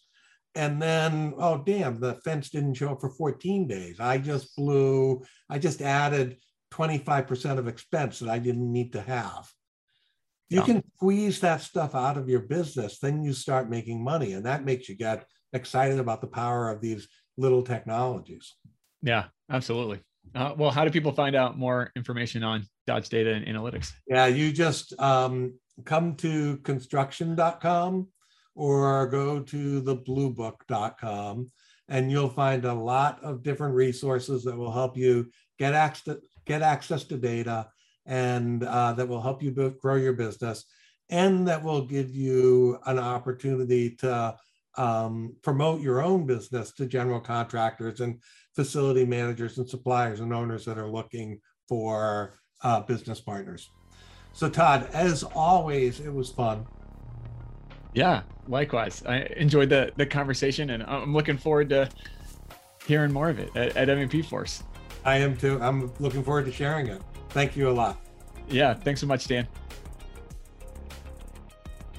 And 0.55 0.81
then, 0.81 1.33
oh, 1.37 1.61
damn, 1.65 1.99
the 1.99 2.15
fence 2.15 2.49
didn't 2.49 2.75
show 2.75 2.91
up 2.93 3.01
for 3.01 3.09
14 3.09 3.67
days. 3.67 3.99
I 3.99 4.17
just 4.17 4.55
blew, 4.55 5.21
I 5.49 5.59
just 5.59 5.81
added 5.81 6.37
25% 6.73 7.57
of 7.57 7.67
expense 7.67 8.19
that 8.19 8.29
I 8.29 8.39
didn't 8.39 8.71
need 8.71 8.93
to 8.93 9.01
have. 9.01 9.49
You 10.49 10.59
yeah. 10.59 10.65
can 10.65 10.83
squeeze 10.95 11.39
that 11.41 11.61
stuff 11.61 11.95
out 11.95 12.17
of 12.17 12.29
your 12.29 12.41
business, 12.41 12.99
then 12.99 13.23
you 13.23 13.33
start 13.33 13.69
making 13.69 14.03
money. 14.03 14.33
And 14.33 14.45
that 14.45 14.63
makes 14.63 14.87
you 14.87 14.95
get 14.95 15.25
excited 15.53 15.99
about 15.99 16.21
the 16.21 16.27
power 16.27 16.69
of 16.69 16.81
these 16.81 17.07
little 17.37 17.63
technologies. 17.63 18.53
Yeah, 19.01 19.25
absolutely. 19.49 20.01
Uh, 20.33 20.53
well, 20.57 20.71
how 20.71 20.85
do 20.85 20.91
people 20.91 21.11
find 21.11 21.35
out 21.35 21.57
more 21.57 21.91
information 21.95 22.43
on 22.43 22.63
Dodge 22.87 23.09
Data 23.09 23.33
and 23.33 23.45
Analytics? 23.45 23.91
Yeah, 24.07 24.27
you 24.27 24.51
just 24.51 24.97
um, 24.99 25.55
come 25.83 26.15
to 26.17 26.57
construction.com 26.57 28.07
or 28.55 29.07
go 29.07 29.41
to 29.41 29.81
thebluebook.com 29.81 31.51
and 31.87 32.11
you'll 32.11 32.29
find 32.29 32.65
a 32.65 32.73
lot 32.73 33.23
of 33.23 33.43
different 33.43 33.75
resources 33.75 34.43
that 34.43 34.57
will 34.57 34.71
help 34.71 34.97
you 34.97 35.29
get 35.59 35.73
access 35.73 36.17
get 36.45 36.61
access 36.61 37.03
to 37.03 37.17
data 37.17 37.67
and 38.05 38.63
uh, 38.63 38.93
that 38.93 39.07
will 39.07 39.21
help 39.21 39.41
you 39.41 39.51
grow 39.81 39.95
your 39.95 40.13
business 40.13 40.65
and 41.09 41.47
that 41.47 41.63
will 41.63 41.81
give 41.81 42.15
you 42.15 42.79
an 42.85 42.99
opportunity 42.99 43.91
to 43.91 44.35
um, 44.77 45.35
promote 45.41 45.81
your 45.81 46.03
own 46.03 46.25
business 46.25 46.71
to 46.73 46.85
general 46.85 47.19
contractors 47.19 48.01
and 48.01 48.19
facility 48.55 49.05
managers 49.05 49.57
and 49.57 49.67
suppliers 49.67 50.19
and 50.19 50.33
owners 50.33 50.65
that 50.65 50.77
are 50.77 50.89
looking 50.89 51.39
for 51.67 52.33
uh, 52.63 52.79
business 52.81 53.19
partners. 53.19 53.69
So, 54.33 54.49
Todd, 54.49 54.89
as 54.93 55.23
always, 55.23 55.99
it 55.99 56.13
was 56.13 56.29
fun. 56.29 56.65
Yeah, 57.95 58.23
likewise. 58.47 59.01
I 59.07 59.21
enjoyed 59.37 59.69
the 59.69 59.91
the 59.95 60.05
conversation, 60.05 60.69
and 60.71 60.83
I'm 60.83 61.13
looking 61.13 61.37
forward 61.37 61.69
to 61.69 61.89
hearing 62.85 63.11
more 63.11 63.29
of 63.29 63.39
it 63.39 63.55
at, 63.55 63.75
at 63.77 63.87
MEP 63.87 64.25
Force. 64.25 64.63
I 65.05 65.17
am 65.17 65.35
too. 65.35 65.57
I'm 65.61 65.91
looking 65.99 66.21
forward 66.21 66.45
to 66.45 66.51
sharing 66.51 66.87
it. 66.87 67.01
Thank 67.29 67.55
you 67.55 67.69
a 67.69 67.71
lot. 67.71 67.97
Yeah, 68.49 68.73
thanks 68.73 68.99
so 68.99 69.07
much, 69.07 69.27
Dan. 69.27 69.47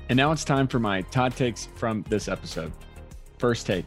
And 0.08 0.16
now 0.18 0.32
it's 0.32 0.44
time 0.44 0.68
for 0.68 0.78
my 0.78 1.00
Todd 1.00 1.34
takes 1.34 1.66
from 1.76 2.04
this 2.08 2.28
episode. 2.28 2.72
First 3.38 3.66
take. 3.66 3.86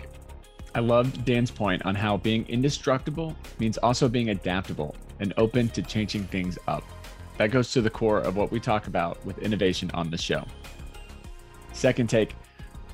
I 0.74 0.80
loved 0.80 1.26
Dan's 1.26 1.52
point 1.52 1.86
on 1.86 1.94
how 1.94 2.18
being 2.18 2.46
indestructible 2.48 3.36
means 3.60 3.78
also 3.78 4.10
being 4.10 4.30
adaptable 4.30 4.96
and 5.20 5.34
open 5.38 5.70
to 5.70 5.82
changing 5.82 6.26
things 6.26 6.58
up. 6.68 6.84
That 7.38 7.52
goes 7.52 7.72
to 7.74 7.82
the 7.82 7.90
core 7.90 8.20
of 8.20 8.36
what 8.36 8.52
we 8.52 8.60
talk 8.60 8.88
about 8.88 9.24
with 9.26 9.40
innovation 9.40 9.90
on 9.94 10.10
the 10.10 10.18
show. 10.18 10.44
Second 11.74 12.10
take, 12.10 12.36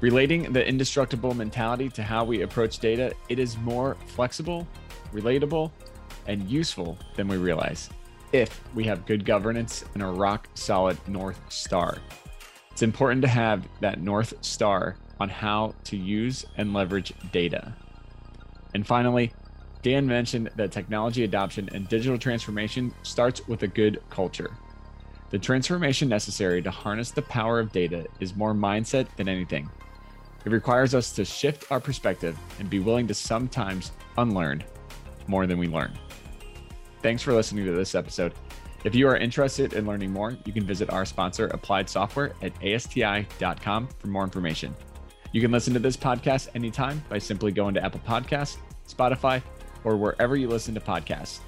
relating 0.01 0.51
the 0.53 0.67
indestructible 0.67 1.33
mentality 1.33 1.89
to 1.89 2.03
how 2.03 2.23
we 2.23 2.41
approach 2.41 2.79
data, 2.79 3.13
it 3.29 3.39
is 3.39 3.57
more 3.57 3.97
flexible, 4.07 4.67
relatable, 5.13 5.71
and 6.27 6.49
useful 6.49 6.97
than 7.15 7.27
we 7.27 7.37
realize 7.37 7.89
if 8.31 8.61
we 8.73 8.83
have 8.83 9.05
good 9.05 9.23
governance 9.23 9.85
and 9.93 10.03
a 10.03 10.07
rock 10.07 10.49
solid 10.55 10.97
North 11.07 11.39
Star. 11.49 11.97
It's 12.71 12.81
important 12.81 13.21
to 13.21 13.27
have 13.27 13.65
that 13.79 14.01
North 14.01 14.33
Star 14.41 14.97
on 15.19 15.29
how 15.29 15.73
to 15.85 15.95
use 15.95 16.45
and 16.57 16.73
leverage 16.73 17.13
data. 17.31 17.73
And 18.73 18.85
finally, 18.85 19.31
Dan 19.81 20.05
mentioned 20.05 20.49
that 20.57 20.71
technology 20.71 21.23
adoption 21.23 21.69
and 21.71 21.87
digital 21.87 22.17
transformation 22.17 22.93
starts 23.03 23.47
with 23.47 23.63
a 23.63 23.67
good 23.67 24.01
culture. 24.09 24.51
The 25.35 25.39
transformation 25.39 26.07
necessary 26.07 26.61
to 26.61 26.71
harness 26.71 27.11
the 27.11 27.21
power 27.21 27.59
of 27.59 27.73
data 27.73 28.05
is 28.21 28.37
more 28.37 28.53
mindset 28.53 29.13
than 29.17 29.27
anything. 29.27 29.69
It 30.45 30.49
requires 30.53 30.95
us 30.95 31.11
to 31.11 31.25
shift 31.25 31.69
our 31.73 31.81
perspective 31.81 32.39
and 32.57 32.69
be 32.69 32.79
willing 32.79 33.05
to 33.07 33.13
sometimes 33.13 33.91
unlearn 34.17 34.63
more 35.27 35.45
than 35.45 35.57
we 35.57 35.67
learn. 35.67 35.91
Thanks 37.01 37.21
for 37.21 37.33
listening 37.33 37.65
to 37.65 37.73
this 37.73 37.95
episode. 37.95 38.33
If 38.85 38.95
you 38.95 39.09
are 39.09 39.17
interested 39.17 39.73
in 39.73 39.85
learning 39.85 40.11
more, 40.11 40.37
you 40.45 40.53
can 40.53 40.65
visit 40.65 40.89
our 40.89 41.03
sponsor, 41.03 41.47
Applied 41.47 41.89
Software, 41.89 42.31
at 42.41 42.53
asti.com 42.63 43.89
for 43.99 44.07
more 44.07 44.23
information. 44.23 44.73
You 45.33 45.41
can 45.41 45.51
listen 45.51 45.73
to 45.73 45.79
this 45.79 45.97
podcast 45.97 46.47
anytime 46.55 47.03
by 47.09 47.17
simply 47.17 47.51
going 47.51 47.73
to 47.73 47.83
Apple 47.83 47.99
Podcasts, 48.07 48.55
Spotify, 48.87 49.41
or 49.83 49.97
wherever 49.97 50.37
you 50.37 50.47
listen 50.47 50.73
to 50.75 50.79
podcasts. 50.79 51.39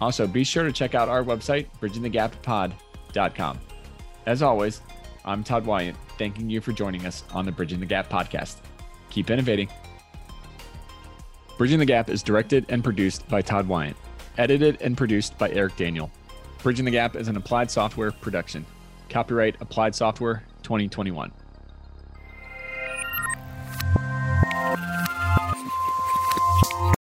Also, 0.00 0.26
be 0.26 0.44
sure 0.44 0.64
to 0.64 0.72
check 0.72 0.94
out 0.94 1.10
our 1.10 1.22
website, 1.22 1.66
bridgingthegappod.com. 1.82 2.72
As 4.26 4.42
always, 4.42 4.82
I'm 5.24 5.44
Todd 5.44 5.64
Wyant, 5.64 5.96
thanking 6.18 6.50
you 6.50 6.60
for 6.60 6.72
joining 6.72 7.06
us 7.06 7.22
on 7.32 7.46
the 7.46 7.52
Bridging 7.52 7.80
the 7.80 7.86
Gap 7.86 8.10
podcast. 8.10 8.56
Keep 9.10 9.30
innovating. 9.30 9.68
Bridging 11.56 11.78
the 11.78 11.86
Gap 11.86 12.10
is 12.10 12.22
directed 12.22 12.66
and 12.68 12.82
produced 12.82 13.28
by 13.28 13.40
Todd 13.40 13.68
Wyant, 13.68 13.96
edited 14.36 14.82
and 14.82 14.96
produced 14.96 15.38
by 15.38 15.48
Eric 15.50 15.76
Daniel. 15.76 16.10
Bridging 16.62 16.84
the 16.84 16.90
Gap 16.90 17.14
is 17.14 17.28
an 17.28 17.36
applied 17.36 17.70
software 17.70 18.10
production. 18.10 18.66
Copyright 19.08 19.56
Applied 19.60 19.94
Software 19.94 20.42
2021. 20.64 21.30